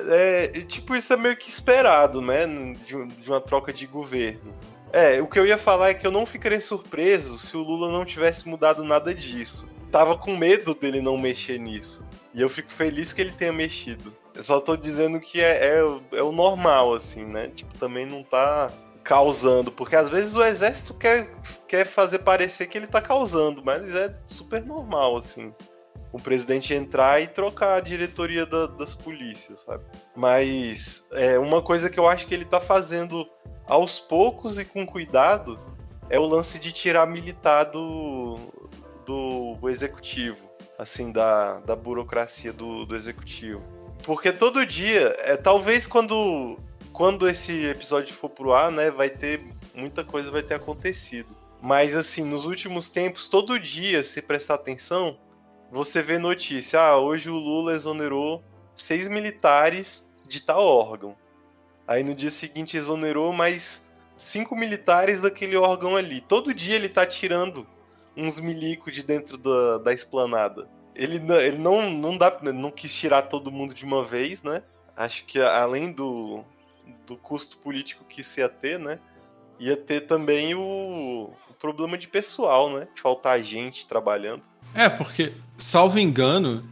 [0.09, 2.45] É, é, tipo, isso é meio que esperado, né?
[2.85, 4.53] De, de uma troca de governo.
[4.91, 7.91] É, o que eu ia falar é que eu não ficaria surpreso se o Lula
[7.91, 9.67] não tivesse mudado nada disso.
[9.91, 12.05] Tava com medo dele não mexer nisso.
[12.33, 14.13] E eu fico feliz que ele tenha mexido.
[14.33, 17.49] Eu só tô dizendo que é, é, é o normal, assim, né?
[17.49, 18.71] Tipo, também não tá
[19.03, 21.29] causando, porque às vezes o exército quer,
[21.67, 25.53] quer fazer parecer que ele tá causando, mas é super normal, assim.
[26.11, 29.83] O presidente entrar e trocar a diretoria da, das polícias, sabe?
[30.15, 33.27] Mas é, uma coisa que eu acho que ele tá fazendo
[33.67, 35.59] aos poucos e com cuidado
[36.09, 38.37] é o lance de tirar militar do,
[39.05, 43.61] do executivo assim, da, da burocracia do, do executivo.
[44.03, 46.57] Porque todo dia, é, talvez quando,
[46.91, 49.41] quando esse episódio for pro ar, né, vai ter
[49.73, 51.35] muita coisa vai ter acontecido.
[51.61, 55.17] Mas assim, nos últimos tempos, todo dia, se prestar atenção,
[55.71, 58.43] você vê notícia, ah, hoje o Lula exonerou
[58.75, 61.15] seis militares de tal órgão.
[61.87, 63.85] Aí no dia seguinte exonerou mais
[64.17, 66.21] cinco militares daquele órgão ali.
[66.21, 67.67] Todo dia ele tá tirando
[68.15, 70.69] uns milico de dentro da, da esplanada.
[70.95, 74.61] Ele, ele não, não, dá, não quis tirar todo mundo de uma vez, né?
[74.95, 76.43] Acho que além do,
[77.07, 78.99] do custo político que isso ia ter, né?
[79.59, 82.87] Ia ter também o, o problema de pessoal, né?
[83.01, 84.43] Faltar gente trabalhando.
[84.75, 86.63] É, porque, salvo engano,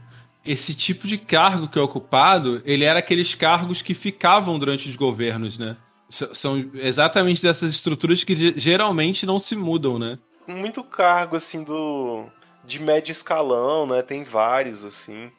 [0.45, 4.95] esse tipo de cargo que é ocupado, ele era aqueles cargos que ficavam durante os
[4.95, 5.77] governos, né?
[6.09, 10.19] São exatamente dessas estruturas que geralmente não se mudam, né?
[10.51, 12.25] Muito cargo, assim, do.
[12.63, 14.01] de médio escalão, né?
[14.01, 15.31] Tem vários, assim,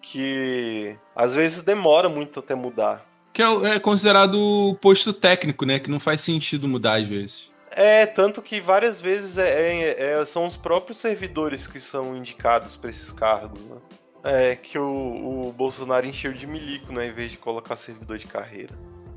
[0.00, 3.04] que às vezes demora muito até mudar.
[3.32, 5.78] Que é, é considerado posto técnico, né?
[5.78, 7.50] Que não faz sentido mudar às vezes.
[7.76, 12.76] É, tanto que várias vezes é, é, é são os próprios servidores que são indicados
[12.76, 13.76] para esses cargos, né?
[14.22, 17.08] É, que o, o Bolsonaro encheu de milico, né?
[17.08, 18.72] Em vez de colocar servidor de carreira.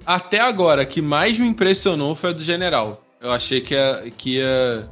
[0.06, 3.04] Até agora, que mais me impressionou foi a do general.
[3.20, 4.90] Eu achei que ia, que ia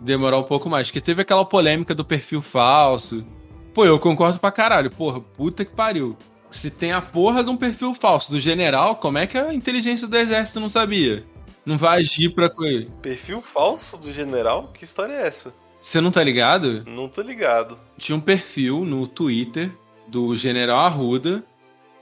[0.00, 0.88] demorar um pouco mais.
[0.88, 3.26] Porque teve aquela polêmica do perfil falso.
[3.74, 4.90] Pô, eu concordo pra caralho.
[4.90, 6.16] Porra, puta que pariu.
[6.50, 10.06] Se tem a porra de um perfil falso do general, como é que a inteligência
[10.06, 11.24] do exército não sabia?
[11.64, 12.88] Não vai agir pra coisa.
[13.02, 14.70] Perfil falso do general?
[14.72, 15.52] Que história é essa?
[15.78, 16.84] Você não tá ligado?
[16.86, 17.78] Não tô ligado.
[17.98, 19.70] Tinha um perfil no Twitter
[20.06, 21.44] do general Arruda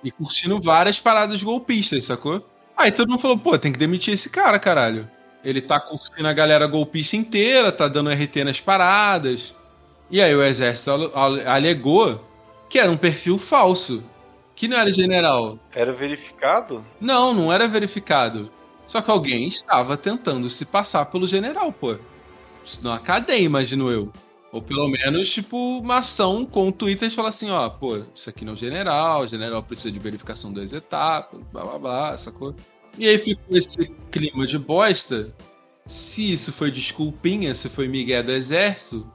[0.03, 2.47] e curtindo várias paradas golpistas, sacou?
[2.77, 5.09] Aí todo mundo falou, pô, tem que demitir esse cara, caralho.
[5.45, 9.55] Ele tá curtindo a galera golpista inteira, tá dando RT nas paradas.
[10.11, 11.12] E aí o exército
[11.45, 12.25] alegou
[12.69, 14.03] que era um perfil falso.
[14.57, 15.59] Que não era general.
[15.75, 16.85] Era verificado?
[17.01, 18.51] Não, não era verificado.
[18.87, 21.97] Só que alguém estava tentando se passar pelo general, pô.
[22.81, 24.12] Na cadeia, imagino eu.
[24.53, 28.31] Ou pelo menos, tipo, uma ação com o Twitter e falar assim, ó, pô, isso
[28.31, 32.16] aqui não é o general, o general precisa de verificação duas etapas, blá blá blá,
[32.16, 32.55] sacou?
[32.99, 35.33] E aí ficou esse clima de bosta.
[35.87, 39.07] Se isso foi desculpinha, se foi Miguel do Exército,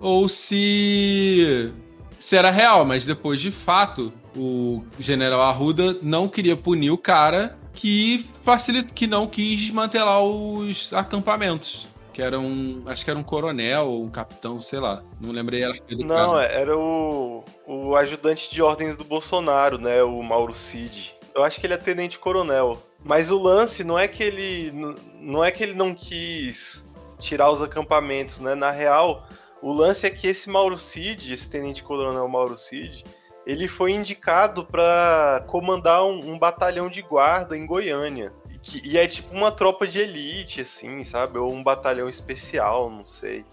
[0.00, 1.70] ou se,
[2.18, 7.58] se era real, mas depois de fato o general Arruda não queria punir o cara
[7.74, 12.82] que facilita, que não quis desmantelar os acampamentos que era um.
[12.86, 15.02] Acho que era um coronel ou um capitão, sei lá.
[15.20, 16.44] Não lembrei era Não, cara.
[16.44, 20.02] era o, o ajudante de ordens do Bolsonaro, né?
[20.02, 21.14] O Mauro Cid.
[21.34, 22.78] Eu acho que ele é tenente coronel.
[23.04, 24.72] Mas o lance não é que ele.
[25.18, 26.86] Não é que ele não quis
[27.18, 28.54] tirar os acampamentos, né?
[28.54, 29.26] Na real,
[29.62, 33.04] o lance é que esse Mauro Cid, esse tenente coronel Mauro Cid,
[33.46, 38.32] ele foi indicado para comandar um, um batalhão de guarda em Goiânia.
[38.62, 41.38] Que, e é tipo uma tropa de elite, assim, sabe?
[41.38, 43.44] Ou um batalhão especial, não sei.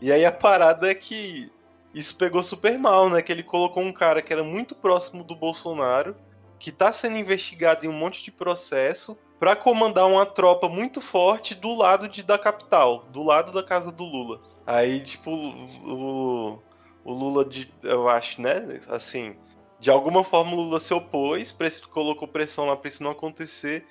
[0.00, 1.50] E aí a parada é que
[1.94, 3.22] isso pegou super mal, né?
[3.22, 6.16] Que ele colocou um cara que era muito próximo do Bolsonaro,
[6.64, 11.54] que tá sendo investigado em um monte de processo, para comandar uma tropa muito forte
[11.54, 14.40] do lado de, da capital, do lado da casa do Lula.
[14.66, 16.58] Aí, tipo, o,
[17.04, 18.80] o Lula, de, eu acho, né?
[18.88, 19.36] Assim,
[19.78, 21.54] de alguma forma o Lula se opôs,
[21.90, 23.84] colocou pressão lá pra isso não acontecer.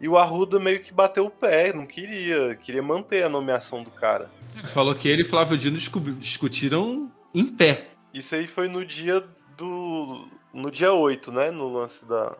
[0.00, 3.90] E o Arruda meio que bateu o pé, não queria, queria manter a nomeação do
[3.90, 4.30] cara.
[4.72, 7.88] Falou que ele e Flávio Dino discutiram em pé.
[8.14, 9.20] Isso aí foi no dia
[9.56, 10.28] do.
[10.52, 11.50] No dia 8, né?
[11.50, 12.36] No lance da,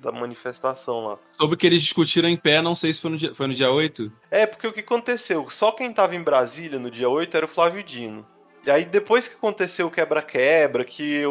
[0.00, 1.18] da manifestação lá.
[1.32, 3.70] Sobre que eles discutiram em pé, não sei se foi no dia, foi no dia
[3.70, 4.12] 8.
[4.30, 5.48] É, porque o que aconteceu?
[5.48, 8.26] Só quem tava em Brasília no dia 8 era o Flávio Dino.
[8.66, 11.22] E aí, depois que aconteceu o quebra-quebra, que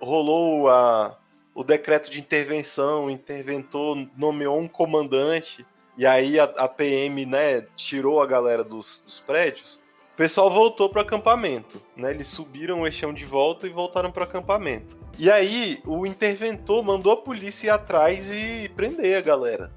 [0.00, 1.16] rolou a,
[1.54, 5.64] o decreto de intervenção, o interventor nomeou um comandante,
[5.96, 9.80] e aí a, a PM, né, tirou a galera dos, dos prédios,
[10.12, 12.10] o pessoal voltou para o acampamento, né?
[12.10, 14.98] Eles subiram o eixão de volta e voltaram para o acampamento.
[15.18, 19.72] E aí o interventor mandou a polícia ir atrás e prender a galera.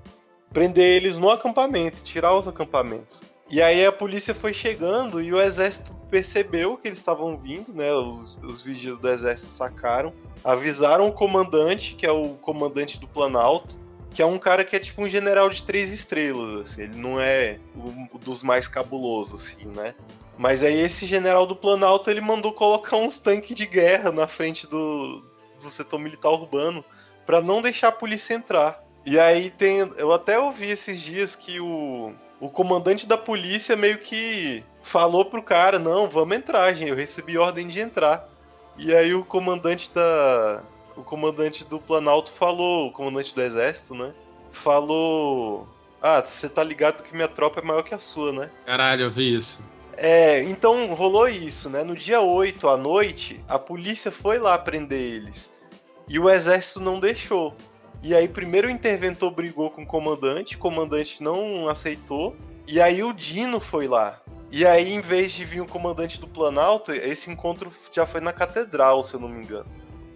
[0.52, 3.22] Prender eles no acampamento, tirar os acampamentos.
[3.50, 7.94] E aí a polícia foi chegando e o exército percebeu que eles estavam vindo, né?
[7.94, 10.14] Os, os vigias do exército sacaram
[10.46, 13.76] avisaram o comandante, que é o comandante do Planalto,
[14.12, 17.20] que é um cara que é tipo um general de três estrelas, assim, ele não
[17.20, 17.60] é
[18.22, 19.96] dos mais cabulosos, assim, né?
[20.38, 24.68] Mas aí esse general do Planalto, ele mandou colocar uns tanques de guerra na frente
[24.68, 25.24] do,
[25.62, 26.84] do setor militar urbano
[27.26, 28.84] para não deixar a polícia entrar.
[29.06, 34.00] E aí tem, eu até ouvi esses dias que o, o comandante da polícia meio
[34.00, 38.28] que falou pro cara, não, vamos entrar, gente, eu recebi ordem de entrar.
[38.78, 40.64] E aí o comandante da.
[40.98, 44.14] O comandante do Planalto falou, o comandante do exército, né?
[44.52, 45.68] Falou.
[46.02, 48.52] Ah, você tá ligado que minha tropa é maior que a sua, né?
[48.66, 49.64] Caralho, eu vi isso.
[49.98, 51.84] É, então rolou isso, né?
[51.84, 55.54] No dia 8 à noite, a polícia foi lá prender eles.
[56.08, 57.56] E o exército não deixou.
[58.04, 62.36] E aí, primeiro o interventor brigou com o comandante, o comandante não aceitou.
[62.68, 64.22] E aí o Dino foi lá.
[64.52, 68.32] E aí, em vez de vir o comandante do Planalto, esse encontro já foi na
[68.32, 69.66] catedral, se eu não me engano.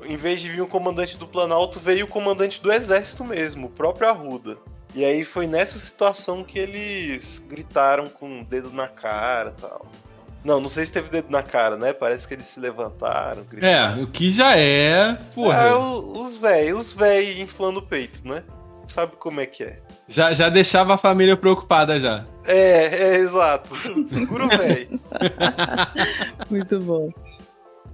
[0.05, 3.71] Em vez de vir o comandante do Planalto, veio o comandante do exército mesmo, o
[3.71, 4.57] próprio Arruda.
[4.93, 9.85] E aí foi nessa situação que eles gritaram com o dedo na cara e tal.
[10.43, 11.93] Não, não sei se teve dedo na cara, né?
[11.93, 13.43] Parece que eles se levantaram.
[13.43, 13.99] Gritaram.
[13.99, 15.13] É, o que já é.
[15.35, 15.57] Porra.
[15.63, 18.43] É, os véi, os véi inflando o peito, né?
[18.87, 19.79] Sabe como é que é.
[20.07, 22.25] Já, já deixava a família preocupada já.
[22.45, 23.75] É, é exato.
[24.07, 24.99] Segura o velho.
[26.49, 27.11] Muito bom.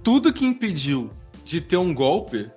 [0.02, 1.10] Tudo que impediu
[1.44, 2.50] de ter um golpe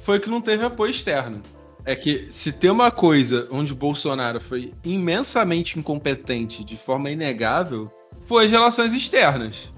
[0.00, 1.42] foi que não teve apoio externo.
[1.84, 7.90] É que se tem uma coisa onde Bolsonaro foi imensamente incompetente de forma inegável,
[8.26, 9.68] foi as relações externas.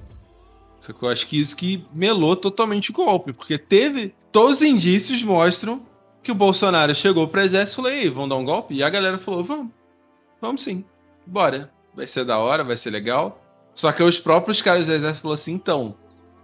[0.80, 4.14] Só que eu acho que isso que melou totalmente o golpe, porque teve.
[4.32, 5.82] Todos os indícios mostram
[6.22, 8.74] que o Bolsonaro chegou pro exército e falou: Ei, vão dar um golpe?
[8.74, 9.68] E a galera falou: Vamos,
[10.40, 10.84] vamos sim,
[11.26, 11.70] bora.
[11.94, 13.40] Vai ser da hora, vai ser legal.
[13.74, 15.94] Só que os próprios caras do exército falaram assim: então,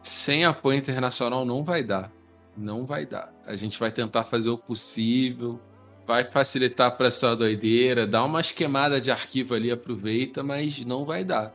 [0.03, 2.11] sem apoio internacional não vai dar.
[2.57, 3.33] Não vai dar.
[3.49, 5.59] A gente vai tentar fazer o possível,
[6.07, 11.25] vai facilitar para essa doideira, dá uma esquemada de arquivo ali, aproveita, mas não vai
[11.25, 11.55] dar.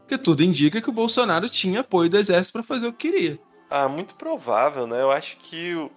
[0.00, 3.38] Porque tudo indica que o Bolsonaro tinha apoio do exército para fazer o que queria.
[3.68, 5.02] Ah, muito provável, né?
[5.02, 5.90] Eu acho que o.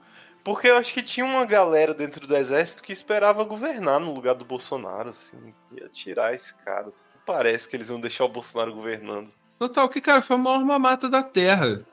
[0.43, 4.35] Porque eu acho que tinha uma galera dentro do exército que esperava governar no lugar
[4.35, 5.53] do Bolsonaro, assim.
[5.73, 6.87] Ia tirar esse cara.
[7.25, 9.29] Parece que eles iam deixar o Bolsonaro governando.
[9.57, 11.85] Total, que, cara, foi a maior mamata da Terra.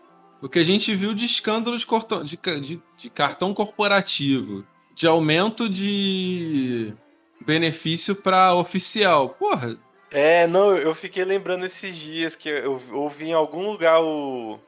[0.44, 4.62] O que a gente viu de escândalo de, cortão, de, de, de cartão corporativo,
[4.94, 6.92] de aumento de
[7.40, 9.30] benefício para oficial.
[9.30, 9.78] Porra,
[10.10, 14.60] é, não, eu fiquei lembrando esses dias que eu ouvi em algum lugar o,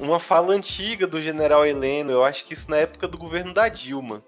[0.00, 3.68] uma fala antiga do general Heleno, eu acho que isso na época do governo da
[3.68, 4.24] Dilma.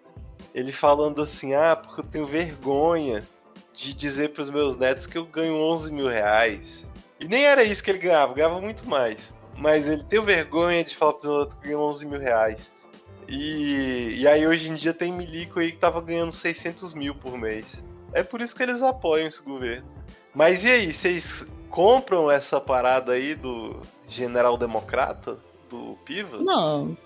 [0.55, 3.25] Ele falando assim: ah, porque eu tenho vergonha
[3.73, 6.85] de dizer para os meus netos que eu ganho 11 mil reais.
[7.19, 9.33] E nem era isso que ele ganhava, ganhava muito mais.
[9.57, 12.73] Mas ele tem vergonha de falar os netos que ganham 11 mil reais.
[13.29, 17.39] E, e aí hoje em dia tem milico aí que tava ganhando 600 mil por
[17.39, 17.83] mês.
[18.13, 19.89] É por isso que eles apoiam esse governo.
[20.35, 25.39] Mas e aí, vocês compram essa parada aí do general democrata,
[25.71, 26.39] do Piva?
[26.39, 26.97] Não.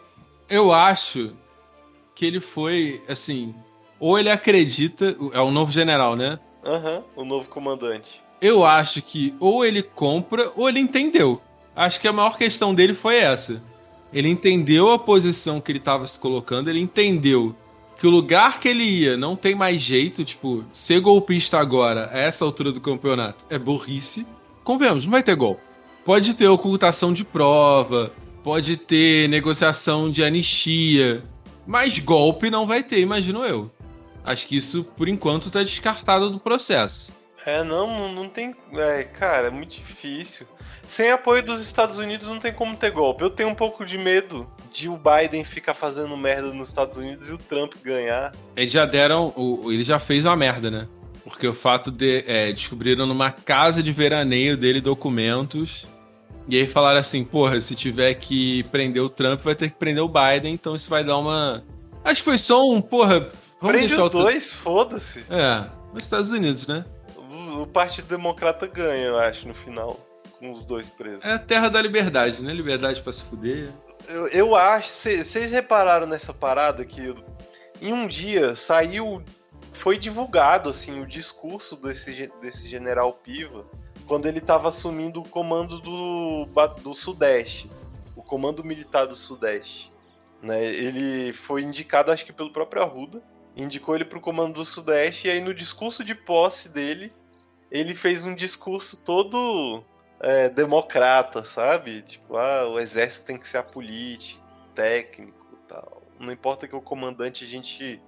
[0.48, 1.34] Eu acho
[2.14, 3.54] que ele foi, assim,
[4.00, 6.38] ou ele acredita, é o novo general, né?
[6.64, 8.22] Aham, uhum, o novo comandante.
[8.40, 11.40] Eu acho que ou ele compra ou ele entendeu.
[11.78, 13.62] Acho que a maior questão dele foi essa.
[14.12, 17.55] Ele entendeu a posição que ele estava se colocando, ele entendeu
[17.96, 22.18] que o lugar que ele ia não tem mais jeito, tipo, ser golpista agora, a
[22.18, 24.26] essa altura do campeonato, é burrice.
[24.64, 25.60] Convenhamos, não vai ter gol.
[26.05, 28.10] Pode ter ocultação de prova,
[28.42, 31.22] pode ter negociação de anistia,
[31.64, 33.70] mas golpe não vai ter, imagino eu.
[34.24, 37.12] Acho que isso, por enquanto, tá descartado do processo.
[37.46, 38.52] É, não, não tem.
[38.74, 40.44] É, cara, é muito difícil.
[40.89, 43.23] Sem apoio dos Estados Unidos não tem como ter golpe.
[43.23, 47.28] Eu tenho um pouco de medo de o Biden ficar fazendo merda nos Estados Unidos
[47.28, 48.35] e o Trump ganhar.
[48.56, 49.31] Eles já deram.
[49.36, 50.89] O, ele já fez uma merda, né?
[51.24, 52.24] Porque o fato de.
[52.27, 55.86] É, descobriram numa casa de veraneio dele documentos.
[56.48, 60.02] E aí falaram assim: porra, se tiver que prender o Trump, vai ter que prender
[60.02, 61.62] o Biden, então isso vai dar uma.
[62.02, 63.28] Acho que foi só um, porra.
[63.60, 65.27] Prende os dois, foda-se.
[65.28, 66.86] É, nos Estados Unidos, né?
[67.15, 70.07] O, o Partido Democrata ganha, eu acho, no final.
[70.39, 71.24] Com os dois presos.
[71.24, 72.52] É a terra da liberdade, né?
[72.52, 73.70] Liberdade para se fuder.
[74.06, 74.90] Eu, eu acho.
[74.90, 77.15] Vocês repararam nessa parada que
[77.81, 79.23] em um dia saiu.
[79.73, 83.65] Foi divulgado assim o discurso desse, desse general Piva
[84.09, 86.48] quando ele estava assumindo o comando do,
[86.82, 87.70] do Sudeste,
[88.16, 89.93] o comando militar do Sudeste.
[90.43, 90.65] Né?
[90.65, 93.23] Ele foi indicado, acho que pelo próprio Arruda,
[93.55, 97.12] indicou ele para o comando do Sudeste, e aí no discurso de posse dele,
[97.70, 99.85] ele fez um discurso todo
[100.20, 102.02] é, democrata, sabe?
[102.02, 104.42] Tipo, ah, o exército tem que ser apolítico,
[104.74, 106.02] técnico tal.
[106.18, 108.00] Não importa que o comandante a gente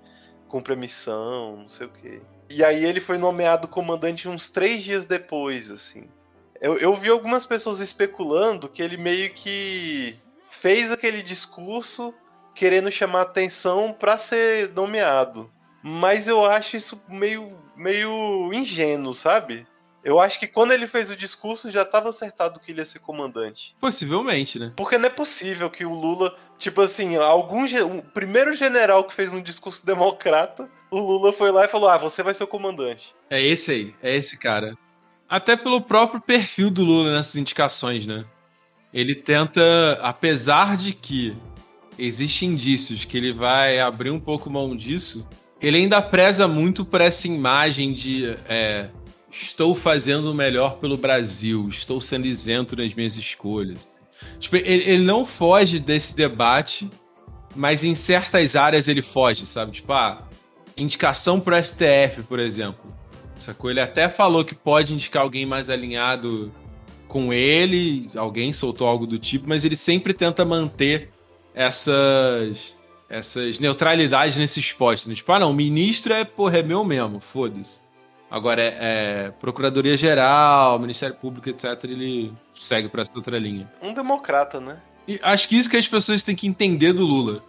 [0.49, 2.21] cumpra a missão, não sei o quê.
[2.49, 6.09] E aí ele foi nomeado comandante uns três dias depois, assim.
[6.61, 10.17] Eu, eu vi algumas pessoas especulando que ele meio que
[10.51, 12.13] fez aquele discurso
[12.55, 15.51] querendo chamar atenção para ser nomeado.
[15.83, 19.67] Mas eu acho isso meio, meio ingênuo, sabe?
[20.03, 23.01] Eu acho que quando ele fez o discurso já estava acertado que ele ia ser
[23.01, 23.75] comandante.
[23.81, 24.73] Possivelmente, né?
[24.77, 29.33] Porque não é possível que o Lula, tipo assim, algum o primeiro general que fez
[29.33, 33.15] um discurso democrata, o Lula foi lá e falou: "Ah, você vai ser o comandante".
[33.29, 34.75] É esse aí, é esse cara.
[35.29, 38.25] Até pelo próprio perfil do Lula nessas indicações, né?
[38.93, 41.37] Ele tenta, apesar de que
[41.97, 45.25] existem indícios que ele vai abrir um pouco mão disso,
[45.61, 48.89] ele ainda preza muito por essa imagem de é,
[49.31, 53.87] estou fazendo o melhor pelo Brasil, estou sendo isento nas minhas escolhas.
[54.39, 56.91] Tipo, ele, ele não foge desse debate,
[57.55, 59.73] mas em certas áreas ele foge, sabe?
[59.73, 60.29] Tipo, ah,
[60.77, 62.93] indicação pro STF, por exemplo.
[63.39, 63.71] Sacou?
[63.71, 66.53] Ele até falou que pode indicar alguém mais alinhado
[67.09, 71.11] com ele, alguém soltou algo do tipo, mas ele sempre tenta manter
[71.55, 72.79] essas
[73.09, 75.09] essas neutralidades nesses postos.
[75.09, 75.17] Né?
[75.17, 77.81] Tipo, ah, não, ministro é, porra, é meu mesmo, foda-se.
[78.31, 81.83] Agora é, é Procuradoria Geral, Ministério Público, etc.
[81.85, 83.71] Ele segue para essa outra linha.
[83.83, 84.81] Um democrata, né?
[85.09, 87.43] E acho que isso que as pessoas têm que entender do Lula.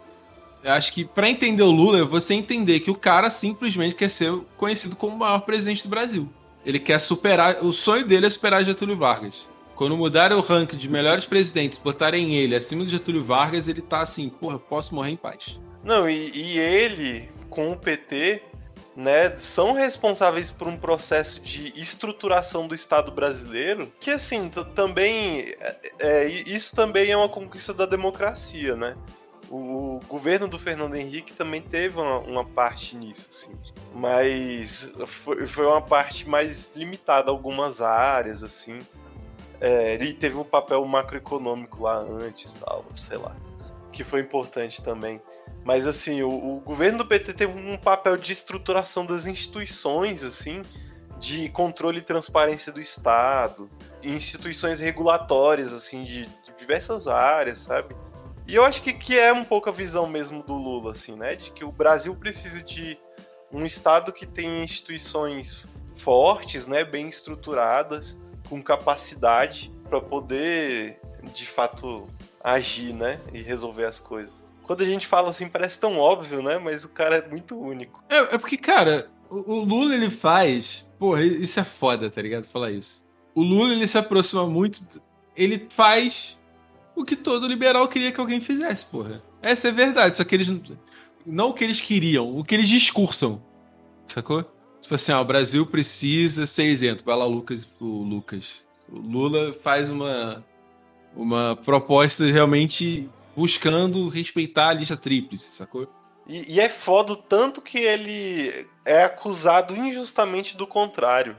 [0.64, 4.10] Eu acho que para entender o Lula é você entender que o cara simplesmente quer
[4.10, 6.28] ser conhecido como o maior presidente do Brasil.
[6.66, 7.64] Ele quer superar.
[7.64, 9.48] O sonho dele é superar Getúlio Vargas.
[9.76, 14.02] Quando mudarem o ranking de melhores presidentes, botarem ele acima de Getúlio Vargas, ele tá
[14.02, 15.60] assim, porra, posso morrer em paz.
[15.84, 18.44] Não, e, e ele, com o PT,
[18.96, 25.78] né, são responsáveis por um processo de estruturação do Estado brasileiro, que assim, também é,
[26.00, 28.96] é, isso também é uma conquista da democracia, né?
[29.50, 33.54] O, governo do Fernando Henrique também teve uma, uma parte nisso, assim.
[33.94, 38.80] Mas foi, foi, uma parte mais limitada a algumas áreas, assim.
[39.60, 43.36] É, ele teve um papel macroeconômico lá antes, tal, sei lá.
[43.92, 45.22] Que foi importante também.
[45.64, 50.64] Mas assim, o, o, governo do PT teve um papel de estruturação das instituições, assim,
[51.20, 53.70] de controle e transparência do Estado,
[54.04, 57.96] instituições regulatórias, assim, de, de diversas áreas, sabe?
[58.48, 61.36] E eu acho que, que é um pouco a visão mesmo do Lula, assim, né?
[61.36, 62.98] De que o Brasil precisa de
[63.52, 65.66] um Estado que tenha instituições
[65.96, 66.84] fortes, né?
[66.84, 68.18] Bem estruturadas,
[68.50, 71.00] com capacidade para poder,
[71.36, 72.08] de fato,
[72.44, 73.20] agir, né?
[73.32, 76.58] E resolver as coisas quando a gente fala assim, parece tão óbvio, né?
[76.58, 78.04] Mas o cara é muito único.
[78.10, 80.88] É, é porque, cara, o, o, Lula ele faz.
[81.00, 82.46] Porra, isso é foda, tá ligado?
[82.46, 83.04] Falar isso.
[83.34, 85.02] O Lula ele se aproxima muito.
[85.36, 86.38] Ele faz
[86.96, 89.22] o que todo liberal queria que alguém fizesse, porra.
[89.42, 90.54] Essa é verdade, só que eles.
[91.26, 93.42] Não o que eles queriam, o que eles discursam.
[94.08, 94.44] Sacou?
[94.82, 97.04] Tipo assim, ah, o Brasil precisa ser isento.
[97.06, 98.62] Vai lá, Lucas, o Lucas.
[98.92, 100.44] O Lula faz uma,
[101.16, 105.88] uma proposta realmente buscando respeitar a lista tríplice, sacou?
[106.28, 111.38] E, e, é foda o tanto que ele é acusado injustamente do contrário.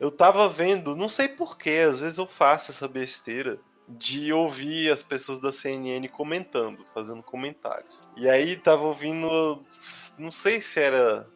[0.00, 5.02] Eu tava vendo, não sei porquê, às vezes eu faço essa besteira de ouvir as
[5.02, 8.02] pessoas da CNN comentando, fazendo comentários.
[8.16, 9.62] E aí tava ouvindo,
[10.18, 11.28] não sei se era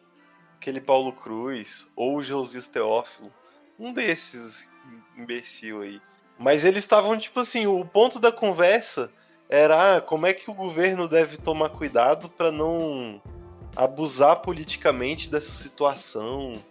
[0.55, 3.31] aquele Paulo Cruz ou o Josias Teófilo,
[3.77, 4.69] um desses
[5.17, 6.01] imbecil aí.
[6.37, 9.11] Mas eles estavam tipo assim, o ponto da conversa
[9.49, 13.19] era ah, como é que o governo deve tomar cuidado para não
[13.75, 16.61] abusar politicamente dessa situação,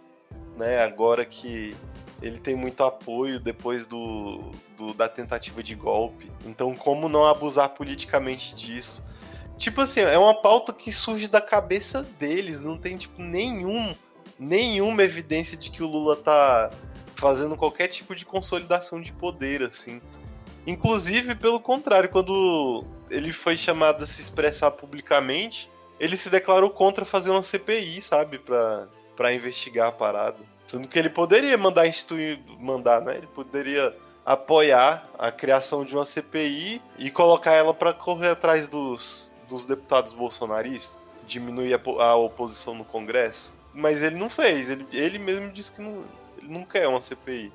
[0.55, 0.81] né?
[0.81, 1.75] Agora que
[2.21, 6.31] ele tem muito apoio depois do, do, da tentativa de golpe.
[6.45, 9.07] Então, como não abusar politicamente disso?
[9.57, 13.93] Tipo assim, é uma pauta que surge da cabeça deles, não tem tipo nenhum
[14.39, 16.71] nenhuma evidência de que o Lula tá
[17.15, 20.01] fazendo qualquer tipo de consolidação de poder assim.
[20.69, 25.67] Inclusive, pelo contrário, quando ele foi chamado a se expressar publicamente,
[25.99, 30.37] ele se declarou contra fazer uma CPI, sabe, pra, pra investigar a parada.
[30.67, 33.17] Sendo que ele poderia mandar instituir, mandar, né?
[33.17, 39.33] Ele poderia apoiar a criação de uma CPI e colocar ela para correr atrás dos,
[39.47, 43.57] dos deputados bolsonaristas, diminuir a, a, oposição no Congresso.
[43.73, 46.03] Mas ele não fez, ele, ele mesmo disse que não,
[46.37, 47.51] ele não quer uma CPI.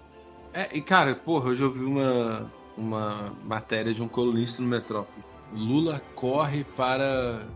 [0.52, 5.24] É, e cara, porra, eu já ouvi uma, uma matéria de um colunista no Metrópole.
[5.52, 7.46] Lula corre para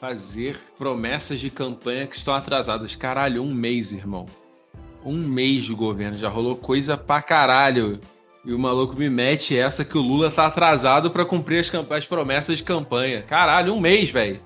[0.00, 2.96] fazer promessas de campanha que estão atrasadas.
[2.96, 4.26] Caralho, um mês, irmão.
[5.04, 8.00] Um mês de governo, já rolou coisa pra caralho.
[8.44, 12.06] E o maluco me mete essa que o Lula tá atrasado para cumprir as, as
[12.06, 13.22] promessas de campanha.
[13.22, 14.40] Caralho, um mês, velho.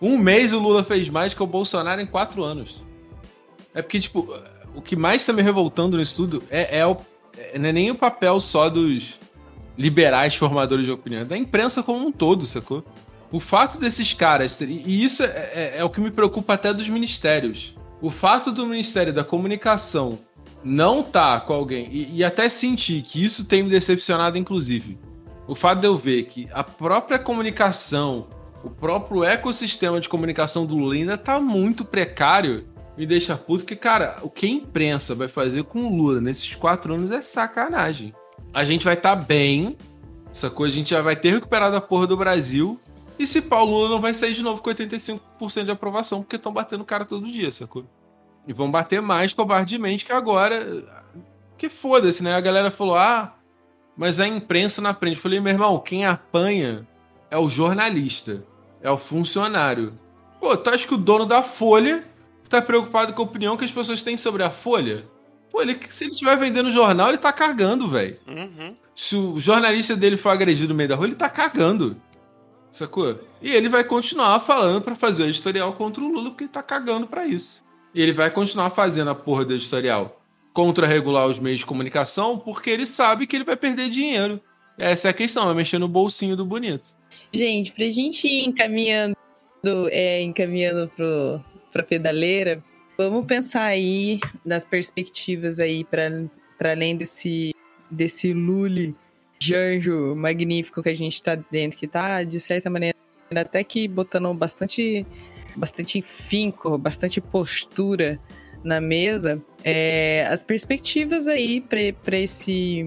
[0.00, 2.82] Um mês o Lula fez mais que o Bolsonaro em quatro anos.
[3.74, 4.36] É porque, tipo,
[4.74, 6.96] o que mais tá me revoltando no estudo é, é, o,
[7.38, 9.18] é, não é nem o papel só dos,
[9.76, 12.84] liberais formadores de opinião, da imprensa como um todo, sacou?
[13.30, 16.88] O fato desses caras, e isso é, é, é o que me preocupa até dos
[16.88, 17.74] ministérios.
[18.00, 20.18] O fato do Ministério da Comunicação
[20.62, 24.98] não tá com alguém, e, e até sentir que isso tem me decepcionado, inclusive.
[25.48, 28.26] O fato de eu ver que a própria comunicação,
[28.62, 32.66] o próprio ecossistema de comunicação do Lula tá muito precário,
[32.98, 36.54] me deixa puto, que, cara, o que a imprensa vai fazer com o Lula nesses
[36.54, 38.14] quatro anos é sacanagem
[38.52, 39.76] a gente vai estar tá bem,
[40.32, 40.66] sacou?
[40.66, 42.78] A gente já vai ter recuperado a porra do Brasil.
[43.18, 46.52] E se Paulo Lula não vai sair de novo com 85% de aprovação, porque estão
[46.52, 47.84] batendo cara todo dia, sacou?
[48.46, 50.84] E vão bater mais covardemente que agora.
[51.56, 52.34] Que foda-se, né?
[52.34, 53.34] A galera falou: ah,
[53.96, 55.16] mas a imprensa não aprende.
[55.16, 56.86] Eu falei, meu irmão, quem apanha
[57.30, 58.44] é o jornalista,
[58.80, 59.98] é o funcionário.
[60.40, 62.04] Pô, tu acha que o dono da Folha
[62.48, 65.06] tá preocupado com a opinião que as pessoas têm sobre a Folha?
[65.52, 68.16] Pô, ele, se ele estiver vendendo jornal, ele tá cagando, velho.
[68.26, 68.74] Uhum.
[68.96, 72.00] Se o jornalista dele for agredido no meio da rua, ele tá cagando.
[72.70, 73.20] Sacou?
[73.42, 76.62] E ele vai continuar falando para fazer o editorial contra o Lula, porque ele tá
[76.62, 77.62] cagando para isso.
[77.94, 80.18] ele vai continuar fazendo a porra do editorial
[80.54, 84.40] contra-regular os meios de comunicação, porque ele sabe que ele vai perder dinheiro.
[84.78, 86.90] Essa é a questão, é mexer no bolsinho do bonito.
[87.34, 89.16] Gente, pra gente ir encaminhando,
[89.90, 92.62] é, encaminhando pro, pra pedaleira,
[92.96, 97.54] vamos pensar aí nas perspectivas aí para além desse,
[97.90, 98.94] desse lule
[99.38, 102.96] de anjo magnífico que a gente tá dentro, que tá, de certa maneira,
[103.34, 105.04] até que botando bastante,
[105.56, 108.20] bastante finco, bastante postura
[108.62, 112.86] na mesa, é, as perspectivas aí para esse,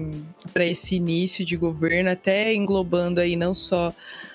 [0.60, 3.92] esse início de governo, até englobando aí não só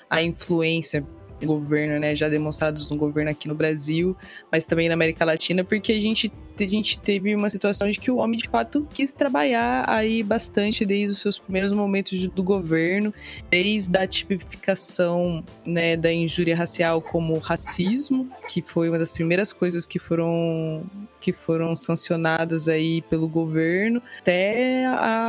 [0.08, 1.04] a influência
[1.46, 4.16] governo, né, já demonstrados no governo aqui no Brasil,
[4.50, 8.10] mas também na América Latina, porque a gente, a gente teve uma situação de que
[8.10, 13.12] o homem de fato quis trabalhar aí bastante desde os seus primeiros momentos do governo,
[13.50, 19.86] desde a tipificação, né, da injúria racial como racismo, que foi uma das primeiras coisas
[19.86, 20.84] que foram
[21.20, 24.84] que foram sancionadas aí pelo governo, até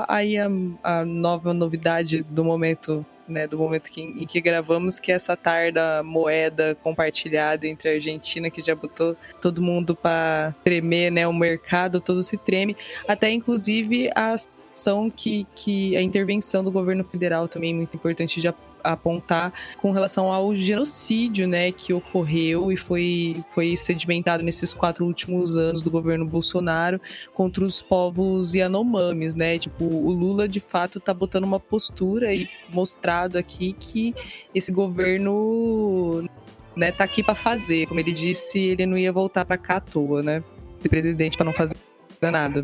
[0.07, 0.49] aí a,
[0.83, 5.35] a nova novidade do momento né, do momento que, em que gravamos, que é essa
[5.35, 11.33] tarda moeda compartilhada entre a Argentina, que já botou todo mundo para tremer, né, o
[11.33, 12.75] mercado todo se treme,
[13.07, 14.35] até inclusive a
[14.73, 18.47] ação que, que a intervenção do governo federal também é muito importante de
[18.83, 25.55] apontar com relação ao genocídio, né, que ocorreu e foi, foi sedimentado nesses quatro últimos
[25.55, 26.99] anos do governo Bolsonaro
[27.33, 29.57] contra os povos Yanomamis, né?
[29.57, 34.13] Tipo, o Lula de fato tá botando uma postura e mostrado aqui que
[34.53, 36.27] esse governo
[36.75, 37.87] né, tá aqui para fazer.
[37.87, 40.43] Como ele disse, ele não ia voltar para cá à toa, né?
[40.81, 41.75] Ser presidente para não fazer
[42.21, 42.63] nada.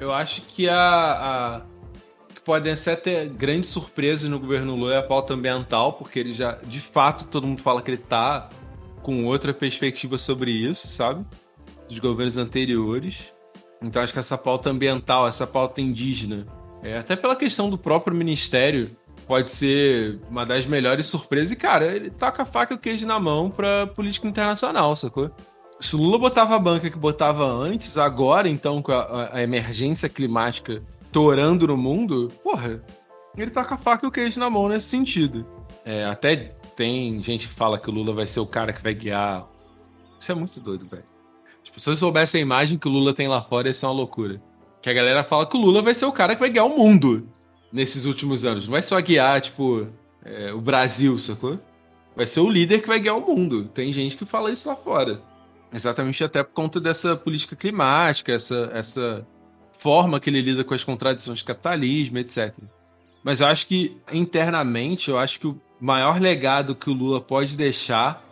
[0.00, 1.62] Eu acho que a, a
[2.48, 6.80] podem até grandes surpresas no governo Lula é a pauta ambiental, porque ele já, de
[6.80, 8.48] fato, todo mundo fala que ele tá
[9.02, 11.26] com outra perspectiva sobre isso, sabe?
[11.86, 13.34] Dos governos anteriores.
[13.82, 16.46] Então acho que essa pauta ambiental, essa pauta indígena,
[16.82, 18.96] é, até pela questão do próprio ministério,
[19.26, 21.50] pode ser uma das melhores surpresas.
[21.50, 25.30] E, cara, ele toca a faca e o queijo na mão pra política internacional, sacou?
[25.78, 30.08] Se o Lula botava a banca que botava antes, agora, então, com a, a emergência
[30.08, 30.82] climática
[31.12, 32.82] torando no mundo, porra,
[33.36, 35.46] ele tá com a faca e o queijo na mão nesse sentido.
[35.84, 36.36] É, até
[36.76, 39.46] tem gente que fala que o Lula vai ser o cara que vai guiar.
[40.18, 41.04] Isso é muito doido, velho.
[41.62, 43.94] Tipo, se eu soubesse a imagem que o Lula tem lá fora, isso é uma
[43.94, 44.40] loucura.
[44.80, 46.76] Que a galera fala que o Lula vai ser o cara que vai guiar o
[46.76, 47.28] mundo
[47.72, 48.64] nesses últimos anos.
[48.64, 49.86] Não vai só guiar, tipo,
[50.24, 51.58] é, o Brasil, sacou?
[52.16, 53.66] Vai ser o líder que vai guiar o mundo.
[53.66, 55.22] Tem gente que fala isso lá fora.
[55.72, 59.26] Exatamente até por conta dessa política climática, essa, essa
[59.78, 62.54] forma que ele lida com as contradições do capitalismo, etc.
[63.22, 67.56] Mas eu acho que, internamente, eu acho que o maior legado que o Lula pode
[67.56, 68.24] deixar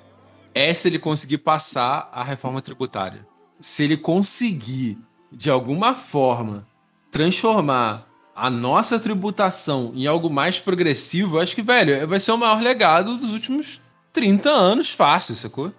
[0.55, 3.27] é se ele conseguir passar a reforma tributária.
[3.61, 4.99] Se ele conseguir,
[5.31, 6.67] de alguma forma,
[7.11, 12.39] transformar a nossa tributação em algo mais progressivo, eu acho que, velho, vai ser o
[12.39, 13.81] maior legado dos últimos
[14.13, 15.73] 30 anos fácil, sacou?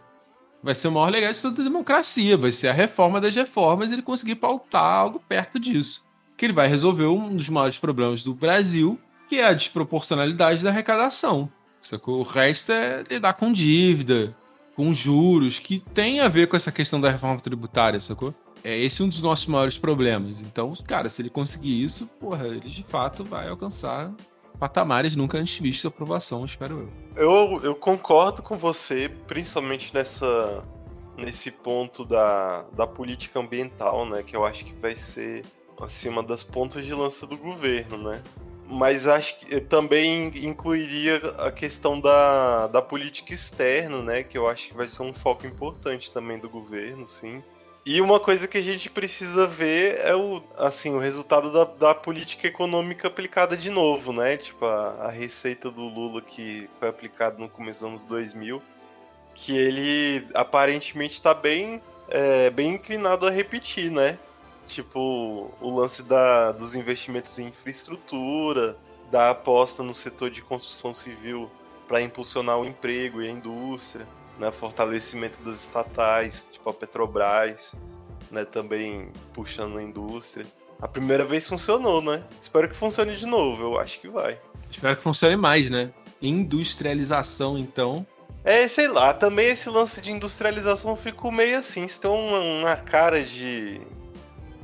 [0.68, 3.89] Vai ser o maior legado de toda a democracia, vai ser a reforma das reformas
[3.89, 6.03] ele conseguir pautar algo perto disso.
[6.35, 8.99] Que ele vai resolver um dos maiores problemas do Brasil,
[9.30, 11.49] que é a desproporcionalidade da arrecadação.
[11.80, 12.19] Sacou?
[12.19, 14.35] O resto é lidar com dívida,
[14.76, 18.35] com juros, que tem a ver com essa questão da reforma tributária, sacou?
[18.61, 20.41] É esse um dos nossos maiores problemas.
[20.41, 24.11] Então, cara, se ele conseguir isso, porra, ele de fato vai alcançar
[24.60, 27.24] patamares nunca antes vistos de aprovação, espero eu.
[27.24, 27.62] eu.
[27.64, 30.64] Eu concordo com você, principalmente nessa
[31.18, 35.44] nesse ponto da, da política ambiental, né, que eu acho que vai ser
[35.80, 38.22] assim, uma das pontas de lança do governo, né?
[38.70, 44.24] Mas acho que também incluiria a questão da, da política externa, né?
[44.24, 47.42] Que eu acho que vai ser um foco importante também do governo, sim.
[47.89, 51.95] E uma coisa que a gente precisa ver é o, assim, o resultado da, da
[51.95, 54.35] política econômica aplicada de novo, né?
[54.35, 58.61] Tipo, a, a receita do Lula que foi aplicada no começo dos anos 2000,
[59.34, 64.19] que ele aparentemente está bem, é, bem inclinado a repetir, né?
[64.68, 68.77] Tipo, o lance da, dos investimentos em infraestrutura,
[69.09, 71.49] da aposta no setor de construção civil
[71.88, 74.05] para impulsionar o emprego e a indústria
[74.39, 77.73] né, fortalecimento das estatais, tipo a Petrobras,
[78.31, 80.45] né, também puxando a indústria.
[80.80, 82.23] A primeira vez funcionou, né?
[82.39, 84.39] Espero que funcione de novo, eu acho que vai.
[84.69, 85.91] Espero que funcione mais, né?
[86.22, 88.05] Industrialização, então.
[88.43, 92.76] É, sei lá, também esse lance de industrialização ficou meio assim, se tem uma, uma
[92.76, 93.81] cara de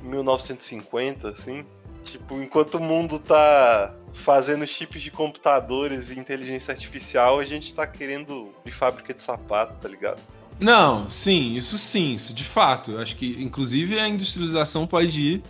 [0.03, 1.65] 1950, assim.
[2.03, 7.85] Tipo, enquanto o mundo tá fazendo chips de computadores e inteligência artificial, a gente tá
[7.85, 10.21] querendo de fábrica de sapato, tá ligado?
[10.59, 12.97] Não, sim, isso sim, isso de fato.
[12.97, 15.43] Acho que, inclusive, a industrialização pode ir.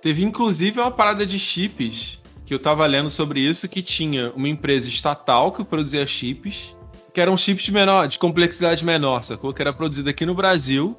[0.00, 4.48] Teve, inclusive, uma parada de chips que eu tava lendo sobre isso, que tinha uma
[4.48, 6.76] empresa estatal que produzia chips,
[7.12, 9.52] que eram chips de, menor, de complexidade menor, sacou?
[9.52, 10.98] Que era produzida aqui no Brasil.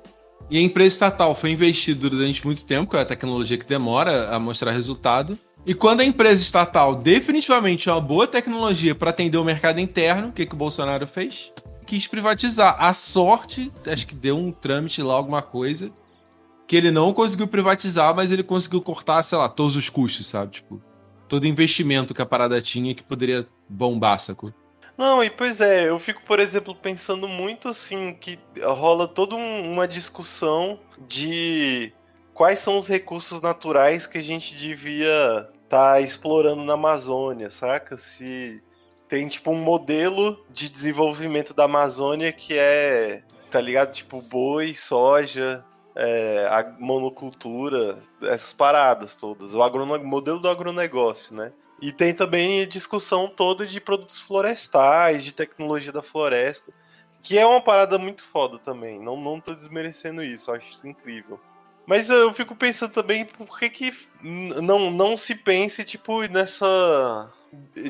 [0.50, 4.30] E a empresa estatal foi investida durante muito tempo, que é a tecnologia que demora
[4.30, 5.38] a mostrar resultado.
[5.66, 10.28] E quando a empresa estatal definitivamente é uma boa tecnologia para atender o mercado interno,
[10.28, 11.54] o que, que o Bolsonaro fez?
[11.86, 12.76] Quis privatizar.
[12.78, 15.90] A sorte, acho que deu um trâmite lá, alguma coisa,
[16.68, 20.52] que ele não conseguiu privatizar, mas ele conseguiu cortar, sei lá, todos os custos, sabe?
[20.52, 20.82] Tipo,
[21.30, 24.54] todo investimento que a parada tinha que poderia bombar, sacou?
[24.98, 29.72] Não, e pois é, eu fico, por exemplo, pensando muito assim, que rola toda um,
[29.72, 30.78] uma discussão
[31.08, 31.94] de
[32.34, 37.98] quais são os recursos naturais que a gente devia tá explorando na Amazônia, saca?
[37.98, 38.64] Se
[39.10, 43.92] tem tipo um modelo de desenvolvimento da Amazônia que é, tá ligado?
[43.92, 51.52] Tipo boi, soja, é, a monocultura, essas paradas todas, o modelo do agronegócio, né?
[51.82, 56.72] E tem também discussão toda de produtos florestais, de tecnologia da floresta,
[57.24, 59.00] que é uma parada muito foda também.
[59.00, 61.40] Não, não tô desmerecendo isso, acho isso incrível.
[61.86, 67.32] Mas eu fico pensando também por que, que não, não se pense, tipo, nessa.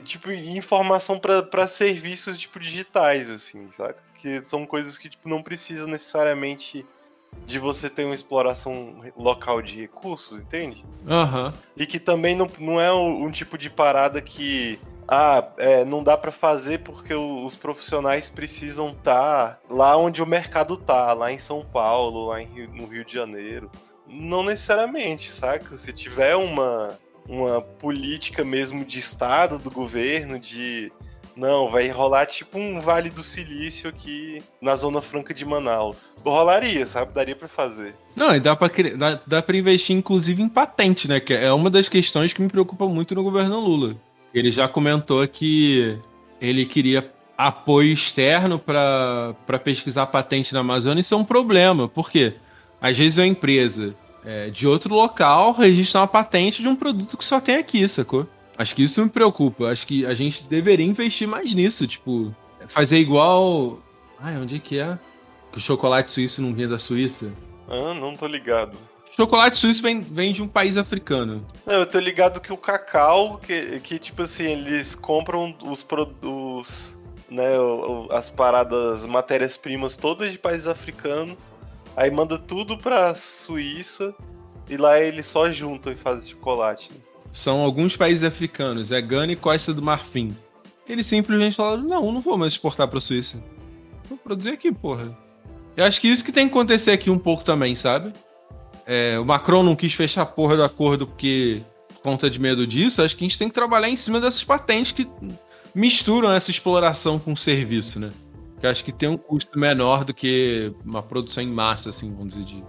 [0.03, 3.95] Tipo, informação para serviços, tipo, digitais, assim, sabe?
[4.17, 6.85] Que são coisas que, tipo, não precisam necessariamente
[7.45, 10.83] de você ter uma exploração local de recursos, entende?
[11.07, 11.47] Aham.
[11.47, 11.53] Uhum.
[11.77, 16.03] E que também não, não é um, um tipo de parada que ah, é, não
[16.03, 21.31] dá para fazer porque os profissionais precisam estar tá lá onde o mercado tá, lá
[21.31, 23.69] em São Paulo, lá Rio, no Rio de Janeiro.
[24.07, 25.77] Não necessariamente, saca?
[25.77, 30.91] Se tiver uma, uma política mesmo de Estado, do governo, de
[31.35, 36.13] não, vai rolar tipo um Vale do Silício aqui na Zona Franca de Manaus.
[36.23, 37.13] Rolaria, sabe?
[37.13, 37.95] Daria para fazer.
[38.15, 41.19] Não, e dá pra, dá, dá pra investir inclusive em patente, né?
[41.19, 43.95] Que é uma das questões que me preocupa muito no governo Lula.
[44.33, 45.97] Ele já comentou que
[46.41, 51.01] ele queria apoio externo para pesquisar patente na Amazônia.
[51.01, 52.35] Isso é um problema, por quê?
[52.81, 53.95] Às vezes uma empresa
[54.25, 58.27] é, de outro local registra uma patente de um produto que só tem aqui, sacou?
[58.57, 59.69] Acho que isso me preocupa.
[59.69, 61.87] Acho que a gente deveria investir mais nisso.
[61.87, 62.33] Tipo,
[62.67, 63.79] fazer igual.
[64.19, 64.97] Ai, onde é que é?
[65.51, 67.33] Que o chocolate suíço não vinha da Suíça?
[67.67, 68.77] Ah, não tô ligado.
[69.15, 71.45] Chocolate suíço vem, vem de um país africano.
[71.65, 76.97] Não, eu tô ligado que o cacau, que, que tipo assim, eles compram os produtos,
[77.29, 77.51] né,
[78.11, 81.51] as paradas, matérias-primas todas de países africanos,
[81.95, 84.13] aí manda tudo pra Suíça
[84.69, 86.91] e lá eles só juntam e fazem chocolate.
[86.91, 86.99] Né?
[87.33, 90.35] são alguns países africanos, é Gana e Costa do Marfim.
[90.87, 93.43] Eles simplesmente falaram: não, não vou mais exportar pra Suíça.
[94.07, 95.17] Vou produzir aqui, porra.
[95.75, 98.13] Eu acho que isso que tem que acontecer aqui um pouco também, sabe?
[98.85, 101.61] É, o Macron não quis fechar a porra do acordo porque
[101.93, 103.01] por conta de medo disso.
[103.01, 105.09] Acho que a gente tem que trabalhar em cima dessas patentes que
[105.73, 108.11] misturam essa exploração com serviço, né?
[108.59, 112.33] Que acho que tem um custo menor do que uma produção em massa, assim, vamos
[112.33, 112.63] dizer, de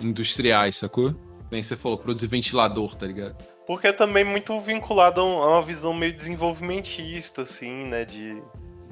[0.00, 1.14] industriais, sacou?
[1.50, 3.36] Nem você falou, produzir ventilador, tá ligado?
[3.66, 8.04] Porque é também muito vinculado a uma visão meio desenvolvimentista, assim, né?
[8.04, 8.42] De,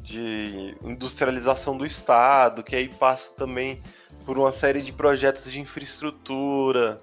[0.02, 3.82] de industrialização do Estado, que aí passa também
[4.26, 7.00] por uma série de projetos de infraestrutura,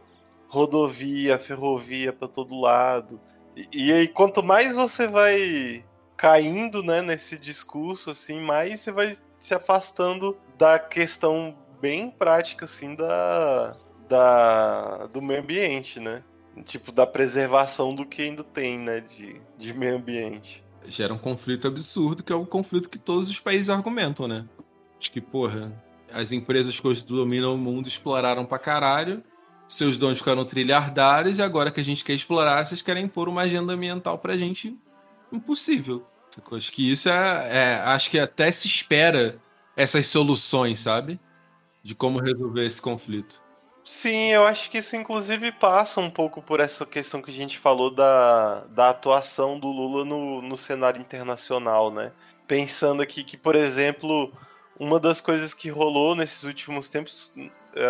[0.47, 3.19] rodovia, ferrovia para todo lado.
[3.55, 5.83] E, e, aí, quanto mais você vai
[6.17, 12.93] caindo né, nesse discurso, assim, mais você vai se afastando da questão bem prática, assim,
[12.93, 13.77] da,
[14.09, 16.23] da, do meio ambiente, né?
[16.61, 20.63] tipo, da preservação do que ainda tem, né, de, de meio ambiente.
[20.85, 24.45] Gera um conflito absurdo, que é o conflito que todos os países argumentam, né?
[24.99, 25.73] Acho que, porra,
[26.13, 29.23] as empresas que dominam o mundo exploraram pra caralho,
[29.67, 33.41] seus donos ficaram trilhardários, e agora que a gente quer explorar, vocês querem impor uma
[33.41, 34.77] agenda ambiental pra gente
[35.31, 36.05] impossível.
[36.51, 39.39] Acho que isso é, é Acho que até se espera
[39.75, 41.19] essas soluções, sabe?
[41.83, 43.41] De como resolver esse conflito.
[43.83, 47.59] Sim, eu acho que isso inclusive passa um pouco por essa questão que a gente
[47.59, 52.13] falou da, da atuação do Lula no, no cenário internacional, né?
[52.47, 54.31] Pensando aqui que, por exemplo,
[54.79, 57.33] uma das coisas que rolou nesses últimos tempos,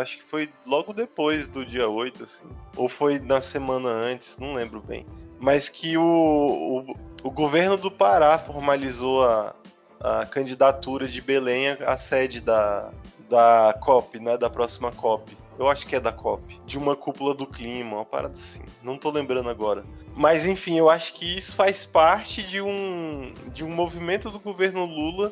[0.01, 4.53] acho que foi logo depois do dia 8, assim, ou foi na semana antes, não
[4.53, 5.05] lembro bem,
[5.39, 9.55] mas que o, o, o governo do Pará formalizou a,
[9.99, 12.91] a candidatura de Belém à sede da,
[13.30, 15.35] da COP, né, da próxima COP.
[15.57, 16.60] Eu acho que é da COP.
[16.65, 18.61] De uma cúpula do clima, uma parada assim.
[18.81, 19.84] Não tô lembrando agora.
[20.15, 24.85] Mas enfim, eu acho que isso faz parte de um, de um movimento do governo
[24.85, 25.31] Lula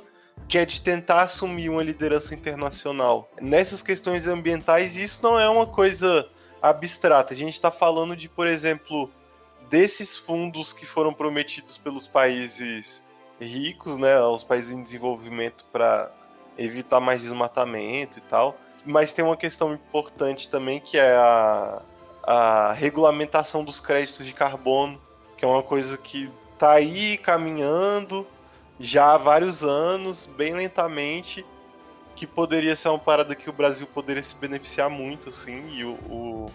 [0.51, 5.65] que é de tentar assumir uma liderança internacional nessas questões ambientais, isso não é uma
[5.65, 6.27] coisa
[6.61, 7.33] abstrata.
[7.33, 9.09] A gente está falando de, por exemplo,
[9.69, 13.01] desses fundos que foram prometidos pelos países
[13.39, 16.11] ricos, né, aos países em desenvolvimento para
[16.57, 18.57] evitar mais desmatamento e tal.
[18.85, 21.81] Mas tem uma questão importante também que é a,
[22.23, 25.01] a regulamentação dos créditos de carbono,
[25.37, 28.27] que é uma coisa que está aí caminhando
[28.81, 31.45] já há vários anos, bem lentamente,
[32.15, 35.93] que poderia ser uma parada que o Brasil poderia se beneficiar muito, assim, e o,
[36.09, 36.51] o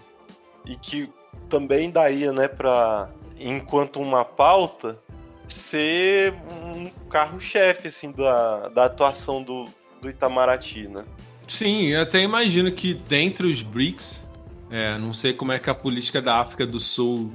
[0.65, 1.09] e que
[1.49, 3.09] também daria, né, para
[3.39, 4.99] enquanto uma pauta
[5.47, 9.67] ser um carro-chefe assim da, da atuação do,
[10.01, 11.05] do Itamaraty, né?
[11.47, 14.27] Sim, eu até imagino que dentre os BRICS,
[14.69, 17.31] é, não sei como é que é a política da África do Sul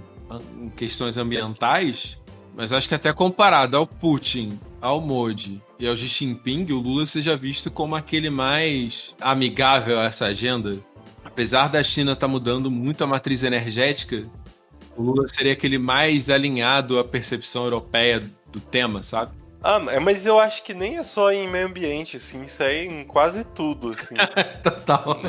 [0.61, 2.19] em questões ambientais,
[2.55, 7.07] mas acho que até comparado ao Putin, ao Modi e ao Xi Jinping, o Lula
[7.07, 10.77] seja visto como aquele mais amigável a essa agenda.
[11.25, 14.29] Apesar da China estar tá mudando muito a matriz energética,
[14.97, 19.33] o Lula seria aquele mais alinhado à percepção europeia do tema, sabe?
[19.63, 22.87] Ah, é, mas eu acho que nem é só em meio ambiente, assim, isso aí
[22.87, 24.17] em quase tudo, assim.
[24.65, 25.21] Total.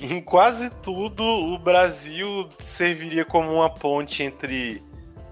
[0.00, 4.82] Em quase tudo, o Brasil serviria como uma ponte entre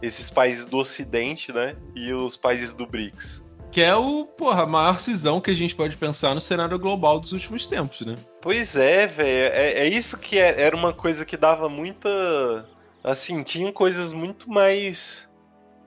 [0.03, 3.43] esses países do Ocidente, né, e os países do BRICS.
[3.71, 7.21] Que é o, porra, a maior cisão que a gente pode pensar no cenário global
[7.21, 8.17] dos últimos tempos, né?
[8.43, 9.55] Pois é, velho.
[9.55, 12.09] É, é, isso que é, era uma coisa que dava muita
[13.03, 15.29] assim, tinham coisas muito mais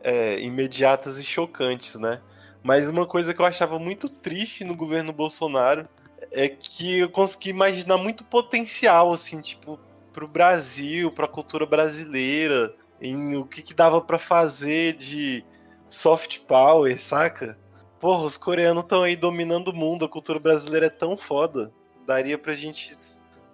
[0.04, 2.22] é, imediatas e chocantes, né?
[2.64, 5.88] Mas uma coisa que eu achava muito triste no governo Bolsonaro
[6.32, 9.80] é que eu consegui imaginar muito potencial, assim, tipo,
[10.12, 15.44] pro Brasil, pra cultura brasileira, em o que, que dava para fazer de
[15.90, 17.58] soft power, saca?
[18.04, 21.72] Porra, os coreanos estão aí dominando o mundo, a cultura brasileira é tão foda.
[22.06, 22.94] Daria pra gente,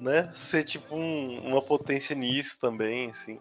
[0.01, 3.37] né, ser tipo um, uma potência nisso também, assim.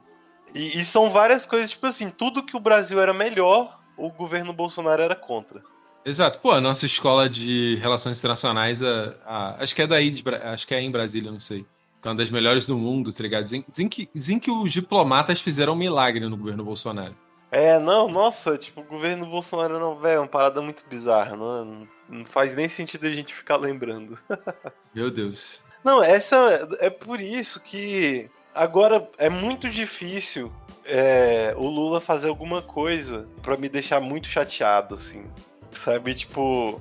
[0.55, 4.53] E, e, são várias coisas, tipo assim, tudo que o Brasil era melhor, o governo
[4.53, 5.63] Bolsonaro era contra.
[6.05, 6.41] Exato.
[6.41, 10.67] Pô, a nossa escola de relações internacionais, a, a, acho que é daí, de, acho
[10.67, 11.65] que é em Brasília, não sei.
[12.03, 13.45] É uma das melhores do mundo, tá ligado?
[13.45, 17.17] Dizem, dizem, que, dizem que os diplomatas fizeram um milagre no governo Bolsonaro.
[17.51, 21.89] É, não, nossa, tipo, o governo Bolsonaro não, velho, é uma parada muito bizarra, não,
[22.09, 24.19] não faz nem sentido a gente ficar lembrando.
[24.95, 25.61] Meu Deus.
[25.83, 26.37] Não, essa
[26.81, 30.53] é, é por isso que Agora, é muito difícil
[30.85, 35.27] é, o Lula fazer alguma coisa para me deixar muito chateado, assim.
[35.71, 36.81] Sabe, tipo,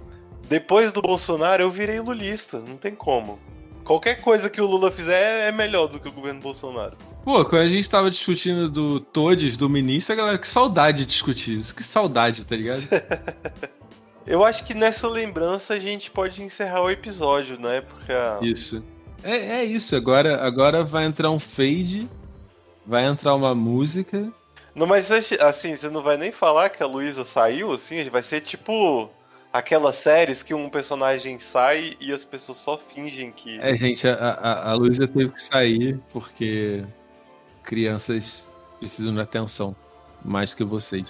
[0.49, 3.39] depois do Bolsonaro eu virei lulista, não tem como.
[3.83, 6.97] Qualquer coisa que o Lula fizer é melhor do que o governo Bolsonaro.
[7.27, 11.07] Pô, quando a gente tava discutindo do Todes, do ministro, a galera, que saudade de
[11.07, 11.75] discutir isso.
[11.75, 12.83] Que saudade, tá ligado?
[14.25, 17.81] eu acho que nessa lembrança a gente pode encerrar o episódio, né?
[17.81, 18.39] Porque a...
[18.41, 18.81] Isso.
[19.21, 22.07] É, é isso, agora, agora vai entrar um fade,
[22.85, 24.31] vai entrar uma música.
[24.73, 28.39] Não, mas assim, você não vai nem falar que a Luísa saiu, assim, vai ser
[28.39, 29.09] tipo
[29.51, 33.59] aquelas séries que um personagem sai e as pessoas só fingem que.
[33.59, 36.85] É, gente, a, a, a Luísa teve que sair porque
[37.67, 38.49] crianças
[38.79, 39.75] precisam de atenção
[40.23, 41.05] mais que vocês.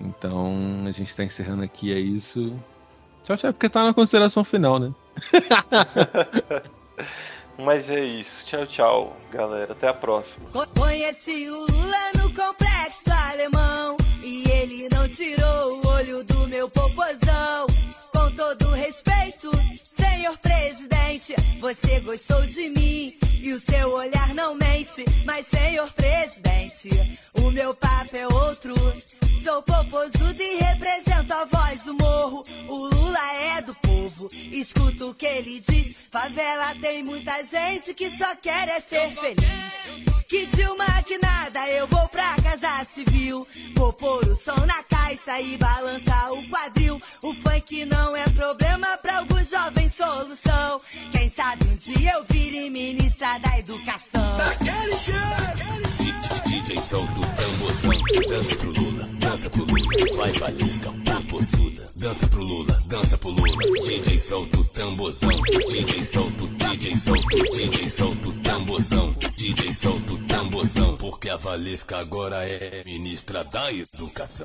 [0.00, 2.56] Então a gente tá encerrando aqui, é isso.
[3.24, 4.94] Tchau, tchau, porque tá na consideração final, né?
[7.58, 8.46] Mas é isso.
[8.46, 9.72] Tchau, tchau, galera.
[9.72, 10.48] Até a próxima.
[10.78, 13.96] Conheci o Lula no complexo alemão.
[14.22, 17.66] E ele não tirou o olho do meu popozão.
[18.12, 19.50] Com todo respeito,
[19.82, 23.27] senhor presidente, você gostou de mim.
[23.40, 25.04] E o seu olhar não mente.
[25.24, 26.88] Mas, senhor presidente,
[27.34, 28.74] o meu papo é outro.
[29.42, 32.42] Sou popozudo e represento a voz do morro.
[32.66, 35.96] O Lula é do povo, escuta o que ele diz.
[36.10, 40.18] Favela tem muita gente que só quer é ser feliz.
[40.28, 43.46] Que Dilma que nada, eu vou pra casa civil.
[43.74, 46.77] Vou pôr o som na caixa e balançar o quadril.
[46.96, 50.78] O funk não é problema pra alguns jovens, solução.
[51.12, 54.36] Quem sabe um dia eu vire ministra da educação.
[54.36, 55.78] Daquele jeito!
[56.48, 62.42] DJ solta o tamborzão, dança pro Lula, dança pro Lula, vai balisca, popozuda, dança pro
[62.42, 68.28] Lula, dança pro Lula, DJ solta o tamborzão, DJ solta o DJ solta DJ solta
[68.28, 74.44] o tamborzão, DJ solta o tamborzão, porque a Valesca agora é ministra da educação.